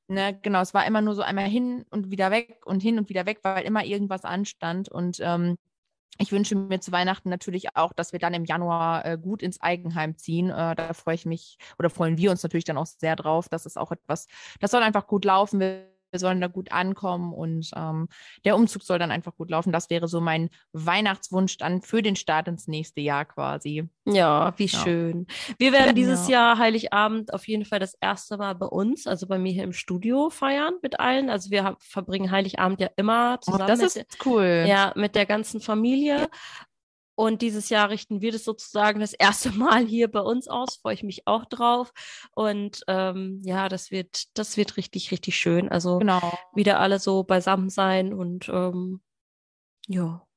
Ne, 0.10 0.40
genau, 0.42 0.62
es 0.62 0.74
war 0.74 0.86
immer 0.86 1.02
nur 1.02 1.16
so 1.16 1.22
einmal 1.22 1.46
hin 1.48 1.86
und 1.90 2.12
wieder 2.12 2.32
weg 2.32 2.62
und 2.66 2.82
hin 2.82 2.98
und 2.98 3.10
wieder 3.10 3.26
weg, 3.26 3.40
weil 3.44 3.66
immer 3.66 3.84
irgendwas 3.84 4.24
anstand. 4.24 4.88
Und 4.90 5.20
ähm, 5.22 5.58
ich 6.20 6.32
wünsche 6.32 6.56
mir 6.56 6.80
zu 6.80 6.92
Weihnachten 6.92 7.30
natürlich 7.30 7.76
auch, 7.76 7.94
dass 7.94 8.12
wir 8.12 8.20
dann 8.20 8.34
im 8.34 8.46
Januar 8.46 9.06
äh, 9.06 9.18
gut 9.18 9.44
ins 9.44 9.62
Eigenheim 9.62 10.18
ziehen. 10.18 10.50
Äh, 10.50 10.76
da 10.76 10.94
freue 10.94 11.16
ich 11.16 11.26
mich 11.26 11.58
oder 11.78 11.90
freuen 11.90 12.18
wir 12.18 12.32
uns 12.32 12.44
natürlich 12.44 12.66
dann 12.66 12.78
auch 12.78 12.88
sehr 12.88 13.16
drauf. 13.16 13.50
Das 13.50 13.66
ist 13.66 13.78
auch 13.78 13.92
etwas, 13.92 14.28
das 14.60 14.72
soll 14.72 14.82
einfach 14.84 15.08
gut 15.08 15.26
laufen. 15.26 15.60
Wir 15.60 15.97
wir 16.12 16.20
sollen 16.20 16.42
da 16.42 16.48
gut 16.48 16.72
ankommen 16.72 17.34
und 17.34 17.72
ähm, 17.76 18.08
der 18.46 18.56
Umzug 18.56 18.84
soll 18.84 19.00
dann 19.00 19.12
einfach 19.12 19.36
gut 19.36 19.50
laufen. 19.50 19.72
Das 19.72 19.90
wäre 19.90 20.08
so 20.08 20.22
mein 20.22 20.50
Weihnachtswunsch 20.74 21.58
dann 21.58 21.82
für 21.82 22.02
den 22.02 22.16
Start 22.16 22.48
ins 22.48 22.68
nächste 22.68 23.02
Jahr 23.02 23.26
quasi. 23.26 23.90
Ja, 24.06 24.54
wie 24.58 24.66
ja. 24.66 24.80
schön. 24.80 25.28
Wir 25.58 25.72
werden 25.72 25.96
dieses 25.96 26.28
ja. 26.28 26.38
Jahr 26.38 26.58
Heiligabend 26.58 27.34
auf 27.34 27.48
jeden 27.48 27.66
Fall 27.66 27.80
das 27.80 27.96
erste 28.00 28.38
Mal 28.38 28.56
bei 28.56 28.68
uns, 28.68 29.08
also 29.08 29.28
bei 29.28 29.38
mir 29.38 29.52
hier 29.52 29.64
im 29.64 29.74
Studio 29.74 30.30
feiern 30.30 30.76
mit 30.82 31.00
allen. 31.00 31.30
Also 31.30 31.52
wir 31.52 31.76
verbringen 31.80 32.32
Heiligabend 32.32 32.80
ja 32.80 32.90
immer 32.96 33.40
zusammen. 33.42 33.64
Oh, 33.64 33.68
das 33.68 33.82
ist 33.82 34.26
cool. 34.26 34.66
Ja, 34.68 34.94
mit 34.96 35.16
der 35.16 35.26
ganzen 35.26 35.62
Familie. 35.62 36.28
Und 37.18 37.42
dieses 37.42 37.70
Jahr 37.70 37.90
richten 37.90 38.22
wir 38.22 38.32
das 38.32 38.44
sozusagen 38.44 39.00
das 39.00 39.14
erste 39.14 39.52
Mal 39.58 39.86
hier 39.88 40.08
bei 40.08 40.20
uns 40.20 40.48
aus. 40.48 40.76
Freue 40.76 40.94
ich 40.94 41.02
mich 41.02 41.26
auch 41.26 41.46
drauf. 41.46 41.92
Und 42.36 42.84
ähm, 42.88 43.42
ja, 43.44 43.70
das 43.70 43.90
wird, 43.90 44.38
das 44.38 44.56
wird 44.56 44.78
richtig, 44.78 45.10
richtig 45.12 45.36
schön. 45.36 45.68
Also 45.68 45.98
genau. 45.98 46.22
wieder 46.54 46.80
alle 46.80 47.00
so 47.00 47.24
beisammen 47.24 47.72
sein 47.72 48.14
und 48.14 48.48
ähm, 48.50 49.02
ja, 49.88 50.28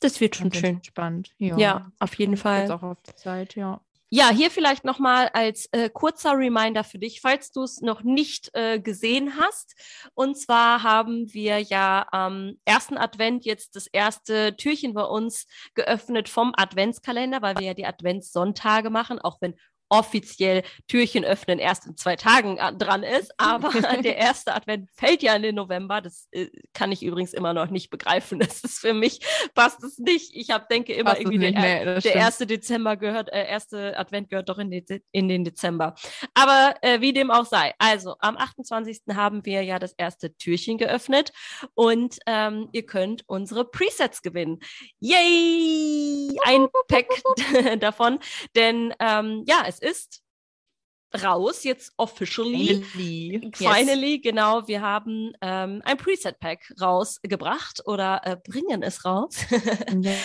das 0.00 0.20
wird 0.20 0.36
schon 0.36 0.52
schön. 0.52 0.84
Spannend. 0.84 1.32
Ja. 1.38 1.56
ja, 1.56 1.92
auf 1.98 2.12
jeden 2.14 2.36
Fall. 2.36 2.62
Jetzt 2.62 2.70
auch 2.70 2.82
auf 2.82 3.00
die 3.02 3.14
Zeit, 3.14 3.56
ja. 3.56 3.80
Ja, 4.12 4.30
hier 4.30 4.50
vielleicht 4.50 4.84
nochmal 4.84 5.28
als 5.34 5.66
äh, 5.70 5.88
kurzer 5.88 6.32
Reminder 6.36 6.82
für 6.82 6.98
dich, 6.98 7.20
falls 7.20 7.52
du 7.52 7.62
es 7.62 7.80
noch 7.80 8.02
nicht 8.02 8.50
äh, 8.54 8.80
gesehen 8.80 9.38
hast. 9.38 9.76
Und 10.14 10.36
zwar 10.36 10.82
haben 10.82 11.32
wir 11.32 11.60
ja 11.60 12.04
am 12.10 12.56
ersten 12.64 12.98
Advent 12.98 13.44
jetzt 13.44 13.76
das 13.76 13.86
erste 13.86 14.56
Türchen 14.56 14.94
bei 14.94 15.04
uns 15.04 15.46
geöffnet 15.74 16.28
vom 16.28 16.52
Adventskalender, 16.56 17.40
weil 17.40 17.56
wir 17.58 17.66
ja 17.68 17.74
die 17.74 17.86
Adventssonntage 17.86 18.90
machen, 18.90 19.20
auch 19.20 19.40
wenn 19.40 19.54
offiziell 19.90 20.62
Türchen 20.88 21.24
öffnen 21.24 21.58
erst 21.58 21.86
in 21.86 21.96
zwei 21.96 22.16
Tagen 22.16 22.56
äh, 22.56 22.74
dran 22.74 23.02
ist. 23.02 23.32
Aber 23.38 23.70
der 24.02 24.16
erste 24.16 24.54
Advent 24.54 24.88
fällt 24.94 25.22
ja 25.22 25.34
in 25.34 25.42
den 25.42 25.56
November. 25.56 26.00
Das 26.00 26.28
äh, 26.30 26.46
kann 26.72 26.92
ich 26.92 27.02
übrigens 27.02 27.34
immer 27.34 27.52
noch 27.52 27.68
nicht 27.68 27.90
begreifen. 27.90 28.38
Das 28.38 28.64
ist 28.64 28.78
für 28.78 28.94
mich, 28.94 29.20
passt 29.54 29.84
es 29.84 29.98
nicht. 29.98 30.30
Ich 30.34 30.50
hab, 30.50 30.68
denke 30.68 30.94
immer 30.94 31.10
passt 31.10 31.22
irgendwie, 31.22 31.38
der, 31.38 31.60
mehr, 31.60 32.00
der 32.00 32.14
erste 32.14 32.46
Dezember 32.46 32.96
gehört, 32.96 33.30
äh, 33.32 33.46
erste 33.46 33.98
Advent 33.98 34.30
gehört 34.30 34.48
doch 34.48 34.58
in, 34.58 34.70
de 34.70 35.02
in 35.12 35.28
den 35.28 35.44
Dezember. 35.44 35.94
Aber 36.34 36.76
äh, 36.82 37.00
wie 37.00 37.12
dem 37.12 37.30
auch 37.30 37.46
sei. 37.46 37.74
Also 37.78 38.14
am 38.20 38.36
28. 38.36 39.02
haben 39.14 39.44
wir 39.44 39.62
ja 39.62 39.78
das 39.78 39.92
erste 39.92 40.36
Türchen 40.36 40.78
geöffnet 40.78 41.32
und 41.74 42.18
ähm, 42.26 42.68
ihr 42.72 42.86
könnt 42.86 43.24
unsere 43.26 43.64
Presets 43.64 44.22
gewinnen. 44.22 44.60
Yay! 45.00 46.38
Ein 46.44 46.68
Pack 46.88 47.08
davon. 47.80 48.18
Denn 48.54 48.94
ähm, 49.00 49.44
ja, 49.46 49.64
es 49.66 49.79
ist 49.80 50.22
raus, 51.22 51.64
jetzt 51.64 51.92
officially. 51.96 52.82
Finally, 52.82 53.50
Finally 53.54 54.14
yes. 54.14 54.22
genau. 54.22 54.66
Wir 54.68 54.80
haben 54.80 55.32
ähm, 55.40 55.82
ein 55.84 55.96
Preset-Pack 55.96 56.74
rausgebracht 56.80 57.82
oder 57.86 58.20
äh, 58.24 58.36
bringen 58.36 58.82
es 58.82 59.04
raus. 59.04 59.36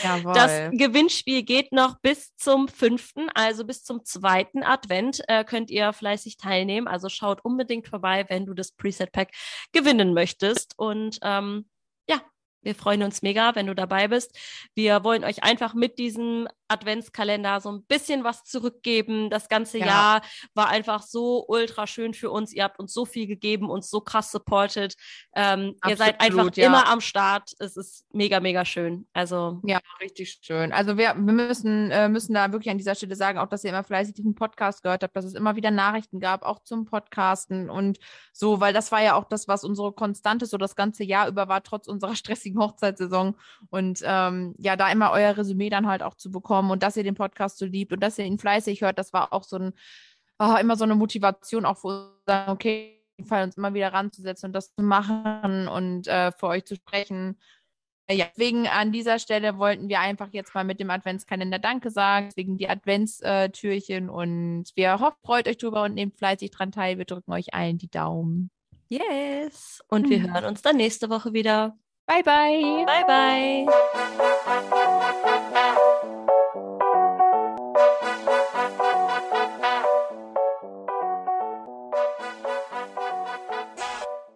Jawohl. 0.04 0.34
Das 0.34 0.72
Gewinnspiel 0.72 1.44
geht 1.44 1.72
noch 1.72 2.00
bis 2.02 2.36
zum 2.36 2.68
fünften, 2.68 3.30
also 3.34 3.66
bis 3.66 3.84
zum 3.84 4.06
zweiten 4.06 4.64
Advent 4.64 5.22
äh, 5.28 5.44
könnt 5.44 5.72
ihr 5.72 5.92
fleißig 5.94 6.38
teilnehmen. 6.38 6.88
Also 6.88 7.10
schaut 7.10 7.44
unbedingt 7.44 7.88
vorbei, 7.88 8.26
wenn 8.30 8.46
du 8.46 8.54
das 8.54 8.72
Preset-Pack 8.72 9.32
gewinnen 9.72 10.14
möchtest. 10.14 10.74
Und 10.78 11.18
ähm, 11.24 11.68
ja, 12.08 12.22
wir 12.62 12.76
freuen 12.76 13.04
uns 13.04 13.22
mega, 13.22 13.56
wenn 13.56 13.68
du 13.68 13.76
dabei 13.76 14.08
bist. 14.08 14.38
Wir 14.76 15.04
wollen 15.04 15.24
euch 15.24 15.44
einfach 15.44 15.74
mit 15.74 15.98
diesem 15.98 16.48
Adventskalender 16.68 17.62
so 17.62 17.72
ein 17.72 17.84
bisschen 17.84 18.24
was 18.24 18.44
zurückgeben. 18.44 19.30
Das 19.30 19.50
ganze 19.50 19.78
ja. 19.78 19.86
Jahr 19.86 20.22
war 20.54 20.70
einfach 20.70 21.04
so 21.04 21.46
ultra 21.48 21.86
schön 21.86 22.14
für 22.14 22.32
uns. 22.32 22.54
Ihr 22.54 22.64
habt 22.64 22.80
uns 22.80 22.94
so 22.94 23.06
viel 23.06 23.28
gegeben, 23.28 23.70
uns 23.70 23.90
so 23.90 24.02
krass 24.02 24.32
supported. 24.32 24.96
Ähm, 25.36 25.76
ihr 25.88 25.98
seid 25.98 26.20
einfach 26.22 26.50
ja. 26.56 26.68
immer 26.68 26.88
am 26.88 27.02
Start. 27.02 27.52
Es 27.60 27.78
ist 27.78 28.06
mega, 28.14 28.40
mega 28.40 28.66
schön. 28.66 29.08
Also 29.14 29.62
ja, 29.64 29.80
richtig 30.02 30.40
schön. 30.42 30.72
Also 30.74 30.98
wir, 30.98 31.14
wir 31.16 31.34
müssen, 31.34 31.92
äh, 31.92 32.10
müssen 32.10 32.34
da 32.34 32.52
wirklich 32.52 32.72
an 32.72 32.78
dieser 32.78 32.96
Stelle 32.96 33.16
sagen, 33.16 33.38
auch 33.38 33.48
dass 33.48 33.64
ihr 33.64 33.70
immer 33.70 33.84
fleißig 33.84 34.16
diesen 34.16 34.36
Podcast 34.36 34.82
gehört 34.82 35.04
habt, 35.04 35.16
dass 35.16 35.26
es 35.26 35.36
immer 35.36 35.56
wieder 35.56 35.72
Nachrichten 35.72 36.20
gab, 36.20 36.44
auch 36.44 36.60
zum 36.64 36.86
Podcasten 36.86 37.70
und 37.70 38.00
so, 38.34 38.60
weil 38.60 38.74
das 38.74 38.92
war 38.92 39.04
ja 39.04 39.14
auch 39.16 39.26
das, 39.26 39.48
was 39.48 39.64
unsere 39.64 39.94
Konstante 39.94 40.48
so 40.48 40.58
das 40.58 40.76
ganze 40.76 41.04
Jahr 41.04 41.28
über 41.28 41.48
war, 41.48 41.62
trotz 41.62 41.88
unserer 41.88 42.16
stressigen 42.16 42.60
Hochzeitssaison. 42.60 43.36
Und 43.70 44.00
ähm, 44.04 44.56
ja, 44.58 44.76
da 44.76 44.92
immer 44.92 45.12
euer 45.12 45.38
Resümee 45.38 45.70
dann 45.70 45.88
halt 45.88 46.02
auch 46.02 46.16
zu 46.16 46.32
bekommen 46.32 46.55
bekommen 46.56 46.72
und 46.72 46.84
dass 46.84 46.98
ihr 46.98 47.04
den 47.04 47.16
Podcast 47.16 47.58
so 47.58 47.66
liebt 47.66 47.92
und 47.92 48.02
dass 48.02 48.18
ihr 48.18 48.26
ihn 48.26 48.40
fleißig 48.40 48.82
hört, 48.82 48.98
das 48.98 49.14
war 49.14 49.34
auch 49.34 49.44
so 49.44 49.58
ein, 49.58 49.74
oh, 50.40 50.56
immer 50.60 50.76
so 50.76 50.84
eine 50.84 50.96
Motivation 50.96 51.66
auch 51.66 51.78
für 51.78 51.88
uns, 51.88 52.48
okay, 52.48 53.02
uns 53.18 53.58
immer 53.58 53.74
wieder 53.74 53.94
ranzusetzen 53.94 54.48
und 54.48 54.54
das 54.54 54.74
zu 54.74 54.84
machen 54.84 55.68
und 55.68 56.08
äh, 56.08 56.32
für 56.32 56.48
euch 56.48 56.66
zu 56.66 56.76
sprechen. 56.76 57.40
Ja, 58.10 58.26
deswegen 58.26 58.68
an 58.68 58.92
dieser 58.92 59.18
Stelle 59.18 59.58
wollten 59.58 59.90
wir 59.90 60.00
einfach 60.00 60.30
jetzt 60.32 60.54
mal 60.54 60.64
mit 60.64 60.80
dem 60.80 60.92
Adventskalender 60.92 61.58
Danke 61.58 61.90
sagen, 61.90 62.30
wegen 62.36 62.58
die 62.58 62.70
Adventstürchen 62.70 64.10
und 64.10 64.66
wir 64.76 65.00
hoffen, 65.00 65.18
freut 65.26 65.48
euch 65.48 65.58
drüber 65.58 65.84
und 65.84 65.96
nehmt 65.96 66.18
fleißig 66.18 66.52
dran 66.52 66.72
teil. 66.72 66.98
Wir 66.98 67.06
drücken 67.06 67.32
euch 67.32 67.54
allen 67.54 67.78
die 67.80 67.90
Daumen. 67.90 68.52
Yes. 68.90 69.82
Und 69.88 70.10
wir 70.10 70.20
mhm. 70.20 70.34
hören 70.34 70.46
uns 70.46 70.62
dann 70.62 70.78
nächste 70.78 71.10
Woche 71.10 71.34
wieder. 71.34 71.76
Bye, 72.06 72.22
bye. 72.22 72.86
Bye, 72.86 73.66
bye. 73.66 74.75